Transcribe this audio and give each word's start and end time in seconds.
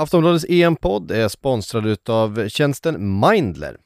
Aftonbladets 0.00 0.46
EM-podd 0.48 1.10
är 1.10 1.28
sponsrad 1.28 1.98
av 2.08 2.48
tjänsten 2.48 3.20
Mindler. 3.20 3.76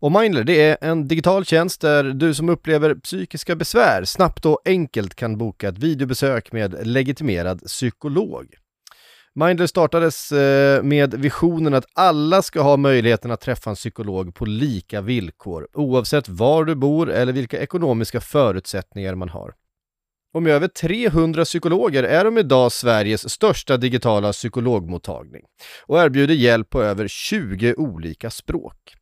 Och 0.00 0.12
Mindler 0.12 0.44
det 0.44 0.62
är 0.62 0.76
en 0.80 1.08
digital 1.08 1.44
tjänst 1.44 1.80
där 1.80 2.04
du 2.04 2.34
som 2.34 2.48
upplever 2.48 2.94
psykiska 2.94 3.56
besvär 3.56 4.04
snabbt 4.04 4.46
och 4.46 4.60
enkelt 4.64 5.14
kan 5.14 5.38
boka 5.38 5.68
ett 5.68 5.78
videobesök 5.78 6.52
med 6.52 6.86
legitimerad 6.86 7.60
psykolog. 7.60 8.54
Mindler 9.34 9.66
startades 9.66 10.32
eh, 10.32 10.82
med 10.82 11.14
visionen 11.14 11.74
att 11.74 11.86
alla 11.94 12.42
ska 12.42 12.60
ha 12.62 12.76
möjligheten 12.76 13.30
att 13.30 13.40
träffa 13.40 13.70
en 13.70 13.76
psykolog 13.76 14.34
på 14.34 14.44
lika 14.44 15.00
villkor 15.00 15.68
oavsett 15.72 16.28
var 16.28 16.64
du 16.64 16.74
bor 16.74 17.10
eller 17.10 17.32
vilka 17.32 17.60
ekonomiska 17.60 18.20
förutsättningar 18.20 19.14
man 19.14 19.28
har. 19.28 19.54
Och 20.34 20.42
med 20.42 20.52
över 20.52 20.68
300 20.68 21.44
psykologer 21.44 22.02
är 22.02 22.24
de 22.24 22.38
idag 22.38 22.72
Sveriges 22.72 23.30
största 23.30 23.76
digitala 23.76 24.32
psykologmottagning 24.32 25.42
och 25.86 25.98
erbjuder 25.98 26.34
hjälp 26.34 26.70
på 26.70 26.82
över 26.82 27.08
20 27.08 27.74
olika 27.74 28.30
språk. 28.30 28.94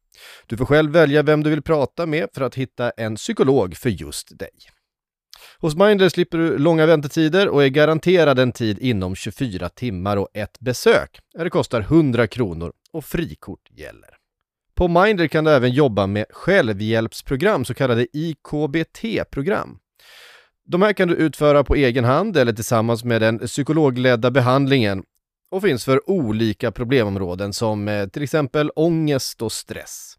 Du 0.47 0.57
får 0.57 0.65
själv 0.65 0.91
välja 0.91 1.23
vem 1.23 1.43
du 1.43 1.51
vill 1.51 1.63
prata 1.63 2.07
med 2.07 2.29
för 2.35 2.43
att 2.43 2.55
hitta 2.55 2.91
en 2.91 3.17
psykolog 3.17 3.77
för 3.77 3.91
just 3.91 4.39
dig. 4.39 4.51
Hos 5.59 5.77
Mindler 5.77 6.09
slipper 6.09 6.39
du 6.39 6.59
långa 6.59 6.87
väntetider 6.87 7.49
och 7.49 7.65
är 7.65 7.69
garanterad 7.69 8.39
en 8.39 8.53
tid 8.53 8.79
inom 8.79 9.15
24 9.15 9.69
timmar 9.69 10.17
och 10.17 10.29
ett 10.35 10.61
besök. 10.61 11.19
Det 11.35 11.51
kostar 11.51 11.81
100 11.81 12.27
kronor 12.27 12.73
och 12.93 13.05
frikort 13.05 13.71
gäller. 13.71 14.17
På 14.75 14.89
Mindler 14.89 15.27
kan 15.27 15.45
du 15.45 15.51
även 15.51 15.71
jobba 15.71 16.07
med 16.07 16.27
självhjälpsprogram, 16.31 17.65
så 17.65 17.75
kallade 17.75 18.07
IKBT-program. 18.13 19.79
De 20.73 20.83
här 20.83 20.93
kan 20.93 21.09
du 21.09 21.15
utföra 21.15 21.65
på 21.65 21.75
egen 21.75 22.05
hand 22.05 22.37
eller 22.37 22.53
tillsammans 22.53 23.05
med 23.05 23.21
den 23.21 23.39
psykologledda 23.39 24.31
behandlingen 24.31 25.03
och 25.51 25.63
finns 25.63 25.85
för 25.85 26.11
olika 26.11 26.73
problemområden 26.73 27.53
som 27.53 27.89
eh, 27.89 28.09
till 28.09 28.23
exempel 28.23 28.71
ångest 28.77 29.43
och 29.43 29.53
stress. 29.53 30.15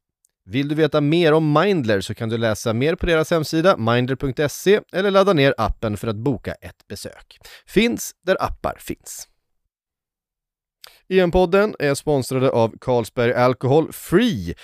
Vill 0.46 0.68
du 0.68 0.76
veta 0.76 1.02
mer 1.02 1.34
om 1.34 1.54
Mindler 1.54 2.02
så 2.02 2.14
kan 2.14 2.30
du 2.30 2.38
läsa 2.38 2.74
mer 2.74 2.96
på 2.96 3.06
deras 3.06 3.32
hemsida 3.32 3.78
mindler.se 3.78 4.80
eller 4.94 5.12
ladda 5.12 5.34
ner 5.34 5.54
appen 5.58 5.98
för 5.98 6.08
att 6.08 6.16
boka 6.16 6.54
ett 6.54 6.88
besök. 6.88 7.38
Finns 7.68 8.12
där 8.26 8.38
appar 8.40 8.76
finns. 8.80 9.28
EM-podden 11.10 11.76
är 11.80 11.94
sponsrade 11.94 12.50
av 12.50 12.74
Carlsberg 12.82 13.34
Alcohol 13.34 13.94
Free 13.94 14.56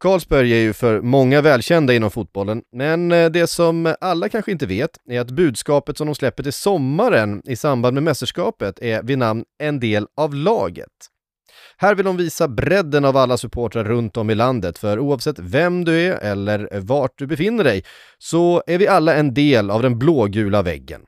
Carlsberg 0.00 0.52
är 0.52 0.60
ju 0.60 0.72
för 0.72 1.00
många 1.00 1.40
välkända 1.40 1.94
inom 1.94 2.10
fotbollen, 2.10 2.62
men 2.72 3.12
eh, 3.12 3.30
det 3.30 3.46
som 3.46 3.94
alla 4.00 4.28
kanske 4.28 4.52
inte 4.52 4.66
vet 4.66 4.90
är 5.10 5.20
att 5.20 5.30
budskapet 5.30 5.98
som 5.98 6.06
de 6.06 6.14
släpper 6.14 6.42
till 6.42 6.52
sommaren 6.52 7.42
i 7.44 7.56
samband 7.56 7.94
med 7.94 8.02
mästerskapet 8.02 8.78
är 8.78 9.02
vid 9.02 9.18
namn 9.18 9.44
En 9.58 9.80
del 9.80 10.06
av 10.16 10.34
laget. 10.34 10.92
Här 11.76 11.94
vill 11.94 12.04
de 12.04 12.16
visa 12.16 12.48
bredden 12.48 13.04
av 13.04 13.16
alla 13.16 13.36
supportrar 13.36 13.84
runt 13.84 14.16
om 14.16 14.30
i 14.30 14.34
landet, 14.34 14.78
för 14.78 14.98
oavsett 14.98 15.38
vem 15.38 15.84
du 15.84 16.00
är 16.00 16.18
eller 16.18 16.80
vart 16.80 17.18
du 17.18 17.26
befinner 17.26 17.64
dig 17.64 17.84
så 18.18 18.62
är 18.66 18.78
vi 18.78 18.88
alla 18.88 19.14
en 19.14 19.34
del 19.34 19.70
av 19.70 19.82
den 19.82 19.98
blågula 19.98 20.62
väggen. 20.62 21.00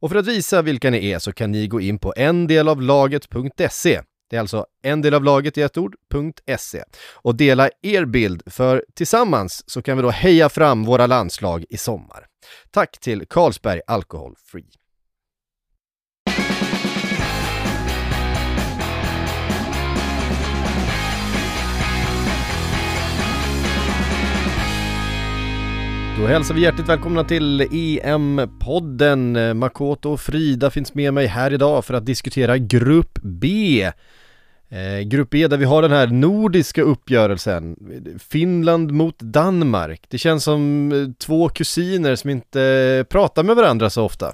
Och 0.00 0.10
för 0.10 0.18
att 0.18 0.26
visa 0.26 0.62
vilka 0.62 0.90
ni 0.90 1.10
är 1.10 1.18
så 1.18 1.32
kan 1.32 1.50
ni 1.50 1.66
gå 1.66 1.80
in 1.80 1.98
på 1.98 2.12
endelavlaget.se 2.16 4.00
det 4.30 4.36
är 4.36 4.40
alltså 4.40 4.66
en 4.82 5.02
del 5.02 5.14
av 5.14 5.24
laget 5.24 5.58
i 5.58 5.62
ett 5.62 5.78
ord.se 5.78 6.84
och 7.12 7.34
dela 7.34 7.70
er 7.82 8.04
bild 8.04 8.42
för 8.46 8.84
tillsammans 8.94 9.70
så 9.70 9.82
kan 9.82 9.96
vi 9.96 10.02
då 10.02 10.10
heja 10.10 10.48
fram 10.48 10.84
våra 10.84 11.06
landslag 11.06 11.64
i 11.70 11.76
sommar. 11.76 12.26
Tack 12.70 13.00
till 13.00 13.26
Carlsberg 13.26 13.80
Alcohol 13.86 14.34
Free. 14.46 14.83
Då 26.18 26.26
hälsar 26.26 26.54
vi 26.54 26.60
hjärtligt 26.60 26.88
välkomna 26.88 27.24
till 27.24 27.60
EM-podden. 27.60 29.54
Makoto 29.54 30.10
och 30.10 30.20
Frida 30.20 30.70
finns 30.70 30.94
med 30.94 31.14
mig 31.14 31.26
här 31.26 31.52
idag 31.52 31.84
för 31.84 31.94
att 31.94 32.06
diskutera 32.06 32.58
Grupp 32.58 33.18
B. 33.22 33.90
Eh, 34.68 35.00
grupp 35.00 35.34
E 35.34 35.48
där 35.48 35.56
vi 35.56 35.64
har 35.64 35.82
den 35.82 35.90
här 35.90 36.06
nordiska 36.06 36.82
uppgörelsen, 36.82 37.76
Finland 38.30 38.92
mot 38.92 39.18
Danmark. 39.18 40.02
Det 40.08 40.18
känns 40.18 40.44
som 40.44 40.92
eh, 40.92 41.26
två 41.26 41.48
kusiner 41.48 42.16
som 42.16 42.30
inte 42.30 42.62
eh, 42.62 43.04
pratar 43.04 43.42
med 43.42 43.56
varandra 43.56 43.90
så 43.90 44.02
ofta. 44.04 44.32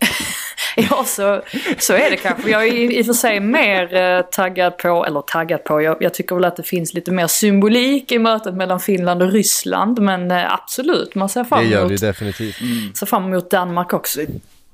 ja, 0.90 1.04
så, 1.04 1.42
så 1.78 1.92
är 1.92 2.10
det 2.10 2.16
kanske. 2.16 2.50
Jag 2.50 2.66
är 2.66 2.72
i 2.72 3.02
och 3.02 3.06
för 3.06 3.12
sig 3.12 3.40
mer 3.40 3.94
eh, 3.94 4.22
taggad 4.22 4.78
på, 4.78 5.06
eller 5.06 5.20
taggad 5.20 5.64
på, 5.64 5.82
jag, 5.82 5.96
jag, 6.00 6.14
tycker 6.14 6.34
väl 6.34 6.44
att 6.44 6.56
det 6.56 6.62
finns 6.62 6.94
lite 6.94 7.10
mer 7.10 7.26
symbolik 7.26 8.12
i 8.12 8.18
mötet 8.18 8.54
mellan 8.54 8.80
Finland 8.80 9.22
och 9.22 9.32
Ryssland. 9.32 10.00
Men 10.00 10.30
eh, 10.30 10.52
absolut, 10.54 11.14
man 11.14 11.28
ser 11.28 11.44
fram 11.44 11.58
emot, 11.58 11.70
det 11.70 11.76
gör 11.76 11.86
vi 11.86 11.96
definitivt. 11.96 12.60
Mm. 12.60 12.94
ser 12.94 13.06
fram 13.06 13.24
emot 13.24 13.50
Danmark 13.50 13.92
också. 13.92 14.20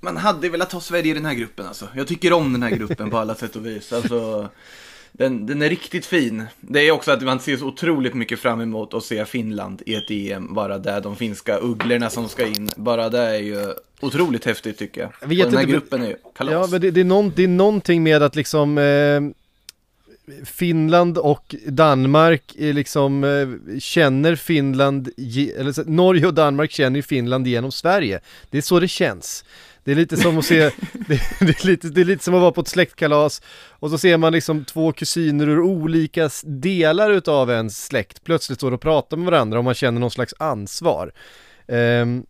Man 0.01 0.17
hade 0.17 0.49
velat 0.49 0.73
ha 0.73 0.81
Sverige 0.81 1.11
i 1.11 1.15
den 1.15 1.27
här 1.27 1.35
gruppen 1.35 1.67
alltså. 1.67 1.89
Jag 1.95 2.07
tycker 2.09 2.33
om 2.33 2.53
den 2.53 2.63
här 2.63 2.71
gruppen 2.71 3.11
på 3.11 3.19
alla 3.19 3.35
sätt 3.35 3.57
och 3.57 3.67
vis. 3.67 3.93
Alltså, 3.93 4.49
den, 5.19 5.47
den 5.47 5.63
är 5.63 5.69
riktigt 5.69 6.07
fin. 6.07 6.45
Det 6.61 6.81
är 6.81 6.91
också 6.91 7.11
att 7.11 7.23
man 7.23 7.41
ser 7.41 7.57
så 7.57 7.67
otroligt 7.67 8.15
mycket 8.15 8.39
fram 8.39 8.61
emot 8.61 8.95
att 8.95 9.05
se 9.05 9.25
Finland 9.25 9.83
i 9.87 9.95
ett 9.95 10.11
EM. 10.11 10.55
Bara 10.55 10.79
det, 10.79 11.01
de 11.01 11.17
finska 11.17 11.59
ugglorna 11.59 12.11
som 12.11 12.29
ska 12.29 12.47
in. 12.47 12.71
Bara 12.77 13.09
det 13.09 13.19
är 13.19 13.39
ju 13.39 13.75
otroligt 14.01 14.45
häftigt 14.45 14.79
tycker 14.79 15.01
jag. 15.01 15.13
jag 15.21 15.29
vet 15.29 15.45
den 15.45 15.55
här 15.55 15.61
inte, 15.61 15.73
gruppen 15.73 16.03
är 16.03 16.07
ju 16.07 16.17
kalas. 16.37 16.53
Ja, 16.53 16.67
men 16.71 16.81
det, 16.81 16.91
det, 16.91 17.01
är 17.01 17.05
någon, 17.05 17.33
det 17.37 17.45
är 17.45 17.49
någonting 17.49 18.03
med 18.03 18.23
att 18.23 18.37
liksom 18.37 18.79
eh... 18.79 19.21
Finland 20.45 21.19
och 21.19 21.55
Danmark 21.67 22.43
liksom 22.57 23.25
eh, 23.25 23.79
känner 23.79 24.37
Finland, 24.37 25.09
eller 25.57 25.91
Norge 25.91 26.27
och 26.27 26.35
Danmark 26.35 26.71
känner 26.71 27.03
Finland 27.03 27.47
genom 27.47 27.73
Sverige. 27.73 28.21
Det 28.51 28.59
är 28.59 28.63
så 28.63 28.81
det 28.81 28.89
känns. 28.89 29.45
Det 29.87 29.93
är 29.93 29.97
lite 29.97 30.17
som 30.17 30.39
att 30.39 30.45
se, 30.45 30.61
det, 30.93 31.21
det, 31.41 31.65
är 31.65 31.67
lite, 31.67 31.89
det 31.89 32.01
är 32.01 32.05
lite 32.05 32.25
som 32.25 32.35
att 32.35 32.41
vara 32.41 32.53
på 32.53 32.61
ett 32.61 32.69
släktkalas 32.69 33.43
och 33.71 33.91
så 33.91 33.99
ser 33.99 34.17
man 34.17 34.33
liksom 34.33 34.65
två 34.65 34.93
kusiner 34.93 35.49
ur 35.49 35.61
olika 35.61 36.31
delar 36.45 37.11
utav 37.11 37.51
ens 37.51 37.87
släkt 37.87 38.25
plötsligt 38.25 38.59
står 38.59 38.73
och 38.73 38.81
pratar 38.81 39.17
med 39.17 39.27
varandra 39.27 39.59
och 39.59 39.65
man 39.65 39.75
känner 39.75 40.01
någon 40.01 40.11
slags 40.11 40.35
ansvar. 40.39 41.13
Um, 41.67 42.27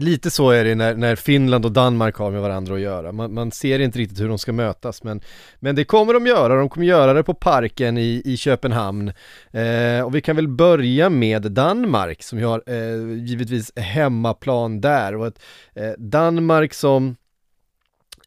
Lite 0.00 0.30
så 0.30 0.50
är 0.50 0.64
det 0.64 0.74
när, 0.74 0.94
när, 0.94 1.16
Finland 1.16 1.64
och 1.64 1.72
Danmark 1.72 2.16
har 2.16 2.30
med 2.30 2.40
varandra 2.40 2.74
att 2.74 2.80
göra. 2.80 3.12
Man, 3.12 3.34
man, 3.34 3.50
ser 3.50 3.78
inte 3.78 3.98
riktigt 3.98 4.20
hur 4.20 4.28
de 4.28 4.38
ska 4.38 4.52
mötas 4.52 5.02
men, 5.02 5.20
men 5.58 5.74
det 5.76 5.84
kommer 5.84 6.14
de 6.14 6.26
göra. 6.26 6.56
De 6.56 6.68
kommer 6.68 6.86
göra 6.86 7.12
det 7.12 7.22
på 7.22 7.34
parken 7.34 7.98
i, 7.98 8.22
i 8.24 8.36
Köpenhamn. 8.36 9.12
Eh, 9.50 10.04
och 10.04 10.14
vi 10.14 10.20
kan 10.20 10.36
väl 10.36 10.48
börja 10.48 11.10
med 11.10 11.52
Danmark 11.52 12.22
som 12.22 12.38
ju 12.38 12.44
har 12.44 12.62
eh, 12.66 13.18
givetvis 13.18 13.78
hemmaplan 13.78 14.80
där 14.80 15.16
och 15.16 15.26
ett 15.26 15.42
eh, 15.74 15.90
Danmark 15.98 16.74
som 16.74 17.16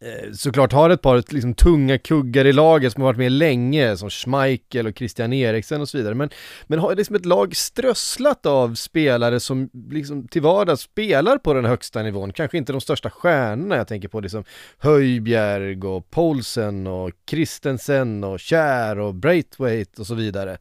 Eh, 0.03 0.31
såklart 0.31 0.73
har 0.73 0.89
ett 0.89 1.01
par 1.01 1.33
liksom, 1.33 1.53
tunga 1.53 1.97
kuggar 1.97 2.45
i 2.45 2.53
laget 2.53 2.93
som 2.93 3.01
har 3.01 3.09
varit 3.09 3.17
med 3.17 3.31
länge, 3.31 3.97
som 3.97 4.09
Schmeichel 4.09 4.87
och 4.87 4.97
Christian 4.97 5.33
Eriksen 5.33 5.81
och 5.81 5.89
så 5.89 5.97
vidare. 5.97 6.15
Men, 6.15 6.29
men 6.67 6.79
har 6.79 6.95
liksom 6.95 7.15
ett 7.15 7.25
lag 7.25 7.55
strösslat 7.55 8.45
av 8.45 8.75
spelare 8.75 9.39
som 9.39 9.69
liksom 9.91 10.27
till 10.27 10.41
vardags 10.41 10.81
spelar 10.81 11.37
på 11.37 11.53
den 11.53 11.65
högsta 11.65 12.03
nivån. 12.03 12.33
Kanske 12.33 12.57
inte 12.57 12.71
de 12.71 12.81
största 12.81 13.09
stjärnorna, 13.09 13.77
jag 13.77 13.87
tänker 13.87 14.07
på 14.07 14.19
liksom 14.19 14.43
Höjbjerg 14.77 15.81
och 15.81 16.09
Paulsen 16.09 16.87
och 16.87 17.11
Christensen 17.29 18.23
och 18.23 18.39
Kjär 18.39 18.99
och 18.99 19.15
Braithwaite 19.15 20.01
och 20.01 20.07
så 20.07 20.15
vidare. 20.15 20.57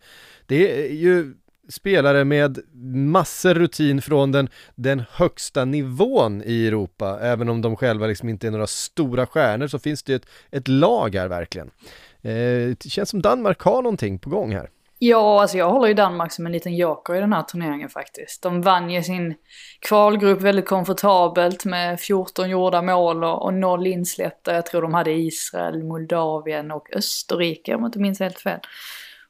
Det 0.47 0.87
är 0.87 0.93
ju 0.93 1.35
spelare 1.73 2.25
med 2.25 2.59
massor 2.95 3.55
rutin 3.55 4.03
från 4.03 4.33
den, 4.33 4.49
den 4.75 5.03
högsta 5.11 5.65
nivån 5.65 6.43
i 6.45 6.67
Europa. 6.67 7.19
Även 7.21 7.49
om 7.49 7.63
de 7.63 7.77
själva 7.77 8.07
liksom 8.07 8.29
inte 8.29 8.47
är 8.47 8.51
några 8.51 8.67
stora 8.67 9.27
stjärnor 9.27 9.67
så 9.67 9.79
finns 9.79 10.03
det 10.03 10.15
ett, 10.15 10.27
ett 10.51 10.69
lag 10.69 11.15
här 11.15 11.29
verkligen. 11.29 11.71
Eh, 12.23 12.77
det 12.83 12.91
känns 12.91 13.11
som 13.11 13.23
Danmark 13.23 13.61
har 13.61 13.83
någonting 13.83 14.19
på 14.19 14.31
gång 14.31 14.53
här. 14.53 14.69
Ja, 15.05 15.41
alltså 15.41 15.57
jag 15.57 15.71
håller 15.71 15.89
ju 15.89 15.95
Danmark 15.95 16.33
som 16.33 16.47
en 16.47 16.53
liten 16.53 16.77
joker 16.77 17.15
i 17.15 17.21
den 17.21 17.33
här 17.33 17.43
turneringen 17.43 17.89
faktiskt. 17.89 18.43
De 18.43 18.63
vann 18.63 18.91
ju 18.91 19.03
sin 19.03 19.35
kvalgrupp 19.81 20.41
väldigt 20.41 20.69
komfortabelt 20.69 21.65
med 21.65 22.01
14 22.01 22.51
gjorda 22.51 22.83
mål 22.83 23.25
och, 23.25 23.45
och 23.45 23.55
noll 23.55 23.87
insläppta. 23.87 24.55
Jag 24.55 24.67
tror 24.67 24.83
de 24.83 24.95
hade 24.95 25.13
Israel, 25.13 25.85
Moldavien 25.85 26.71
och 26.71 26.97
Österrike 26.97 27.75
om 27.75 27.81
jag 27.81 27.89
inte 27.89 27.99
minns 27.99 28.21
helt 28.21 28.41
fel. 28.41 28.61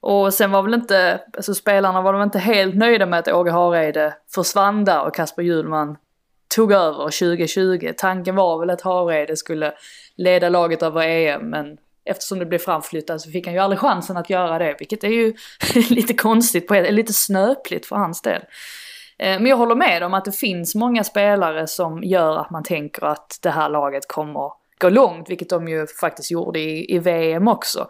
Och 0.02 0.34
sen 0.34 0.50
var 0.50 0.62
väl 0.62 0.74
inte, 0.74 1.20
alltså 1.36 1.54
spelarna 1.54 2.02
var 2.02 2.12
väl 2.12 2.22
inte 2.22 2.38
helt 2.38 2.74
nöjda 2.74 3.06
med 3.06 3.18
att 3.18 3.28
Åge 3.28 3.50
Hareide 3.50 4.14
försvann 4.34 4.84
där 4.84 5.06
och 5.06 5.14
Kasper 5.14 5.42
Hjulman 5.42 5.96
tog 6.54 6.72
över 6.72 7.04
2020. 7.04 7.92
Tanken 7.96 8.34
var 8.34 8.60
väl 8.60 8.70
att 8.70 8.80
Hareide 8.80 9.36
skulle 9.36 9.72
leda 10.16 10.48
laget 10.48 10.82
över 10.82 11.02
EM 11.02 11.50
men 11.50 11.76
eftersom 12.04 12.38
det 12.38 12.46
blev 12.46 12.58
framflyttat 12.58 13.20
så 13.20 13.30
fick 13.30 13.46
han 13.46 13.54
ju 13.54 13.60
aldrig 13.60 13.78
chansen 13.78 14.16
att 14.16 14.30
göra 14.30 14.58
det. 14.58 14.76
Vilket 14.78 15.04
är 15.04 15.08
ju 15.08 15.34
lite 15.90 16.14
konstigt, 16.14 16.68
på 16.68 16.74
lite 16.74 17.12
snöpligt 17.12 17.86
för 17.86 17.96
hans 17.96 18.22
del. 18.22 18.42
Eh, 19.18 19.40
men 19.40 19.46
jag 19.46 19.56
håller 19.56 19.74
med 19.74 20.02
om 20.02 20.14
att 20.14 20.24
det 20.24 20.32
finns 20.32 20.74
många 20.74 21.04
spelare 21.04 21.66
som 21.66 22.02
gör 22.02 22.38
att 22.38 22.50
man 22.50 22.62
tänker 22.62 23.04
att 23.04 23.38
det 23.42 23.50
här 23.50 23.68
laget 23.68 24.08
kommer 24.08 24.50
gå 24.78 24.88
långt, 24.88 25.30
vilket 25.30 25.48
de 25.48 25.68
ju 25.68 25.86
faktiskt 25.86 26.30
gjorde 26.30 26.60
i, 26.60 26.94
i 26.94 26.98
VM 26.98 27.48
också. 27.48 27.86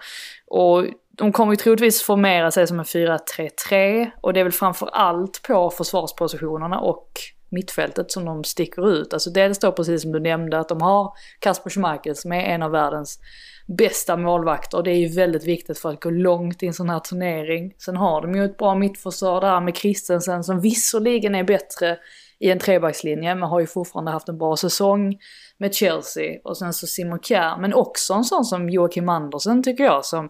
Och 0.47 0.85
de 1.17 1.33
kommer 1.33 1.53
ju 1.53 1.57
troligtvis 1.57 2.03
formera 2.03 2.51
sig 2.51 2.67
som 2.67 2.79
en 2.79 2.85
4-3-3 2.85 4.11
och 4.21 4.33
det 4.33 4.41
är 4.41 4.45
väl 4.45 4.53
framför 4.53 4.87
allt 4.87 5.43
på 5.43 5.71
försvarspositionerna 5.71 6.81
och 6.81 7.09
mittfältet 7.51 8.13
som 8.13 8.25
de 8.25 8.45
sticker 8.45 8.93
ut. 8.93 9.13
Alltså 9.13 9.31
dels 9.31 9.59
då 9.59 9.73
precis 9.73 10.03
som 10.03 10.13
du 10.13 10.21
nämnde 10.21 10.59
att 10.59 10.69
de 10.69 10.83
har 10.83 11.13
Kasper 11.39 11.71
Schmeichel 11.71 12.17
som 12.17 12.33
är 12.33 12.41
en 12.41 12.63
av 12.63 12.71
världens 12.71 13.19
bästa 13.67 14.17
målvakter 14.17 14.79
och 14.79 14.85
det 14.85 14.91
är 14.91 14.99
ju 14.99 15.09
väldigt 15.09 15.45
viktigt 15.45 15.79
för 15.79 15.91
att 15.91 16.03
gå 16.03 16.11
långt 16.11 16.63
i 16.63 16.67
en 16.67 16.75
sån 16.75 16.91
här 16.91 16.99
turnering. 16.99 17.75
Sen 17.79 17.97
har 17.97 18.23
de 18.23 18.35
ju 18.35 18.45
ett 18.45 18.57
bra 18.57 18.75
mittförsvar 18.75 19.41
där 19.41 19.61
med 19.61 19.77
Christensen 19.77 20.45
som 20.45 20.61
visserligen 20.61 21.35
är 21.35 21.45
bättre 21.45 21.99
i 22.39 22.51
en 22.51 22.59
trebackslinje 22.59 23.35
men 23.35 23.49
har 23.49 23.61
ju 23.61 23.67
fortfarande 23.67 24.11
haft 24.11 24.29
en 24.29 24.39
bra 24.39 24.57
säsong 24.57 25.19
med 25.59 25.75
Chelsea 25.75 26.41
och 26.45 26.57
sen 26.57 26.73
så 26.73 26.87
Simon 26.87 27.19
Kjær 27.19 27.61
men 27.61 27.75
också 27.75 28.15
en 28.15 28.25
sån 28.25 28.45
som 28.45 28.71
Joakim 28.71 29.09
Andersen 29.09 29.63
tycker 29.63 29.85
jag 29.85 30.05
som 30.05 30.29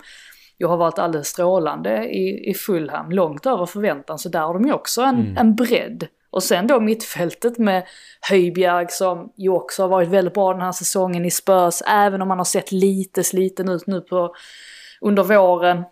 ju 0.62 0.69
har 0.69 0.76
varit 0.76 0.99
alldeles 0.99 1.29
strålande 1.29 2.05
i, 2.05 2.50
i 2.50 2.55
Fulham, 2.55 3.11
långt 3.11 3.47
över 3.47 3.67
förväntan 3.67 4.19
så 4.19 4.29
där 4.29 4.41
har 4.41 4.55
de 4.55 4.67
ju 4.67 4.73
också 4.73 5.03
en, 5.03 5.14
mm. 5.14 5.37
en 5.37 5.55
bredd. 5.55 6.06
Och 6.31 6.43
sen 6.43 6.67
då 6.67 6.81
mittfältet 6.81 7.59
med 7.59 7.82
Höjbjerg 8.31 8.87
som 8.88 9.32
ju 9.37 9.50
också 9.50 9.82
har 9.82 9.88
varit 9.88 10.09
väldigt 10.09 10.35
bra 10.35 10.53
den 10.53 10.62
här 10.62 10.73
säsongen 10.73 11.25
i 11.25 11.31
Spurs, 11.31 11.82
även 11.87 12.23
om 12.23 12.31
han 12.31 12.38
har 12.38 12.44
sett 12.44 12.73
lite 12.73 13.25
sliten 13.25 13.69
ut 13.69 13.87
nu 13.87 14.00
på, 14.00 14.35
under 15.00 15.23
våren 15.23 15.85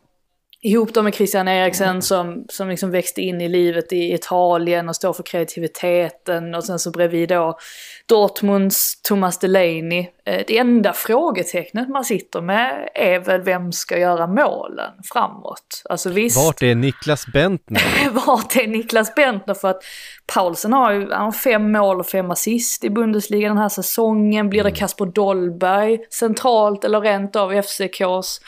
ihop 0.62 0.94
då 0.94 1.02
med 1.02 1.14
Christian 1.14 1.48
Eriksen 1.48 2.02
som, 2.02 2.44
som 2.48 2.68
liksom 2.68 2.90
växte 2.90 3.22
in 3.22 3.40
i 3.40 3.48
livet 3.48 3.92
i 3.92 4.14
Italien 4.14 4.88
och 4.88 4.96
står 4.96 5.12
för 5.12 5.22
kreativiteten 5.22 6.54
och 6.54 6.64
sen 6.64 6.78
så 6.78 6.90
bredvid 6.90 7.28
då 7.28 7.58
Dortmunds 8.06 9.02
Thomas 9.02 9.38
Delaney. 9.38 10.06
Eh, 10.24 10.44
det 10.46 10.58
enda 10.58 10.92
frågetecknet 10.92 11.88
man 11.88 12.04
sitter 12.04 12.40
med 12.40 12.88
är 12.94 13.18
väl 13.18 13.42
vem 13.42 13.72
ska 13.72 13.98
göra 13.98 14.26
målen 14.26 14.90
framåt? 15.12 15.82
Alltså 15.90 16.10
visst. 16.10 16.36
Vart 16.36 16.62
är 16.62 16.74
Niklas 16.74 17.26
Bentner? 17.26 17.82
Vart 18.26 18.56
är 18.56 18.66
Niklas 18.66 19.14
Bentner? 19.14 19.54
För 19.54 19.68
att 19.68 19.82
Paulsen 20.34 20.72
har 20.72 20.92
ju 20.92 21.12
har 21.12 21.32
fem 21.32 21.72
mål 21.72 22.00
och 22.00 22.06
fem 22.06 22.30
assist 22.30 22.84
i 22.84 22.90
Bundesliga 22.90 23.48
den 23.48 23.58
här 23.58 23.68
säsongen. 23.68 24.50
Blir 24.50 24.62
det 24.62 24.68
mm. 24.68 24.78
Kasper 24.78 25.06
Dolberg 25.06 25.98
centralt 26.10 26.84
eller 26.84 27.00
rent 27.00 27.36
av 27.36 27.52
FCKs 27.52 28.40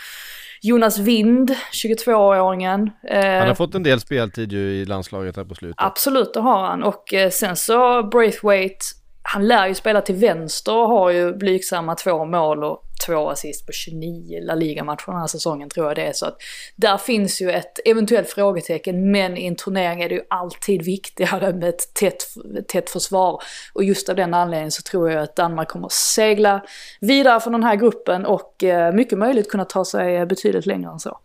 Jonas 0.64 0.98
Wind, 0.98 1.56
22-åringen. 1.72 2.90
Han 3.10 3.22
har 3.22 3.46
eh, 3.46 3.54
fått 3.54 3.74
en 3.74 3.82
del 3.82 4.00
speltid 4.00 4.52
ju 4.52 4.58
i 4.58 4.84
landslaget 4.84 5.36
här 5.36 5.44
på 5.44 5.54
slutet. 5.54 5.76
Absolut, 5.78 6.34
det 6.34 6.40
har 6.40 6.66
han. 6.66 6.82
Och 6.82 7.14
eh, 7.14 7.30
sen 7.30 7.56
så 7.56 8.02
Braithwaite, 8.02 8.84
han 9.22 9.46
lär 9.46 9.68
ju 9.68 9.74
spela 9.74 10.00
till 10.00 10.14
vänster 10.14 10.74
och 10.74 10.88
har 10.88 11.10
ju 11.10 11.36
blygsamma 11.36 11.94
två 11.94 12.24
mål 12.24 12.64
och 12.64 12.82
två 13.06 13.30
assist 13.30 13.66
på 13.66 13.72
29 13.72 14.40
La 14.42 14.54
Liga-matcher 14.54 15.06
den 15.06 15.20
här 15.20 15.26
säsongen 15.26 15.68
tror 15.68 15.86
jag 15.86 15.96
det 15.96 16.02
är. 16.02 16.12
Så 16.12 16.26
att 16.26 16.36
där 16.76 16.98
finns 16.98 17.42
ju 17.42 17.50
ett 17.50 17.78
eventuellt 17.84 18.28
frågetecken 18.28 19.10
men 19.10 19.36
i 19.36 19.46
en 19.46 19.56
turnering 19.56 20.02
är 20.02 20.08
det 20.08 20.14
ju 20.14 20.22
alltid 20.30 20.82
viktigare 20.82 21.52
med 21.52 21.68
ett 21.68 21.94
tätt, 21.94 22.24
tätt 22.68 22.90
försvar. 22.90 23.42
Och 23.72 23.84
just 23.84 24.08
av 24.08 24.16
den 24.16 24.34
anledningen 24.34 24.72
så 24.72 24.82
tror 24.82 25.10
jag 25.10 25.22
att 25.22 25.36
Danmark 25.36 25.68
kommer 25.68 25.86
att 25.86 25.92
segla 25.92 26.64
vidare 27.00 27.40
från 27.40 27.52
den 27.52 27.62
här 27.62 27.76
gruppen 27.76 28.26
och 28.26 28.64
eh, 28.64 28.94
mycket 28.94 29.18
möjligt 29.18 29.50
kunna 29.50 29.64
ta 29.64 29.84
sig 29.84 30.26
betydligt 30.26 30.66
längre 30.66 30.90
än 30.90 31.00
så. 31.00 31.18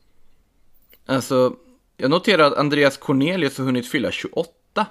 Alltså, 1.05 1.53
jag 1.97 2.09
noterar 2.09 2.43
att 2.43 2.57
Andreas 2.57 2.97
Cornelius 2.97 3.57
har 3.57 3.65
hunnit 3.65 3.87
fylla 3.87 4.11
28. 4.11 4.85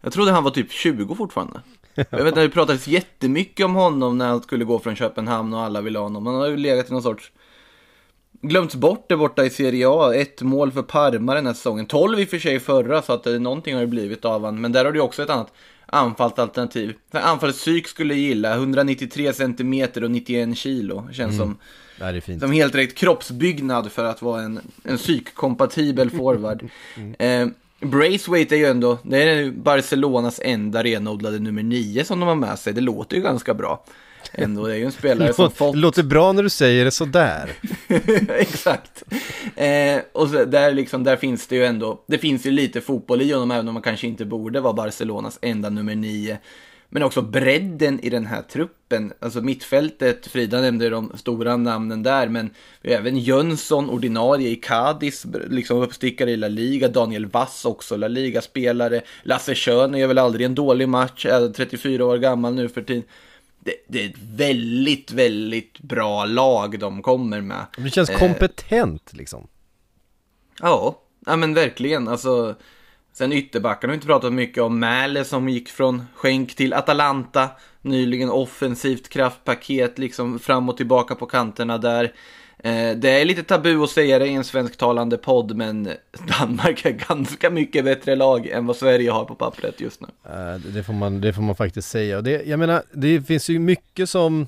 Jag 0.00 0.12
trodde 0.12 0.32
han 0.32 0.44
var 0.44 0.50
typ 0.50 0.72
20 0.72 1.14
fortfarande. 1.14 1.60
Jag 1.96 2.24
vet 2.24 2.26
att 2.26 2.34
det 2.34 2.48
pratades 2.48 2.88
jättemycket 2.88 3.66
om 3.66 3.74
honom 3.74 4.18
när 4.18 4.28
han 4.28 4.42
skulle 4.42 4.64
gå 4.64 4.78
från 4.78 4.96
Köpenhamn 4.96 5.54
och 5.54 5.60
alla 5.60 5.80
ville 5.80 5.98
ha 5.98 6.04
honom. 6.04 6.26
Han 6.26 6.34
har 6.34 6.48
ju 6.48 6.56
legat 6.56 6.88
i 6.88 6.92
någon 6.92 7.02
sorts... 7.02 7.32
Glömts 8.42 8.74
bort 8.74 9.08
det 9.08 9.16
borta 9.16 9.44
i 9.44 9.50
Serie 9.50 9.88
A. 9.88 10.14
Ett 10.14 10.42
mål 10.42 10.72
för 10.72 10.82
Parma 10.82 11.34
den 11.34 11.46
här 11.46 11.54
säsongen. 11.54 11.86
12 11.86 12.20
i 12.20 12.24
och 12.24 12.28
för 12.28 12.38
sig 12.38 12.60
förra, 12.60 13.02
så 13.02 13.12
att 13.12 13.24
det, 13.24 13.38
någonting 13.38 13.74
har 13.74 13.80
det 13.80 13.86
blivit 13.86 14.24
av 14.24 14.40
honom. 14.40 14.60
Men 14.60 14.72
där 14.72 14.84
har 14.84 14.92
du 14.92 15.00
också 15.00 15.22
ett 15.22 15.30
annat 15.30 15.52
anfallsalternativ. 15.86 16.94
Anfallets 17.10 17.58
psyk 17.58 17.88
skulle 17.88 18.14
gilla. 18.14 18.54
193 18.54 19.32
cm 19.32 19.86
och 19.94 20.10
91 20.10 20.58
kilo. 20.58 21.08
Känns 21.12 21.34
mm. 21.34 21.38
som, 21.38 21.58
ja, 21.98 22.38
som 22.40 22.52
helt 22.52 22.74
rätt 22.74 22.94
kroppsbyggnad 22.94 23.92
för 23.92 24.04
att 24.04 24.22
vara 24.22 24.42
en, 24.42 24.60
en 24.84 24.96
psykkompatibel 24.96 26.10
forward. 26.10 26.68
mm. 26.96 27.14
eh, 27.18 27.54
Braithwaite 27.80 28.54
är 28.54 28.58
ju 28.58 28.66
ändå, 28.66 28.98
det 29.02 29.22
är 29.22 29.50
Barcelonas 29.50 30.40
enda 30.44 30.82
renodlade 30.82 31.38
nummer 31.38 31.62
nio 31.62 32.04
som 32.04 32.20
de 32.20 32.28
har 32.28 32.34
med 32.34 32.58
sig. 32.58 32.72
Det 32.72 32.80
låter 32.80 33.16
ju 33.16 33.22
ganska 33.22 33.54
bra. 33.54 33.84
Ändå, 34.32 34.66
det 34.66 34.74
är 34.74 34.78
ju 34.78 34.84
en 34.84 34.92
spelare 34.92 35.32
som 35.32 35.50
fått... 35.54 35.72
Det 35.72 35.78
låter 35.78 36.02
bra 36.02 36.32
när 36.32 36.42
du 36.42 36.50
säger 36.50 36.84
det 36.84 36.90
sådär. 36.90 37.52
Exakt. 38.28 39.02
Eh, 39.56 40.00
och 40.12 40.28
så, 40.28 40.44
där, 40.44 40.72
liksom, 40.72 41.04
där 41.04 41.16
finns 41.16 41.46
det 41.46 41.56
ju 41.56 41.64
ändå, 41.64 42.04
det 42.06 42.18
finns 42.18 42.46
ju 42.46 42.50
lite 42.50 42.80
fotboll 42.80 43.22
i 43.22 43.32
honom, 43.32 43.50
även 43.50 43.68
om 43.68 43.74
man 43.74 43.82
kanske 43.82 44.06
inte 44.06 44.24
borde 44.24 44.60
vara 44.60 44.72
Barcelonas 44.72 45.38
enda 45.42 45.70
nummer 45.70 45.94
nio. 45.94 46.38
Men 46.88 47.02
också 47.02 47.22
bredden 47.22 48.00
i 48.00 48.10
den 48.10 48.26
här 48.26 48.42
truppen. 48.42 49.12
Alltså 49.20 49.40
mittfältet, 49.40 50.26
Frida 50.26 50.60
nämnde 50.60 50.90
de 50.90 51.12
stora 51.14 51.56
namnen 51.56 52.02
där, 52.02 52.28
men 52.28 52.50
även 52.82 53.18
Jönsson, 53.18 53.90
ordinarie 53.90 54.48
i 54.48 54.56
Cadiz, 54.56 55.26
liksom 55.50 55.78
uppstickare 55.82 56.30
i 56.30 56.36
La 56.36 56.48
Liga. 56.48 56.88
Daniel 56.88 57.26
Vass 57.26 57.64
också, 57.64 57.96
La 57.96 58.08
Liga-spelare. 58.08 59.00
Lasse 59.22 59.54
Schön 59.54 59.94
är 59.94 60.06
väl 60.06 60.18
aldrig 60.18 60.46
en 60.46 60.54
dålig 60.54 60.88
match, 60.88 61.26
är 61.26 61.48
34 61.48 62.04
år 62.04 62.18
gammal 62.18 62.54
nu 62.54 62.68
för 62.68 62.82
tiden. 62.82 63.02
Det, 63.60 63.74
det, 63.88 64.04
är 64.04 64.08
ett 64.08 64.18
väldigt, 64.18 65.12
väldigt 65.12 65.78
bra 65.78 66.24
lag 66.24 66.78
de 66.78 67.02
kommer 67.02 67.40
med. 67.40 67.66
Det 67.76 67.90
känns 67.90 68.10
eh, 68.10 68.18
kompetent 68.18 69.12
liksom. 69.12 69.48
Ja, 70.60 71.02
ja 71.26 71.36
men 71.36 71.54
verkligen. 71.54 72.08
Alltså, 72.08 72.54
Sen 73.18 73.32
ytterbackarna 73.32 73.90
har 73.90 73.94
inte 73.94 74.06
pratat 74.06 74.32
mycket 74.32 74.62
om. 74.62 74.78
Mäle 74.78 75.24
som 75.24 75.48
gick 75.48 75.68
från 75.68 76.06
skänk 76.14 76.54
till 76.54 76.72
Atalanta. 76.72 77.48
Nyligen 77.82 78.30
offensivt 78.30 79.08
kraftpaket 79.08 79.98
liksom 79.98 80.38
fram 80.38 80.68
och 80.68 80.76
tillbaka 80.76 81.14
på 81.14 81.26
kanterna 81.26 81.78
där. 81.78 82.04
Eh, 82.58 82.96
det 82.96 83.20
är 83.20 83.24
lite 83.24 83.42
tabu 83.42 83.82
att 83.82 83.90
säga 83.90 84.18
det 84.18 84.26
i 84.26 84.34
en 84.34 84.44
svensktalande 84.44 85.16
podd, 85.16 85.56
men 85.56 85.88
Danmark 86.38 86.84
är 86.84 86.90
ganska 86.90 87.50
mycket 87.50 87.84
bättre 87.84 88.16
lag 88.16 88.46
än 88.46 88.66
vad 88.66 88.76
Sverige 88.76 89.10
har 89.10 89.24
på 89.24 89.34
pappret 89.34 89.80
just 89.80 90.00
nu. 90.00 90.08
Eh, 90.24 90.60
det, 90.74 90.82
får 90.82 90.92
man, 90.92 91.20
det 91.20 91.32
får 91.32 91.42
man 91.42 91.56
faktiskt 91.56 91.88
säga. 91.88 92.20
Det, 92.20 92.42
jag 92.46 92.58
menar, 92.58 92.82
det 92.92 93.22
finns 93.22 93.48
ju 93.48 93.58
mycket 93.58 94.08
som 94.08 94.46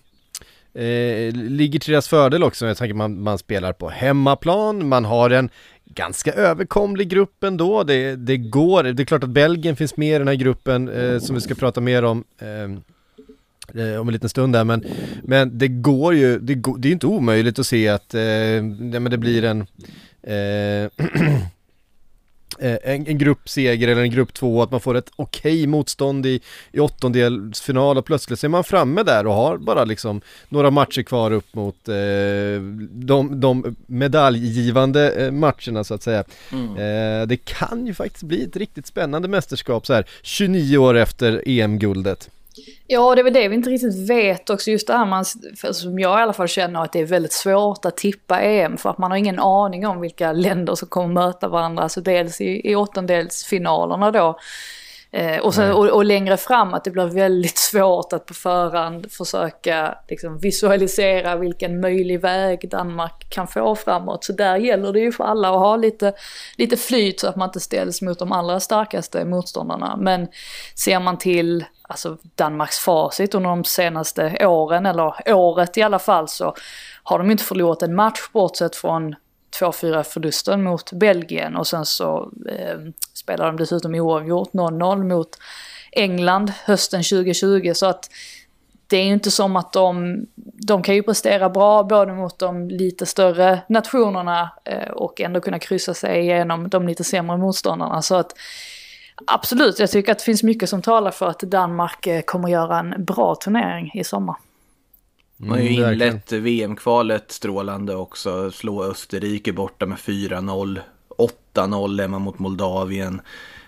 eh, 0.75 1.33
ligger 1.33 1.79
till 1.79 1.93
deras 1.93 2.09
fördel 2.09 2.43
också. 2.43 2.67
Jag 2.67 2.77
tänker 2.77 2.95
man, 2.95 3.23
man 3.23 3.39
spelar 3.39 3.73
på 3.73 3.89
hemmaplan, 3.89 4.89
man 4.89 5.05
har 5.05 5.31
en 5.31 5.51
ganska 5.95 6.33
överkomlig 6.33 7.09
grupp 7.09 7.45
ändå. 7.45 7.83
Det, 7.83 8.17
det 8.17 8.37
går, 8.37 8.83
det 8.83 9.03
är 9.03 9.05
klart 9.05 9.25
att 9.25 9.31
Belgien 9.31 9.77
finns 9.77 9.97
med 9.97 10.15
i 10.15 10.19
den 10.19 10.29
här 10.29 10.35
gruppen 10.35 10.89
eh, 10.89 11.19
som 11.19 11.35
vi 11.35 11.41
ska 11.41 11.55
prata 11.55 11.81
mer 11.81 12.03
om 12.03 12.25
eh, 12.39 12.49
eh 13.83 14.01
om 14.01 14.09
en 14.09 14.13
liten 14.13 14.29
stund 14.29 14.53
där 14.53 14.65
men, 14.65 14.85
men 15.23 15.59
det 15.59 15.69
går 15.69 16.15
ju, 16.15 16.39
det, 16.39 16.55
går, 16.55 16.79
det 16.79 16.89
är 16.89 16.93
inte 16.93 17.07
omöjligt 17.07 17.59
att 17.59 17.67
se 17.67 17.89
att 17.89 18.15
eh, 18.15 18.23
ja, 18.23 18.61
men 19.01 19.11
det 19.11 19.19
blir 19.19 19.45
en 19.45 19.67
Eh, 20.23 20.98
en, 22.61 23.07
en 23.07 23.19
gruppseger 23.19 23.89
eller 23.89 24.03
en 24.03 24.11
grupp 24.11 24.35
två, 24.35 24.63
att 24.63 24.71
man 24.71 24.81
får 24.81 24.95
ett 24.95 25.11
okej 25.17 25.53
okay 25.53 25.67
motstånd 25.67 26.27
i, 26.27 26.41
i 26.73 26.81
åttondelsfinal 26.81 27.99
och 27.99 28.05
plötsligt 28.05 28.45
är 28.45 28.49
man 28.49 28.65
framme 28.65 29.03
där 29.03 29.27
och 29.27 29.35
har 29.35 29.57
bara 29.57 29.85
liksom 29.85 30.21
några 30.49 30.71
matcher 30.71 31.03
kvar 31.03 31.31
upp 31.31 31.55
mot 31.55 31.89
eh, 31.89 31.95
de, 32.91 33.41
de 33.41 33.77
medaljgivande 33.87 35.11
eh, 35.11 35.31
matcherna 35.31 35.85
så 35.85 35.95
att 35.95 36.03
säga. 36.03 36.25
Mm. 36.53 36.71
Eh, 36.71 37.27
det 37.27 37.37
kan 37.37 37.87
ju 37.87 37.95
faktiskt 37.95 38.25
bli 38.25 38.45
ett 38.45 38.57
riktigt 38.57 38.87
spännande 38.87 39.29
mästerskap 39.29 39.87
så 39.87 39.95
här 39.95 40.07
29 40.23 40.79
år 40.79 40.97
efter 40.97 41.43
EM-guldet. 41.47 42.31
Ja, 42.87 43.15
det 43.15 43.21
är 43.21 43.25
väl 43.25 43.33
det 43.33 43.49
vi 43.49 43.55
inte 43.55 43.71
riktigt 43.71 44.11
vet 44.11 44.51
också. 44.51 44.71
Just 44.71 44.87
det 44.87 44.93
här 44.93 45.07
man, 45.07 45.25
som 45.73 45.99
jag 45.99 46.19
i 46.19 46.23
alla 46.23 46.33
fall 46.33 46.49
känner 46.49 46.83
att 46.83 46.93
det 46.93 47.01
är 47.01 47.07
väldigt 47.07 47.33
svårt 47.33 47.85
att 47.85 47.97
tippa 47.97 48.41
EM 48.41 48.77
för 48.77 48.91
att 48.91 48.99
man 48.99 49.11
har 49.11 49.19
ingen 49.19 49.39
aning 49.39 49.87
om 49.87 50.01
vilka 50.01 50.33
länder 50.33 50.75
som 50.75 50.89
kommer 50.89 51.15
möta 51.15 51.49
varandra. 51.49 51.83
Alltså 51.83 52.01
dels 52.01 52.41
i, 52.41 52.71
i 52.71 52.77
åttondelsfinalerna 52.77 54.11
då. 54.11 54.39
Eh, 55.11 55.39
och, 55.39 55.55
sen, 55.55 55.73
och, 55.73 55.87
och, 55.89 56.05
längre 56.05 56.37
fram 56.37 56.75
att 56.75 56.85
det 56.85 56.91
blir 56.91 57.07
väldigt 57.07 57.59
svårt 57.59 58.13
att 58.13 58.27
på 58.27 58.35
förhand 58.35 59.13
försöka 59.13 59.99
liksom, 60.09 60.39
visualisera 60.39 61.37
vilken 61.37 61.81
möjlig 61.81 62.21
väg 62.21 62.71
Danmark 62.71 63.31
kan 63.31 63.49
få 63.49 63.75
framåt. 63.75 64.25
Så 64.25 64.33
där 64.33 64.57
gäller 64.57 64.93
det 64.93 65.01
ju 65.01 65.13
för 65.13 65.25
alla 65.25 65.49
att 65.49 65.59
ha 65.59 65.77
lite, 65.77 66.13
lite 66.57 66.77
flyt 66.77 67.21
så 67.21 67.29
att 67.29 67.37
man 67.37 67.49
inte 67.49 67.61
ställs 67.61 68.03
mot 68.03 68.19
de 68.19 68.33
allra 68.33 68.61
starkaste 68.61 69.25
motståndarna. 69.25 69.97
Men 69.97 70.29
ser 70.75 71.01
man 71.01 71.19
till 71.19 71.65
alltså 71.89 72.17
Danmarks 72.35 72.79
facit 72.79 73.35
under 73.35 73.51
de 73.51 73.65
senaste 73.65 74.47
åren, 74.47 74.87
eller 74.87 75.33
året 75.35 75.77
i 75.77 75.83
alla 75.83 75.99
fall, 75.99 76.29
så 76.29 76.55
har 77.03 77.19
de 77.19 77.31
inte 77.31 77.45
förlorat 77.45 77.83
en 77.83 77.95
match 77.95 78.21
bortsett 78.33 78.77
från 78.77 79.15
2-4 79.61 80.03
förlusten 80.03 80.63
mot 80.63 80.93
Belgien 80.93 81.57
och 81.57 81.67
sen 81.67 81.87
så 81.87 82.33
eh, 82.49 82.79
spelar 83.15 83.47
de 83.47 83.57
dessutom 83.57 83.95
oavgjort 83.95 84.53
0-0 84.53 85.05
mot 85.05 85.29
England 85.93 86.53
hösten 86.65 87.03
2020 87.03 87.73
så 87.75 87.87
att 87.87 88.11
det 88.87 88.97
är 88.97 89.05
ju 89.05 89.13
inte 89.13 89.31
som 89.31 89.57
att 89.57 89.73
de, 89.73 90.17
de 90.37 90.83
kan 90.83 90.95
ju 90.95 91.03
prestera 91.03 91.51
bra 91.51 91.83
både 91.83 92.13
mot 92.13 92.39
de 92.39 92.69
lite 92.69 93.07
större 93.07 93.61
nationerna 93.69 94.51
eh, 94.65 94.91
och 94.91 95.21
ändå 95.21 95.41
kunna 95.41 95.59
kryssa 95.59 95.95
sig 95.95 96.21
igenom 96.21 96.69
de 96.69 96.89
lite 96.89 97.05
sämre 97.05 97.37
motståndarna. 97.37 98.03
Så 98.03 98.15
att 98.15 98.33
absolut, 99.27 99.79
jag 99.79 99.91
tycker 99.91 100.13
att 100.13 100.19
det 100.19 100.25
finns 100.25 100.43
mycket 100.43 100.69
som 100.69 100.83
talar 100.83 101.11
för 101.11 101.27
att 101.27 101.41
Danmark 101.41 102.07
eh, 102.07 102.23
kommer 102.23 102.49
göra 102.49 102.79
en 102.79 103.05
bra 103.05 103.35
turnering 103.35 103.91
i 103.95 104.05
sommar. 104.05 104.37
Man 105.37 105.51
har 105.51 105.59
ju 105.59 105.77
mm, 105.77 105.93
inlett 105.93 106.33
VM-kvalet 106.33 107.33
strålande 107.33 107.95
också. 107.95 108.51
Slå 108.51 108.85
Österrike 108.85 109.53
borta 109.53 109.87
med 109.87 109.99
4-0. 109.99 110.81
8-0 111.55 112.03
är 112.03 112.09
man 112.09 112.23
mot 112.23 112.39
Moldavien. 112.39 113.21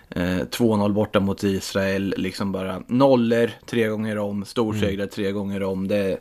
Eh, 0.09 0.21
2-0 0.21 0.93
borta 0.93 1.19
mot 1.19 1.43
Israel. 1.43 2.13
Liksom 2.17 2.51
bara 2.51 2.83
nollor 2.87 3.51
tre 3.65 3.87
gånger 3.87 4.17
om. 4.17 4.45
Storsegrar 4.45 4.93
mm. 4.93 5.09
tre 5.09 5.31
gånger 5.31 5.63
om. 5.63 5.87
Det, 5.87 6.17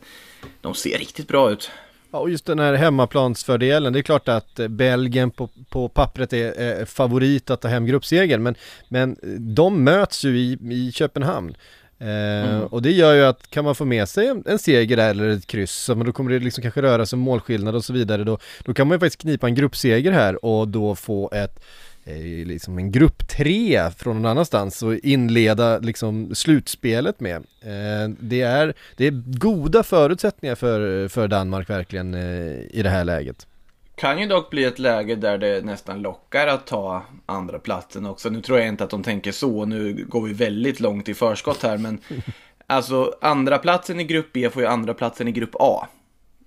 de 0.61 0.75
ser 0.75 0.99
riktigt 0.99 1.29
bra 1.29 1.51
ut. 1.51 1.71
Ja, 2.13 2.19
och 2.19 2.31
just 2.31 2.47
den 2.47 2.59
här 2.59 2.75
hemmaplansfördelen, 2.75 3.93
det 3.93 3.99
är 3.99 4.03
klart 4.03 4.29
att 4.29 4.59
eh, 4.59 4.69
Belgien 4.69 5.31
på, 5.31 5.49
på 5.69 5.89
pappret 5.89 6.33
är, 6.33 6.53
är 6.53 6.85
favorit 6.85 7.51
att 7.51 7.61
ta 7.61 7.69
hem 7.69 7.87
gruppsegern, 7.87 8.43
men, 8.43 8.55
men 8.89 9.17
de 9.39 9.85
möts 9.85 10.25
ju 10.25 10.39
i, 10.39 10.59
i 10.71 10.93
Köpenhamn. 10.93 11.55
Eh, 11.99 12.51
mm. 12.51 12.63
Och 12.63 12.83
det 12.83 12.91
gör 12.91 13.15
ju 13.15 13.25
att 13.25 13.51
kan 13.51 13.65
man 13.65 13.75
få 13.75 13.85
med 13.85 14.09
sig 14.09 14.27
en, 14.27 14.45
en 14.47 14.59
seger 14.59 14.97
där 14.97 15.11
eller 15.11 15.29
ett 15.29 15.47
kryss, 15.47 15.89
men 15.89 16.07
då 16.07 16.13
kommer 16.13 16.31
det 16.31 16.39
liksom 16.39 16.63
kanske 16.63 16.83
röra 16.83 17.07
sig 17.07 17.17
om 17.17 17.21
målskillnad 17.21 17.75
och 17.75 17.85
så 17.85 17.93
vidare, 17.93 18.25
då, 18.25 18.39
då 18.65 18.75
kan 18.75 18.89
man 18.89 18.95
ju 18.95 19.01
faktiskt 19.01 19.23
knipa 19.23 19.47
en 19.47 19.55
gruppseger 19.55 20.13
här 20.13 20.45
och 20.45 20.69
då 20.69 20.95
få 20.95 21.31
ett 21.33 21.61
eh, 22.05 22.47
liksom 22.47 22.79
en 22.79 22.93
grupp 22.93 23.29
tre 23.29 23.91
från 23.97 24.17
någon 24.17 24.31
annanstans 24.31 24.83
och 24.83 24.95
inleda 24.95 25.79
liksom 25.79 26.35
slutspelet 26.35 27.21
med. 27.21 27.37
Eh, 27.61 28.11
det, 28.21 28.41
är, 28.41 28.75
det 28.97 29.07
är 29.07 29.39
goda 29.39 29.83
förutsättningar 29.83 30.55
för, 30.55 31.09
för 31.09 31.29
Danmark 31.29 31.71
verkligen 31.71 32.15
eh, 32.15 32.61
i 32.71 32.81
det 32.83 32.91
här 32.91 33.05
läget. 33.05 33.47
Kan 33.95 34.19
ju 34.19 34.27
dock 34.27 34.51
bli 34.51 34.65
ett 34.65 34.79
läge 34.79 35.15
där 35.15 35.39
det 35.39 35.65
nästan 35.65 36.03
lockar 36.03 36.47
att 36.47 36.67
ta 36.67 37.05
andra 37.27 37.59
platsen 37.59 38.07
också. 38.07 38.31
Nu 38.31 38.41
tror 38.41 38.59
jag 38.59 38.69
inte 38.69 38.85
att 38.85 38.91
de 38.91 39.03
tänker 39.03 39.33
så. 39.33 39.65
Nu 39.65 40.07
går 40.09 40.23
vi 40.23 40.33
väldigt 40.33 40.81
långt 40.81 41.09
i 41.09 41.15
förskott 41.15 41.63
här. 41.63 41.79
Men 41.79 41.99
alltså 42.67 43.15
andra 43.21 43.59
platsen 43.59 44.01
i 44.01 44.05
grupp 44.05 44.33
B 44.33 44.51
får 44.51 44.63
ju 44.63 44.69
andra 44.69 44.95
platsen 44.95 45.29
i 45.29 45.33
grupp 45.33 45.55
A 45.59 45.89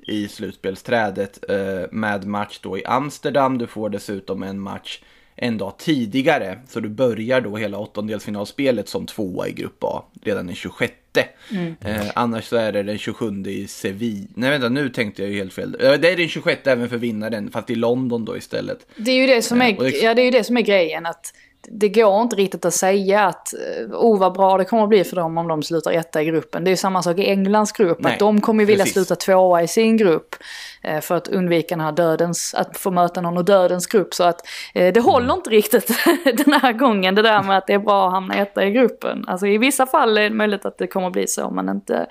i 0.07 0.27
slutspelsträdet 0.27 1.49
eh, 1.49 1.89
med 1.91 2.25
match 2.25 2.59
då 2.61 2.77
i 2.77 2.85
Amsterdam. 2.85 3.57
Du 3.57 3.67
får 3.67 3.89
dessutom 3.89 4.43
en 4.43 4.59
match 4.59 5.01
en 5.35 5.57
dag 5.57 5.77
tidigare. 5.77 6.59
Så 6.67 6.79
du 6.79 6.89
börjar 6.89 7.41
då 7.41 7.57
hela 7.57 7.77
åttondelsfinalspelet 7.77 8.89
som 8.89 9.05
tvåa 9.05 9.47
i 9.47 9.51
grupp 9.51 9.83
A 9.83 10.03
redan 10.23 10.47
den 10.47 10.55
26. 10.55 10.93
Mm. 11.51 11.75
Eh, 11.81 12.11
annars 12.15 12.43
så 12.43 12.55
är 12.55 12.71
det 12.71 12.83
den 12.83 12.97
27 12.97 13.43
i 13.47 13.67
Sevilla. 13.67 14.27
Nej 14.35 14.49
vänta, 14.49 14.69
nu 14.69 14.89
tänkte 14.89 15.21
jag 15.21 15.31
ju 15.31 15.37
helt 15.37 15.53
fel. 15.53 15.77
Eh, 15.79 15.93
det 15.93 16.11
är 16.11 16.17
den 16.17 16.27
26 16.27 16.67
även 16.67 16.89
för 16.89 16.97
vinnaren, 16.97 17.51
fast 17.51 17.69
i 17.69 17.75
London 17.75 18.25
då 18.25 18.37
istället. 18.37 18.87
Det 18.95 19.11
är 19.11 19.15
ju 19.15 19.27
det 19.27 19.41
som 19.41 19.61
är, 19.61 19.69
eh, 19.69 19.77
det... 19.77 19.89
ja, 19.89 20.13
det 20.13 20.21
är, 20.21 20.25
ju 20.25 20.31
det 20.31 20.43
som 20.43 20.57
är 20.57 20.61
grejen. 20.61 21.05
att 21.05 21.33
det 21.71 21.89
går 21.89 22.21
inte 22.21 22.35
riktigt 22.35 22.65
att 22.65 22.73
säga 22.73 23.25
att 23.25 23.53
oh 23.91 24.19
vad 24.19 24.33
bra 24.33 24.57
det 24.57 24.65
kommer 24.65 24.83
att 24.83 24.89
bli 24.89 25.03
för 25.03 25.15
dem 25.15 25.37
om 25.37 25.47
de 25.47 25.63
slutar 25.63 25.91
etta 25.91 26.21
i 26.21 26.25
gruppen. 26.25 26.63
Det 26.63 26.69
är 26.69 26.71
ju 26.71 26.77
samma 26.77 27.03
sak 27.03 27.17
i 27.17 27.29
Englands 27.29 27.71
grupp, 27.71 27.97
Nej, 28.01 28.13
att 28.13 28.19
de 28.19 28.41
kommer 28.41 28.65
vilja 28.65 28.83
precis. 28.83 28.93
sluta 28.93 29.15
tvåa 29.15 29.63
i 29.63 29.67
sin 29.67 29.97
grupp. 29.97 30.35
Eh, 30.83 31.01
för 31.01 31.15
att 31.15 31.27
undvika 31.27 31.75
den 31.75 31.85
här 31.85 31.91
dödens, 31.91 32.53
att 32.53 32.77
få 32.77 32.91
möta 32.91 33.21
någon 33.21 33.37
ur 33.37 33.43
dödens 33.43 33.87
grupp. 33.87 34.13
Så 34.13 34.23
att 34.23 34.47
eh, 34.73 34.93
det 34.93 34.99
håller 34.99 35.25
mm. 35.25 35.37
inte 35.37 35.49
riktigt 35.49 35.87
den 36.45 36.53
här 36.53 36.73
gången, 36.73 37.15
det 37.15 37.21
där 37.21 37.43
med 37.43 37.57
att 37.57 37.67
det 37.67 37.73
är 37.73 37.79
bra 37.79 38.07
att 38.07 38.13
hamna 38.13 38.35
etta 38.35 38.65
i 38.65 38.71
gruppen. 38.71 39.25
Alltså 39.27 39.47
i 39.47 39.57
vissa 39.57 39.85
fall 39.85 40.17
är 40.17 40.21
det 40.21 40.29
möjligt 40.29 40.65
att 40.65 40.77
det 40.77 40.87
kommer 40.87 41.07
att 41.07 41.13
bli 41.13 41.27
så, 41.27 41.49
men 41.49 41.69
inte, 41.69 42.07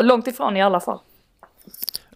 långt 0.00 0.26
ifrån 0.26 0.56
i 0.56 0.62
alla 0.62 0.80
fall. 0.80 0.98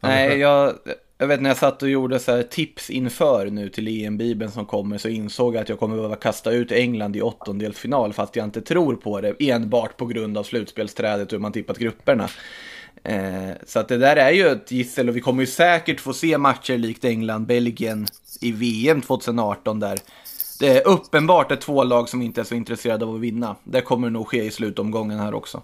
Nej, 0.00 0.38
jag, 0.38 0.72
jag 1.18 1.26
vet 1.26 1.42
när 1.42 1.50
jag 1.50 1.56
satt 1.56 1.82
och 1.82 1.88
gjorde 1.88 2.18
så 2.18 2.42
tips 2.42 2.90
inför 2.90 3.50
nu 3.50 3.68
till 3.68 3.88
EM-bibeln 3.88 4.50
som 4.50 4.66
kommer 4.66 4.98
så 4.98 5.08
insåg 5.08 5.54
jag 5.54 5.62
att 5.62 5.68
jag 5.68 5.78
kommer 5.78 5.96
behöva 5.96 6.16
kasta 6.16 6.50
ut 6.50 6.72
England 6.72 7.16
i 7.16 7.22
åttondelsfinal 7.22 8.12
fast 8.12 8.36
jag 8.36 8.44
inte 8.44 8.60
tror 8.60 8.96
på 8.96 9.20
det 9.20 9.34
enbart 9.38 9.96
på 9.96 10.06
grund 10.06 10.38
av 10.38 10.42
slutspelsträdet 10.42 11.26
och 11.26 11.32
hur 11.32 11.38
man 11.38 11.52
tippat 11.52 11.78
grupperna. 11.78 12.28
Eh, 13.04 13.50
så 13.66 13.78
att 13.78 13.88
det 13.88 13.96
där 13.96 14.16
är 14.16 14.30
ju 14.30 14.46
ett 14.46 14.70
gissel 14.70 15.08
och 15.08 15.16
vi 15.16 15.20
kommer 15.20 15.42
ju 15.42 15.46
säkert 15.46 16.00
få 16.00 16.12
se 16.12 16.38
matcher 16.38 16.78
likt 16.78 17.04
England-Belgien 17.04 18.06
i 18.40 18.52
VM 18.52 19.02
2018 19.02 19.80
där 19.80 19.98
det 20.60 20.68
är 20.68 20.88
uppenbart 20.88 21.52
är 21.52 21.56
två 21.56 21.84
lag 21.84 22.08
som 22.08 22.22
inte 22.22 22.40
är 22.40 22.44
så 22.44 22.54
intresserade 22.54 23.04
av 23.04 23.14
att 23.14 23.20
vinna. 23.20 23.56
Det 23.64 23.80
kommer 23.80 24.10
nog 24.10 24.28
ske 24.28 24.44
i 24.44 24.50
slutomgången 24.50 25.18
här 25.18 25.34
också. 25.34 25.62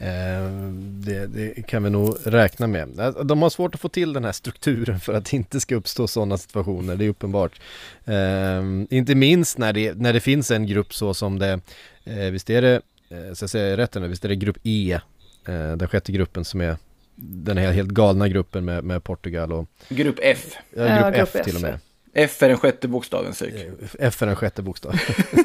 Eh, 0.00 0.50
det, 0.80 1.26
det, 1.26 1.66
kan 1.66 1.82
vi 1.82 1.90
nog 1.90 2.16
räkna 2.24 2.66
med. 2.66 2.98
Eh, 2.98 3.10
de 3.10 3.42
har 3.42 3.50
svårt 3.50 3.74
att 3.74 3.80
få 3.80 3.88
till 3.88 4.12
den 4.12 4.24
här 4.24 4.32
strukturen 4.32 5.00
för 5.00 5.14
att 5.14 5.24
det 5.24 5.36
inte 5.36 5.60
ska 5.60 5.74
uppstå 5.74 6.06
sådana 6.06 6.38
situationer, 6.38 6.96
det 6.96 7.04
är 7.04 7.08
uppenbart. 7.08 7.60
Eh, 8.04 8.62
inte 8.90 9.14
minst 9.14 9.58
när 9.58 9.72
det, 9.72 9.94
när 9.94 10.12
det 10.12 10.20
finns 10.20 10.50
en 10.50 10.66
grupp 10.66 10.94
så 10.94 11.14
som 11.14 11.38
det, 11.38 11.60
eh, 12.04 12.16
visst 12.16 12.50
är 12.50 12.62
det, 12.62 12.74
eh, 13.08 13.32
så 13.34 13.42
jag 13.42 13.50
säger 13.50 13.76
rätt 13.76 13.94
nu, 13.94 14.08
visst 14.08 14.24
är 14.24 14.28
det 14.28 14.36
grupp 14.36 14.58
E, 14.62 15.00
eh, 15.48 15.72
den 15.76 15.88
sjätte 15.88 16.12
gruppen 16.12 16.44
som 16.44 16.60
är 16.60 16.76
den 17.20 17.58
här 17.58 17.72
helt 17.72 17.90
galna 17.90 18.28
gruppen 18.28 18.64
med, 18.64 18.84
med 18.84 19.04
Portugal 19.04 19.52
och... 19.52 19.68
Grupp 19.88 20.18
F. 20.22 20.44
Ja, 20.54 20.82
grupp, 20.82 20.90
ja, 20.90 21.10
grupp 21.10 21.28
F, 21.28 21.30
F 21.34 21.44
till 21.44 21.56
och 21.56 21.62
med. 21.62 21.78
F 22.18 22.42
är 22.42 22.48
den 22.48 22.58
sjätte 22.58 22.88
bokstaven, 22.88 23.34
Syk. 23.34 23.54
F 23.98 24.22
är 24.22 24.26
den 24.26 24.36
sjätte 24.36 24.62
bokstaven. 24.62 24.98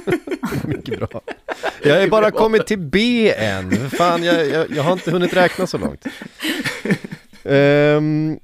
Mycket 0.63 0.99
bra. 0.99 1.21
Jag 1.83 1.99
har 1.99 2.07
bara 2.07 2.31
kommit 2.31 2.67
till 2.67 2.79
B 2.79 3.33
än. 3.37 3.89
Fan, 3.89 4.23
jag, 4.23 4.49
jag, 4.49 4.71
jag 4.71 4.83
har 4.83 4.93
inte 4.93 5.11
hunnit 5.11 5.33
räkna 5.33 5.67
så 5.67 5.77
långt. 5.77 6.05
Um, 7.43 8.39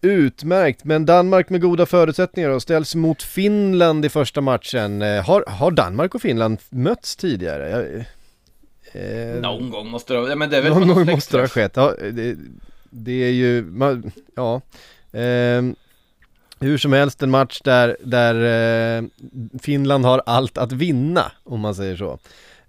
utmärkt, 0.00 0.84
men 0.84 1.06
Danmark 1.06 1.48
med 1.48 1.60
goda 1.60 1.86
förutsättningar 1.86 2.50
och 2.50 2.62
ställs 2.62 2.94
mot 2.94 3.22
Finland 3.22 4.04
i 4.04 4.08
första 4.08 4.40
matchen. 4.40 5.02
Uh, 5.02 5.22
har, 5.22 5.44
har 5.46 5.70
Danmark 5.70 6.14
och 6.14 6.22
Finland 6.22 6.58
mötts 6.70 7.16
tidigare? 7.16 7.70
Jag, 7.70 9.02
uh, 9.02 9.40
någon 9.40 9.70
gång 9.70 9.88
måste 9.88 10.14
det, 10.14 10.28
ja, 10.28 10.36
men 10.36 10.50
det 10.50 10.56
är 10.56 10.62
väl 10.62 10.72
Någon 10.72 10.88
gång 10.88 11.06
måste 11.06 11.36
det 11.36 11.42
ha 11.42 11.48
skett. 11.48 11.72
Ja, 11.74 11.94
det, 12.12 12.36
det 12.90 13.24
är 13.24 13.32
ju, 13.32 13.62
man, 13.64 14.12
ja. 14.34 14.60
Um, 15.12 15.76
hur 16.60 16.78
som 16.78 16.92
helst 16.92 17.22
en 17.22 17.30
match 17.30 17.60
där, 17.64 17.96
där 18.04 18.98
eh, 18.98 19.04
Finland 19.62 20.04
har 20.04 20.22
allt 20.26 20.58
att 20.58 20.72
vinna, 20.72 21.32
om 21.44 21.60
man 21.60 21.74
säger 21.74 21.96
så. 21.96 22.18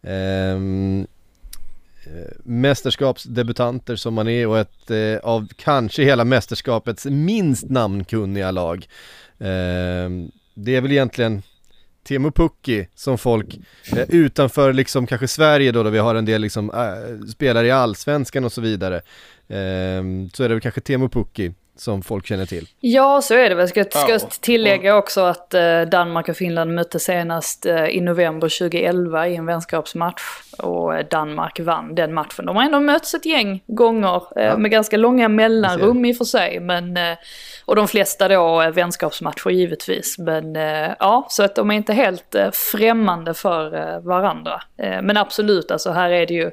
Ehm, 0.03 1.07
eh, 2.05 2.31
mästerskapsdebutanter 2.43 3.95
som 3.95 4.13
man 4.13 4.27
är 4.27 4.47
och 4.47 4.59
ett 4.59 4.91
eh, 4.91 5.17
av 5.23 5.47
kanske 5.55 6.03
hela 6.03 6.25
mästerskapets 6.25 7.05
minst 7.05 7.69
namnkunniga 7.69 8.51
lag. 8.51 8.87
Eh, 9.39 10.09
det 10.53 10.75
är 10.75 10.81
väl 10.81 10.91
egentligen 10.91 11.43
Teemu 12.03 12.31
Pukki 12.31 12.87
som 12.95 13.17
folk 13.17 13.59
eh, 13.91 14.05
utanför 14.09 14.73
liksom 14.73 15.07
kanske 15.07 15.27
Sverige 15.27 15.71
då, 15.71 15.83
då 15.83 15.89
vi 15.89 15.99
har 15.99 16.15
en 16.15 16.25
del 16.25 16.41
liksom 16.41 16.71
äh, 16.71 17.27
spelare 17.27 17.67
i 17.67 17.71
allsvenskan 17.71 18.45
och 18.45 18.51
så 18.51 18.61
vidare. 18.61 19.01
Ehm, 19.47 20.29
så 20.33 20.43
är 20.43 20.49
det 20.49 20.55
väl 20.55 20.61
kanske 20.61 20.81
Teemu 20.81 21.09
Pukki 21.09 21.53
som 21.81 22.01
folk 22.01 22.27
känner 22.27 22.45
till. 22.45 22.67
Ja, 22.79 23.21
så 23.21 23.33
är 23.33 23.49
det 23.49 23.55
väl. 23.55 23.67
Ska, 23.67 23.83
ska 23.83 24.19
tillägga 24.19 24.95
också 24.95 25.21
att 25.21 25.53
eh, 25.53 25.81
Danmark 25.81 26.29
och 26.29 26.37
Finland 26.37 26.75
mötte 26.75 26.99
senast 26.99 27.65
eh, 27.65 27.85
i 27.85 28.01
november 28.01 28.59
2011 28.59 29.27
i 29.27 29.35
en 29.35 29.45
vänskapsmatch. 29.45 30.21
Och 30.57 30.95
eh, 30.95 31.07
Danmark 31.07 31.59
vann 31.59 31.95
den 31.95 32.13
matchen. 32.13 32.45
De 32.45 32.55
har 32.55 32.63
ändå 32.63 32.79
mötts 32.79 33.13
ett 33.13 33.25
gäng 33.25 33.63
gånger 33.67 34.21
ja. 34.35 34.57
med 34.57 34.71
ganska 34.71 34.97
långa 34.97 35.29
mellanrum 35.29 36.05
i 36.05 36.13
och 36.13 36.17
för 36.17 36.25
sig. 36.25 36.59
Men, 36.59 36.97
och 37.65 37.75
de 37.75 37.87
flesta 37.87 38.27
då 38.27 38.71
vänskapsmatcher 38.71 39.49
givetvis. 39.49 40.17
Men 40.17 40.55
ja, 40.99 41.27
så 41.29 41.43
att 41.43 41.55
de 41.55 41.71
är 41.71 41.75
inte 41.75 41.93
helt 41.93 42.35
främmande 42.71 43.33
för 43.33 43.99
varandra. 43.99 44.61
Men 44.77 45.17
absolut, 45.17 45.71
alltså 45.71 45.91
här 45.91 46.09
är 46.09 46.25
det 46.25 46.33
ju 46.33 46.51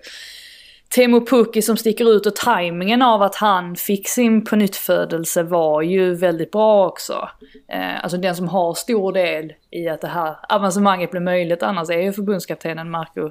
Teemu 0.95 1.21
Pukki 1.26 1.62
som 1.62 1.76
sticker 1.76 2.11
ut 2.16 2.26
och 2.26 2.37
tajmingen 2.37 3.02
av 3.02 3.23
att 3.23 3.35
han 3.35 3.76
fick 3.76 4.09
sin 4.09 4.45
pånyttfödelse 4.45 5.42
var 5.42 5.83
ju 5.83 6.14
väldigt 6.14 6.50
bra 6.50 6.87
också. 6.87 7.28
Eh, 7.68 8.02
alltså 8.02 8.18
den 8.18 8.37
som 8.37 8.49
har 8.49 8.75
stor 8.75 9.12
del 9.12 9.52
i 9.71 9.88
att 9.88 10.00
det 10.00 10.09
här 10.09 10.37
avancemanget 10.49 11.11
blev 11.11 11.23
möjligt 11.23 11.62
annars 11.62 11.90
är 11.90 12.00
ju 12.00 12.12
förbundskaptenen 12.12 12.90
Marco 12.90 13.30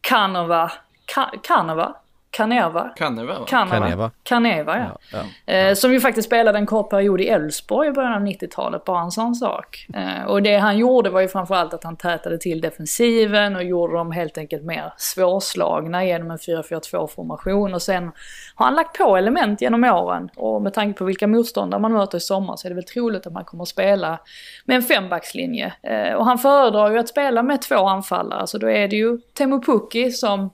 Canova, 0.00 0.72
Ka 1.14 1.30
Kanova? 1.42 1.96
Kaneva. 2.32 2.88
Kaneva, 2.96 3.38
va? 3.38 3.46
Kaneva. 3.46 4.10
Kaneva, 4.22 4.78
ja. 4.78 4.98
ja, 5.12 5.24
ja. 5.46 5.54
Eh, 5.54 5.74
som 5.74 5.92
ju 5.92 6.00
faktiskt 6.00 6.26
spelade 6.26 6.58
en 6.58 6.66
kort 6.66 6.90
period 6.90 7.20
i 7.20 7.28
Elfsborg 7.28 7.88
i 7.88 7.92
början 7.92 8.12
av 8.12 8.20
90-talet, 8.20 8.84
bara 8.84 9.00
en 9.00 9.10
sån 9.10 9.34
sak. 9.34 9.86
Eh, 9.94 10.24
och 10.26 10.42
det 10.42 10.56
han 10.56 10.78
gjorde 10.78 11.10
var 11.10 11.20
ju 11.20 11.28
framförallt 11.28 11.74
att 11.74 11.84
han 11.84 11.96
tätade 11.96 12.38
till 12.38 12.60
defensiven 12.60 13.56
och 13.56 13.64
gjorde 13.64 13.94
dem 13.94 14.12
helt 14.12 14.38
enkelt 14.38 14.64
mer 14.64 14.92
svårslagna 14.96 16.04
genom 16.04 16.30
en 16.30 16.36
4-4-2 16.36 17.06
formation. 17.06 17.74
Och 17.74 17.82
sen 17.82 18.12
har 18.54 18.66
han 18.66 18.74
lagt 18.74 18.98
på 18.98 19.16
element 19.16 19.60
genom 19.60 19.84
åren. 19.84 20.28
Och 20.36 20.62
med 20.62 20.74
tanke 20.74 20.98
på 20.98 21.04
vilka 21.04 21.26
motståndare 21.26 21.80
man 21.80 21.92
möter 21.92 22.18
i 22.18 22.20
sommar 22.20 22.56
så 22.56 22.68
är 22.68 22.70
det 22.70 22.74
väl 22.74 22.84
troligt 22.84 23.26
att 23.26 23.32
man 23.32 23.44
kommer 23.44 23.62
att 23.62 23.68
spela 23.68 24.18
med 24.64 24.76
en 24.76 24.82
fembackslinje. 24.82 25.72
Eh, 25.82 26.14
och 26.14 26.24
han 26.24 26.38
föredrar 26.38 26.90
ju 26.90 26.98
att 26.98 27.08
spela 27.08 27.42
med 27.42 27.62
två 27.62 27.86
anfallare, 27.86 28.46
så 28.46 28.58
då 28.58 28.70
är 28.70 28.88
det 28.88 28.96
ju 28.96 29.18
Temo 29.18 29.62
Pukki 29.62 30.10
som 30.10 30.50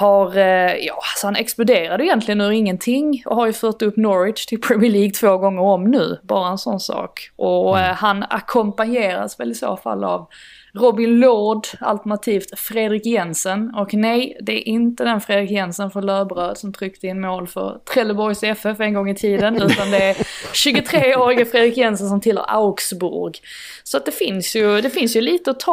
har, 0.00 0.36
eh, 0.36 0.74
ja, 0.74 0.94
alltså 0.94 1.26
han 1.26 1.36
exploderade 1.36 2.04
egentligen 2.04 2.40
ur 2.40 2.50
ingenting 2.50 3.22
och 3.26 3.36
har 3.36 3.46
ju 3.46 3.52
fört 3.52 3.82
upp 3.82 3.96
Norwich 3.96 4.46
till 4.46 4.60
Premier 4.60 4.90
League 4.90 5.10
två 5.10 5.38
gånger 5.38 5.62
om 5.62 5.84
nu. 5.84 6.18
Bara 6.22 6.48
en 6.48 6.58
sån 6.58 6.80
sak. 6.80 7.30
Och 7.36 7.78
mm. 7.78 7.96
han 7.96 8.24
ackompanjeras 8.30 9.40
väl 9.40 9.50
i 9.50 9.54
så 9.54 9.76
fall 9.76 10.04
av 10.04 10.28
Robin 10.74 11.20
Lord, 11.20 11.66
alternativt 11.80 12.58
Fredrik 12.58 13.06
Jensen. 13.06 13.74
Och 13.74 13.94
nej, 13.94 14.36
det 14.40 14.52
är 14.52 14.68
inte 14.68 15.04
den 15.04 15.20
Fredrik 15.20 15.50
Jensen 15.50 15.90
från 15.90 16.06
Löbröd 16.06 16.58
som 16.58 16.72
tryckte 16.72 17.06
in 17.06 17.20
mål 17.20 17.48
för 17.48 17.80
Trelleborgs 17.94 18.42
FF 18.42 18.80
en 18.80 18.94
gång 18.94 19.10
i 19.10 19.14
tiden, 19.14 19.56
utan 19.62 19.90
det 19.90 20.02
är 20.02 20.14
23-årige 20.54 21.44
Fredrik 21.44 21.76
Jensen 21.76 22.08
som 22.08 22.20
tillhör 22.20 22.44
Augsburg. 22.48 23.38
Så 23.84 23.96
att 23.96 24.06
det 24.06 24.12
finns 24.12 24.56
ju, 24.56 24.80
det 24.80 24.90
finns 24.90 25.16
ju 25.16 25.20
lite 25.20 25.50
att 25.50 25.60
ta 25.60 25.72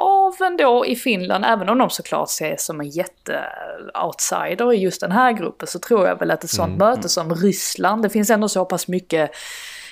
av 0.00 0.34
ändå 0.46 0.86
i 0.86 0.96
Finland, 0.96 1.44
även 1.44 1.68
om 1.68 1.78
de 1.78 1.90
såklart 1.90 2.28
ses 2.28 2.64
som 2.64 2.80
en 2.80 2.88
jätte-outsider 3.58 4.72
i 4.72 4.76
just 4.76 5.00
den 5.00 5.12
här 5.12 5.32
gruppen, 5.32 5.68
så 5.68 5.78
tror 5.78 6.06
jag 6.06 6.18
väl 6.18 6.30
att 6.30 6.44
ett 6.44 6.50
sånt 6.50 6.68
mm. 6.68 6.78
möte 6.78 7.08
som 7.08 7.34
Ryssland, 7.34 8.02
det 8.02 8.10
finns 8.10 8.30
ändå 8.30 8.48
så 8.48 8.64
pass 8.64 8.88
mycket 8.88 9.30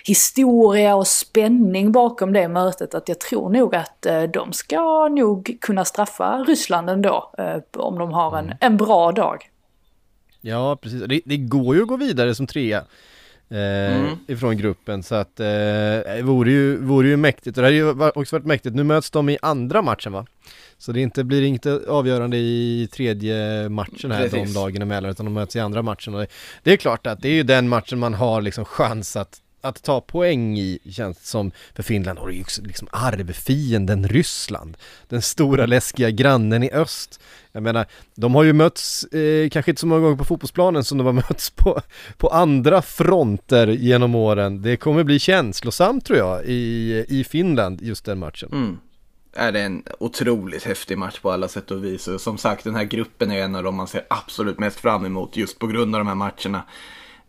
historia 0.04 0.94
och 0.94 1.06
spänning 1.06 1.92
bakom 1.92 2.32
det 2.32 2.48
mötet 2.48 2.94
att 2.94 3.08
jag 3.08 3.20
tror 3.20 3.50
nog 3.50 3.74
att 3.74 4.06
eh, 4.06 4.22
de 4.22 4.52
ska 4.52 5.08
nog 5.08 5.56
kunna 5.60 5.84
straffa 5.84 6.38
Ryssland 6.38 6.90
ändå 6.90 7.32
eh, 7.38 7.82
om 7.82 7.98
de 7.98 8.12
har 8.12 8.38
en, 8.38 8.44
mm. 8.44 8.56
en 8.60 8.76
bra 8.76 9.12
dag. 9.12 9.50
Ja, 10.40 10.78
precis. 10.82 11.02
Det, 11.02 11.20
det 11.24 11.36
går 11.36 11.76
ju 11.76 11.82
att 11.82 11.88
gå 11.88 11.96
vidare 11.96 12.34
som 12.34 12.46
trea. 12.46 12.84
Eh, 13.48 13.96
mm. 13.96 14.16
ifrån 14.26 14.56
gruppen 14.56 15.02
så 15.02 15.14
att 15.14 15.40
eh, 15.40 15.46
det 15.46 16.22
vore 16.22 16.50
ju, 16.50 16.76
vore 16.76 17.08
ju 17.08 17.16
mäktigt 17.16 17.58
och 17.58 17.62
det 17.62 17.66
hade 17.66 17.76
ju 17.76 18.10
också 18.14 18.36
varit 18.36 18.46
mäktigt. 18.46 18.76
Nu 18.76 18.84
möts 18.84 19.10
de 19.10 19.28
i 19.28 19.38
andra 19.42 19.82
matchen 19.82 20.12
va? 20.12 20.26
Så 20.78 20.92
det 20.92 21.00
inte, 21.00 21.24
blir 21.24 21.42
inte 21.42 21.80
avgörande 21.88 22.36
i 22.36 22.88
tredje 22.92 23.68
matchen 23.68 24.10
här 24.10 24.28
Precis. 24.28 24.54
de 24.54 24.60
dagarna 24.60 24.82
emellan 24.82 25.10
utan 25.10 25.26
de 25.26 25.32
möts 25.32 25.56
i 25.56 25.60
andra 25.60 25.82
matchen 25.82 26.14
och 26.14 26.20
det, 26.20 26.26
det 26.62 26.72
är 26.72 26.76
klart 26.76 27.06
att 27.06 27.22
det 27.22 27.28
är 27.28 27.32
ju 27.32 27.42
den 27.42 27.68
matchen 27.68 27.98
man 27.98 28.14
har 28.14 28.42
liksom 28.42 28.64
chans 28.64 29.16
att 29.16 29.40
att 29.66 29.82
ta 29.82 30.00
poäng 30.00 30.58
i 30.58 30.78
känns 30.90 31.28
som 31.28 31.52
för 31.74 31.82
Finland 31.82 32.18
har 32.18 32.30
ju 32.30 32.44
liksom 32.58 32.88
arvfienden 32.90 34.08
Ryssland. 34.08 34.76
Den 35.08 35.22
stora 35.22 35.66
läskiga 35.66 36.10
grannen 36.10 36.62
i 36.62 36.70
öst. 36.70 37.20
Jag 37.52 37.62
menar, 37.62 37.86
de 38.14 38.34
har 38.34 38.44
ju 38.44 38.52
mötts, 38.52 39.04
eh, 39.04 39.48
kanske 39.48 39.70
inte 39.70 39.80
så 39.80 39.86
många 39.86 40.00
gånger 40.00 40.16
på 40.16 40.24
fotbollsplanen 40.24 40.84
som 40.84 40.98
de 40.98 41.06
har 41.06 41.12
mötts 41.28 41.50
på, 41.50 41.80
på 42.16 42.28
andra 42.28 42.82
fronter 42.82 43.66
genom 43.66 44.14
åren. 44.14 44.62
Det 44.62 44.76
kommer 44.76 45.04
bli 45.04 45.18
känslosamt 45.18 46.04
tror 46.04 46.18
jag 46.18 46.44
i, 46.44 47.04
i 47.08 47.24
Finland, 47.24 47.82
just 47.82 48.04
den 48.04 48.18
matchen. 48.18 48.48
Mm. 48.52 48.78
Är 49.36 49.52
det 49.52 49.60
en 49.60 49.82
otroligt 49.98 50.64
häftig 50.64 50.98
match 50.98 51.20
på 51.20 51.30
alla 51.30 51.48
sätt 51.48 51.70
och 51.70 51.84
vis. 51.84 52.08
Och 52.08 52.20
som 52.20 52.38
sagt, 52.38 52.64
den 52.64 52.74
här 52.74 52.84
gruppen 52.84 53.30
är 53.30 53.44
en 53.44 53.54
av 53.54 53.62
de 53.62 53.74
man 53.74 53.86
ser 53.86 54.06
absolut 54.10 54.58
mest 54.58 54.80
fram 54.80 55.06
emot 55.06 55.36
just 55.36 55.58
på 55.58 55.66
grund 55.66 55.94
av 55.94 56.00
de 56.00 56.08
här 56.08 56.14
matcherna. 56.14 56.62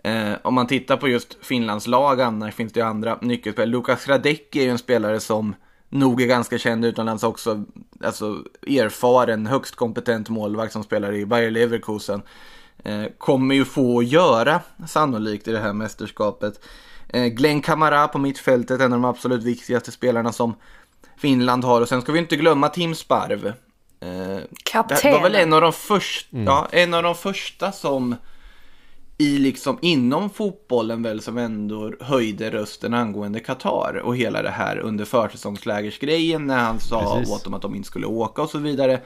Eh, 0.03 0.33
om 0.41 0.53
man 0.53 0.67
tittar 0.67 0.97
på 0.97 1.07
just 1.07 1.37
Finlands 1.41 1.87
lag 1.87 2.21
annars 2.21 2.55
finns 2.55 2.73
det 2.73 2.79
ju 2.79 2.85
andra 2.85 3.17
nyckelspelare. 3.21 3.69
Lukas 3.69 4.07
Radecki 4.07 4.59
är 4.59 4.63
ju 4.63 4.69
en 4.69 4.77
spelare 4.77 5.19
som 5.19 5.55
nog 5.89 6.21
är 6.21 6.27
ganska 6.27 6.57
känd 6.57 6.85
utomlands 6.85 7.23
också. 7.23 7.63
Alltså 8.03 8.43
erfaren, 8.67 9.47
högst 9.47 9.75
kompetent 9.75 10.29
målvakt 10.29 10.73
som 10.73 10.83
spelar 10.83 11.13
i 11.13 11.25
Bayer 11.25 11.51
Leverkusen. 11.51 12.21
Eh, 12.83 13.03
kommer 13.17 13.55
ju 13.55 13.65
få 13.65 13.99
att 13.99 14.07
göra 14.07 14.61
sannolikt 14.87 15.47
i 15.47 15.51
det 15.51 15.59
här 15.59 15.73
mästerskapet. 15.73 16.65
Eh, 17.09 17.25
Glenn 17.25 17.61
Kamara 17.61 18.07
på 18.07 18.17
mittfältet, 18.17 18.81
en 18.81 18.93
av 18.93 19.01
de 19.01 19.05
absolut 19.05 19.43
viktigaste 19.43 19.91
spelarna 19.91 20.31
som 20.31 20.55
Finland 21.17 21.63
har. 21.63 21.81
Och 21.81 21.89
sen 21.89 22.01
ska 22.01 22.11
vi 22.11 22.19
inte 22.19 22.35
glömma 22.35 22.69
Tim 22.69 22.95
Sparv. 22.95 23.47
Eh, 23.99 24.43
Kapten. 24.63 24.97
Det 25.03 25.11
var 25.11 25.21
väl 25.21 25.35
en 25.35 25.53
av 25.53 25.61
de 25.61 25.73
första, 25.73 26.35
mm. 26.35 26.47
ja, 26.47 26.67
en 26.71 26.93
av 26.93 27.03
de 27.03 27.15
första 27.15 27.71
som 27.71 28.15
i 29.17 29.37
liksom 29.37 29.77
inom 29.81 30.29
fotbollen 30.29 31.03
väl 31.03 31.21
som 31.21 31.37
ändå 31.37 31.93
höjde 31.99 32.49
rösten 32.49 32.93
angående 32.93 33.39
Qatar 33.39 34.01
och 34.03 34.17
hela 34.17 34.41
det 34.41 34.49
här 34.49 34.77
under 34.77 35.05
försäsongslägersgrejen 35.05 36.47
när 36.47 36.57
han 36.57 36.79
sa 36.79 37.15
Precis. 37.15 37.35
åt 37.35 37.43
dem 37.43 37.53
att 37.53 37.61
de 37.61 37.75
inte 37.75 37.87
skulle 37.87 38.05
åka 38.05 38.41
och 38.41 38.49
så 38.49 38.57
vidare. 38.57 39.01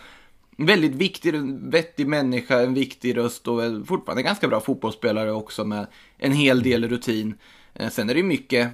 Väldigt 0.58 0.92
viktig, 0.92 1.34
vettig 1.72 2.08
människa, 2.08 2.60
en 2.60 2.74
viktig 2.74 3.18
röst 3.18 3.48
och 3.48 3.62
fortfarande 3.88 4.24
ganska 4.24 4.48
bra 4.48 4.60
fotbollsspelare 4.60 5.32
också 5.32 5.66
med 5.66 5.88
en 6.18 6.32
hel 6.32 6.64
del 6.64 6.90
rutin. 6.90 7.36
Eh, 7.74 7.90
sen 7.90 8.10
är 8.10 8.16
det 8.16 8.24
mycket 8.24 8.72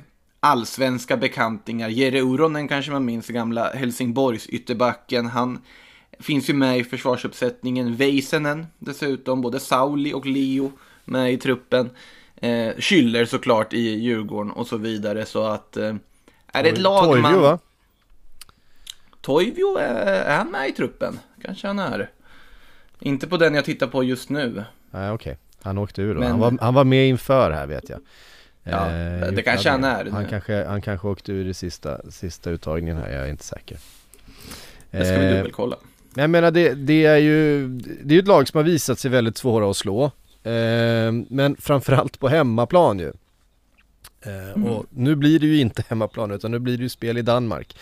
allsvenska 0.48 1.18
bekantingar. 1.18 1.90
Jere 1.90 2.22
Uronen 2.22 2.68
kanske 2.68 2.92
man 2.92 3.06
minns, 3.06 3.28
gamla 3.28 3.70
Helsingborgs 3.70 4.48
ytterbacken. 4.48 5.26
Han 5.26 5.62
finns 6.20 6.50
ju 6.50 6.54
med 6.54 6.78
i 6.80 6.84
försvarsuppsättningen. 6.84 7.96
Väisänen 7.96 8.68
dessutom, 8.80 9.42
både 9.42 9.60
Sauli 9.60 10.14
och 10.14 10.26
Leo 10.26 10.72
med 11.06 11.34
i 11.34 11.38
truppen. 11.38 11.90
Eh, 12.36 12.74
Schüller 12.78 13.26
såklart 13.26 13.74
i 13.74 14.00
Djurgården 14.00 14.52
och 14.52 14.68
så 14.68 14.78
vidare. 14.78 15.26
Så 15.26 15.44
att 15.44 15.78
eh, 15.78 15.96
är 16.48 16.64
det 16.64 16.70
ett 16.70 16.78
lag 16.78 17.04
Toivio, 17.04 17.22
man... 17.22 17.42
va? 17.42 17.60
Toivio, 19.22 19.78
är, 19.78 20.06
är 20.06 20.38
han 20.38 20.52
med 20.52 20.70
i 20.70 20.72
truppen? 20.72 21.20
Kanske 21.42 21.68
han 21.68 21.80
är. 21.80 22.10
Inte 23.00 23.28
på 23.28 23.38
den 23.38 23.54
jag 23.54 23.66
tittar 23.66 23.88
på 23.88 24.04
just 24.04 24.30
nu. 24.30 24.64
Nej 24.92 25.12
okej, 25.12 25.32
okay. 25.32 25.36
han 25.62 25.78
åkte 25.78 26.02
ur 26.02 26.14
då. 26.14 26.20
Men... 26.20 26.32
Han, 26.32 26.40
var, 26.40 26.58
han 26.62 26.74
var 26.74 26.84
med 26.84 27.08
inför 27.10 27.52
här 27.52 27.68
vet 27.68 27.90
jag. 27.90 28.00
Ja, 28.70 28.92
eh, 28.92 29.32
det 29.32 29.42
kanske 29.42 29.70
han 29.70 29.84
är. 29.84 30.06
Han 30.06 30.26
kanske, 30.26 30.66
han 30.66 30.82
kanske 30.82 31.08
åkte 31.08 31.32
ur 31.32 31.48
i 31.48 31.54
sista, 31.54 32.12
sista 32.12 32.50
uttagningen 32.50 32.98
här, 32.98 33.12
jag 33.12 33.26
är 33.26 33.30
inte 33.30 33.44
säker. 33.44 33.78
Det 34.92 35.06
ska 35.06 35.20
vi 35.20 35.26
eh, 35.26 35.36
dubbelkolla. 35.36 35.78
Men 36.14 36.22
jag 36.22 36.30
menar 36.30 36.52
det, 36.52 36.74
det 36.74 37.06
är 37.06 37.18
ju, 37.18 37.68
det 37.78 38.14
är 38.14 38.16
ju 38.16 38.20
ett 38.20 38.28
lag 38.28 38.48
som 38.48 38.58
har 38.58 38.64
visat 38.64 39.00
sig 39.00 39.12
väldigt 39.12 39.38
svåra 39.38 39.70
att 39.70 39.78
slå. 39.78 40.04
Eh, 40.44 41.12
men 41.30 41.56
framförallt 41.60 42.20
på 42.20 42.28
hemmaplan 42.28 43.00
ju. 43.00 43.12
Eh, 44.22 44.52
mm. 44.52 44.66
Och 44.66 44.86
nu 44.90 45.16
blir 45.16 45.40
det 45.40 45.46
ju 45.46 45.60
inte 45.60 45.84
hemmaplan 45.88 46.32
utan 46.32 46.52
nu 46.52 46.60
blir 46.60 46.78
det 46.78 46.84
ju 46.84 46.90
spel 46.90 47.18
i 47.18 47.22
Danmark. 47.22 47.78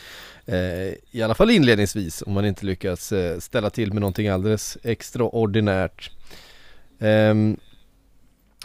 Eh, 0.45 0.93
I 1.11 1.21
alla 1.23 1.35
fall 1.35 1.51
inledningsvis 1.51 2.23
om 2.25 2.33
man 2.33 2.45
inte 2.45 2.65
lyckas 2.65 3.11
eh, 3.11 3.39
ställa 3.39 3.69
till 3.69 3.93
med 3.93 4.01
någonting 4.01 4.27
alldeles 4.27 4.77
extraordinärt. 4.83 6.11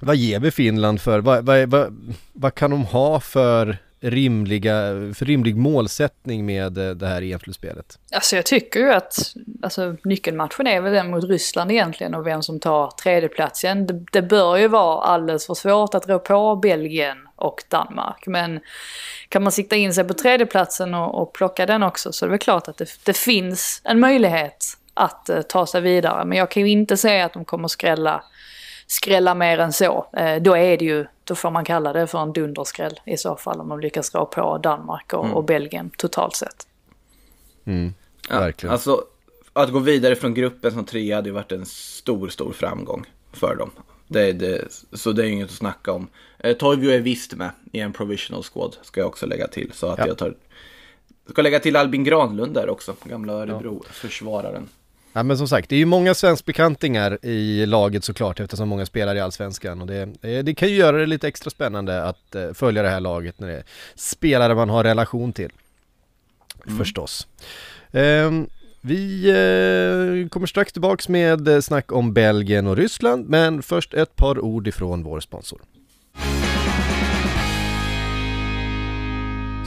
Vad 0.01 0.17
ger 0.17 0.41
vi 0.41 0.51
Finland 0.51 1.01
för, 1.01 1.21
vad, 1.21 1.47
vad, 1.47 1.69
vad, 1.69 2.15
vad 2.33 2.55
kan 2.55 2.71
de 2.71 2.85
ha 2.85 3.21
för 3.21 3.79
rimliga, 4.01 4.75
för 5.15 5.25
rimlig 5.25 5.57
målsättning 5.57 6.47
med 6.47 6.79
eh, 6.79 6.91
det 6.91 7.07
här 7.07 7.23
EM-slutspelet? 7.23 7.99
Alltså 8.15 8.37
jag 8.37 8.47
tycker 8.47 8.81
ju 8.81 8.93
att 8.93 9.35
alltså, 9.63 9.97
nyckelmatchen 10.05 10.67
är 10.67 10.81
väl 10.81 10.93
den 10.93 11.11
mot 11.11 11.25
Ryssland 11.25 11.73
egentligen 11.73 12.15
och 12.15 12.27
vem 12.27 12.43
som 12.43 12.61
tar 12.61 12.91
tredjeplatsen. 13.03 13.87
Det, 13.87 14.05
det 14.13 14.23
bör 14.23 14.57
ju 14.57 14.69
vara 14.69 15.05
alldeles 15.05 15.47
för 15.47 15.55
svårt 15.55 15.95
att 15.95 16.09
rå 16.09 16.19
på 16.19 16.57
Belgien 16.57 17.17
och 17.37 17.63
Danmark. 17.69 18.27
Men 18.27 18.61
kan 19.29 19.43
man 19.43 19.53
sikta 19.53 19.77
in 19.77 19.95
sig 19.95 20.05
på 20.05 20.15
tredjeplatsen 20.15 20.95
och, 20.95 21.23
och 21.23 21.33
plocka 21.33 21.67
den 21.67 21.83
också 21.83 22.13
så 22.13 22.25
är 22.25 22.29
det 22.29 22.31
väl 22.31 22.39
klart 22.39 22.69
att 22.69 22.77
det, 22.77 22.89
det 23.05 23.17
finns 23.17 23.81
en 23.85 24.01
möjlighet 24.01 24.65
att 24.95 25.31
uh, 25.33 25.41
ta 25.41 25.67
sig 25.67 25.81
vidare. 25.81 26.25
Men 26.25 26.39
jag 26.39 26.51
kan 26.51 26.63
ju 26.63 26.69
inte 26.69 26.97
säga 26.97 27.25
att 27.25 27.33
de 27.33 27.45
kommer 27.45 27.69
skrälla 27.69 28.25
skrälla 28.91 29.35
mer 29.35 29.59
än 29.59 29.73
så. 29.73 30.07
Eh, 30.13 30.43
då 30.43 30.57
är 30.57 30.77
det 30.77 30.85
ju, 30.85 31.07
då 31.25 31.35
får 31.35 31.51
man 31.51 31.65
kalla 31.65 31.93
det 31.93 32.07
för 32.07 32.19
en 32.19 32.33
dunderskräll 32.33 33.01
i 33.07 33.17
så 33.17 33.37
fall 33.37 33.61
om 33.61 33.69
de 33.69 33.81
lyckas 33.81 34.15
rå 34.15 34.27
på 34.27 34.59
Danmark 34.59 35.13
och, 35.13 35.25
mm. 35.25 35.37
och 35.37 35.45
Belgien 35.45 35.91
totalt 35.97 36.37
sett. 36.37 36.67
Mm, 37.65 37.95
verkligen. 38.29 38.71
Ja, 38.71 38.73
alltså, 38.73 39.05
att 39.53 39.73
gå 39.73 39.79
vidare 39.79 40.17
från 40.17 40.35
gruppen 40.35 40.73
som 40.73 40.85
trea 40.85 41.17
hade 41.17 41.29
ju 41.29 41.33
varit 41.33 41.53
en 41.53 41.67
stor, 41.67 42.29
stor 42.29 42.53
framgång 42.53 43.05
för 43.33 43.57
dem. 43.57 43.71
Det, 44.07 44.33
det, 44.33 44.65
så 44.93 45.13
det 45.13 45.25
är 45.25 45.29
inget 45.29 45.49
att 45.49 45.57
snacka 45.57 45.93
om. 45.93 46.09
Eh, 46.39 46.57
Toivio 46.57 46.91
är 46.91 47.01
visst 47.01 47.35
med 47.35 47.51
i 47.73 47.81
en 47.81 47.93
provisional 47.93 48.43
squad, 48.43 48.77
ska 48.83 49.01
jag 49.01 49.09
också 49.09 49.27
lägga 49.27 49.49
till. 49.49 49.73
Så 49.73 49.87
att 49.87 49.99
ja. 49.99 50.07
jag 50.07 50.19
tar, 50.19 50.35
ska 51.31 51.43
lägga 51.43 51.61
till 51.61 51.77
Albin 51.77 52.05
Granlund 52.05 52.55
där 52.55 52.71
också, 52.71 52.95
gamla 53.05 53.33
Örebro-försvararen. 53.33 54.69
Ja 54.73 54.80
men 55.13 55.39
som 55.39 55.49
sagt, 55.49 55.69
det 55.69 55.75
är 55.77 55.79
ju 55.79 55.85
många 55.85 56.15
svenskbekantingar 56.15 57.19
i 57.23 57.67
laget 57.67 58.05
såklart 58.05 58.41
eftersom 58.41 58.69
många 58.69 58.87
spelar 58.87 59.15
i 59.17 59.21
Allsvenskan 59.21 59.81
och 59.81 59.87
det, 59.87 60.05
det 60.43 60.55
kan 60.55 60.69
ju 60.69 60.75
göra 60.75 60.97
det 60.97 61.07
lite 61.07 61.29
extra 61.29 61.51
spännande 61.51 62.03
att 62.05 62.35
eh, 62.35 62.53
följa 62.53 62.83
det 62.83 62.89
här 62.89 63.01
laget 63.01 63.41
när 63.41 63.49
det 63.49 63.55
är 63.55 63.65
spelare 63.95 64.55
man 64.55 64.71
har 64.71 64.85
relation 64.85 65.33
till. 65.33 65.53
Mm. 66.67 66.79
Förstås. 66.79 67.27
Um, 67.91 68.47
vi 68.81 69.29
eh, 69.29 70.29
kommer 70.29 70.47
strax 70.47 70.73
tillbaks 70.73 71.09
med 71.09 71.65
snack 71.65 71.93
om 71.93 72.13
Belgien 72.13 72.67
och 72.67 72.77
Ryssland 72.77 73.29
men 73.29 73.63
först 73.63 73.95
ett 73.95 74.17
par 74.17 74.41
ord 74.41 74.69
ifrån 74.69 75.03
vår 75.03 75.21
sponsor. 75.21 75.61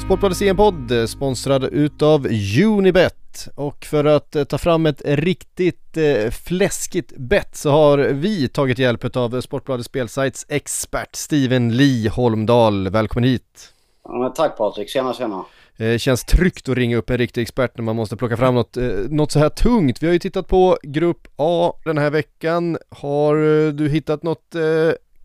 Sportbladets 0.05 0.41
EM-podd 0.41 1.09
sponsrad 1.09 1.63
utav 1.63 2.27
Unibet 2.65 3.22
och 3.55 3.85
för 3.85 4.05
att 4.05 4.35
eh, 4.35 4.43
ta 4.43 4.57
fram 4.57 4.85
ett 4.85 5.01
riktigt 5.05 5.97
eh, 5.97 6.29
fläskigt 6.31 7.13
bett 7.17 7.55
så 7.55 7.71
har 7.71 7.97
vi 7.97 8.47
tagit 8.47 8.79
hjälp 8.79 9.15
av 9.17 9.41
Sportbladets 9.41 9.85
spelsajts 9.85 10.45
expert 10.49 11.15
Steven 11.15 11.77
Lee 11.77 12.09
Holmdahl. 12.09 12.89
Välkommen 12.89 13.29
hit! 13.29 13.73
Ja, 14.03 14.33
tack 14.35 14.57
Patrik, 14.57 14.89
tjena 14.89 15.13
tjena! 15.13 15.45
Eh, 15.77 15.97
känns 15.97 16.23
tryggt 16.23 16.69
att 16.69 16.75
ringa 16.75 16.97
upp 16.97 17.09
en 17.09 17.17
riktig 17.17 17.41
expert 17.41 17.77
när 17.77 17.83
man 17.83 17.95
måste 17.95 18.17
plocka 18.17 18.37
fram 18.37 18.55
något, 18.55 18.77
något 19.09 19.31
så 19.31 19.39
här 19.39 19.49
tungt. 19.49 20.03
Vi 20.03 20.07
har 20.07 20.13
ju 20.13 20.19
tittat 20.19 20.47
på 20.47 20.77
Grupp 20.83 21.27
A 21.35 21.73
den 21.85 21.97
här 21.97 22.09
veckan. 22.09 22.77
Har 22.89 23.35
du 23.71 23.89
hittat 23.89 24.23
något 24.23 24.55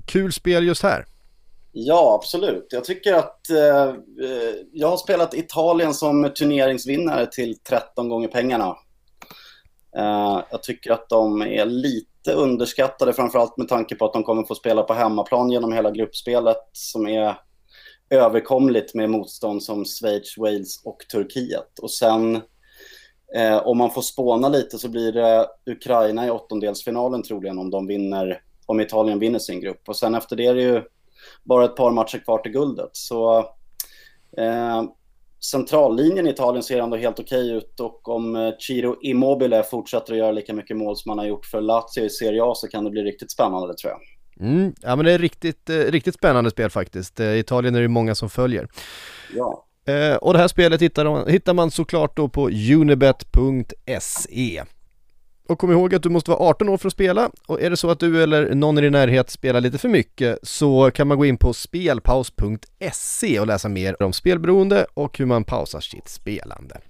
kul 0.07 0.33
spel 0.33 0.67
just 0.67 0.83
här? 0.83 1.05
Ja, 1.73 2.15
absolut. 2.15 2.67
Jag 2.71 2.85
tycker 2.85 3.15
att 3.15 3.51
eh, 3.51 3.95
jag 4.73 4.89
har 4.89 4.97
spelat 4.97 5.35
Italien 5.35 5.95
som 5.95 6.31
turneringsvinnare 6.39 7.27
till 7.27 7.59
13 7.59 8.09
gånger 8.09 8.29
pengarna. 8.29 8.77
Eh, 9.97 10.43
jag 10.51 10.63
tycker 10.63 10.91
att 10.93 11.09
de 11.09 11.43
är 11.43 11.67
lite 11.67 12.33
underskattade, 12.33 13.13
framförallt 13.13 13.57
med 13.57 13.69
tanke 13.69 13.95
på 13.95 14.05
att 14.05 14.13
de 14.13 14.23
kommer 14.23 14.43
få 14.43 14.55
spela 14.55 14.83
på 14.83 14.95
hemmaplan 14.95 15.51
genom 15.51 15.73
hela 15.73 15.91
gruppspelet 15.91 16.69
som 16.73 17.07
är 17.07 17.35
överkomligt 18.11 18.95
med 18.95 19.11
motstånd 19.11 19.63
som 19.63 19.85
Schweiz, 19.85 20.39
Wales 20.39 20.85
och 20.85 20.99
Turkiet. 21.13 21.79
Och 21.83 21.91
sen 21.91 22.37
eh, 23.35 23.67
om 23.67 23.79
man 23.79 23.91
får 23.91 24.03
spåna 24.03 24.49
lite 24.49 24.79
så 24.79 24.89
blir 24.89 25.13
det 25.13 25.47
Ukraina 25.67 26.27
i 26.27 26.31
åttondelsfinalen 26.31 27.23
troligen 27.23 27.59
om 27.59 27.71
de 27.71 27.87
vinner, 27.87 28.43
om 28.67 28.81
Italien 28.81 29.19
vinner 29.19 29.39
sin 29.39 29.61
grupp. 29.61 29.89
Och 29.89 29.97
sen 29.97 30.15
efter 30.15 30.37
det 30.37 30.47
är 30.47 30.55
det 30.55 30.63
ju 30.63 30.83
bara 31.45 31.65
ett 31.65 31.77
par 31.77 31.91
matcher 31.91 32.19
kvar 32.19 32.39
till 32.39 32.53
guldet. 32.53 32.91
Så 32.93 33.39
eh, 34.39 34.83
centrallinjen 35.41 36.27
i 36.27 36.31
Italien 36.31 36.63
ser 36.63 36.81
ändå 36.81 36.97
helt 36.97 37.21
okej 37.21 37.51
ut 37.51 37.81
och 37.81 38.09
om 38.09 38.37
eh, 38.37 38.55
Ciro 38.59 38.97
Immobile 39.03 39.63
fortsätter 39.63 40.13
att 40.13 40.19
göra 40.19 40.33
lika 40.33 40.55
mycket 40.55 40.77
mål 40.77 40.97
som 40.97 41.09
han 41.09 41.19
har 41.19 41.27
gjort 41.27 41.47
för 41.47 41.61
Lazio 41.61 42.05
i 42.05 42.11
Serie 42.11 42.45
A 42.45 42.55
så 42.55 42.69
kan 42.69 42.85
det 42.85 42.91
bli 42.91 43.03
riktigt 43.03 43.31
spännande 43.31 43.75
tror 43.75 43.93
jag. 43.93 44.01
Mm, 44.49 44.75
ja 44.83 44.97
men 44.97 45.05
det 45.05 45.13
är 45.13 45.19
riktigt, 45.19 45.71
eh, 45.71 45.77
riktigt 45.77 46.15
spännande 46.15 46.51
spel 46.51 46.71
faktiskt. 46.71 47.21
Eh, 47.21 47.39
Italien 47.39 47.75
är 47.75 47.81
det 47.81 47.89
många 47.89 48.15
som 48.15 48.31
följer. 48.31 48.69
Ja. 49.37 49.65
Eh, 49.87 50.17
och 50.17 50.33
det 50.33 50.39
här 50.39 50.49
spelet 50.49 50.83
hittar 50.83 51.05
man, 51.05 51.29
hittar 51.29 51.55
man 51.55 51.71
såklart 51.71 52.17
då 52.17 52.29
på 52.29 52.49
unibet.se. 52.49 54.63
Och 55.49 55.59
kom 55.59 55.73
ihåg 55.73 55.95
att 55.95 56.03
du 56.03 56.09
måste 56.09 56.31
vara 56.31 56.41
18 56.41 56.69
år 56.69 56.77
för 56.77 56.87
att 56.87 56.93
spela 56.93 57.31
och 57.47 57.63
är 57.63 57.71
det 57.71 57.77
så 57.77 57.91
att 57.91 58.01
du 58.01 58.23
eller 58.23 58.55
någon 58.55 58.79
i 58.79 58.81
din 58.81 58.93
närhet 58.93 59.31
spelar 59.31 59.61
lite 59.61 59.79
för 59.79 59.89
mycket 59.89 60.39
så 60.43 60.91
kan 60.91 61.09
man 61.09 61.19
gå 61.19 61.25
in 61.25 61.37
på 61.37 61.53
spelpaus.se 61.53 63.41
och 63.41 63.47
läsa 63.47 63.69
mer 63.69 64.03
om 64.03 64.13
spelberoende 64.13 64.87
och 64.95 65.19
hur 65.19 65.27
man 65.27 65.45
pausar 65.45 65.81
sitt 65.81 66.09
spelande. 66.09 66.81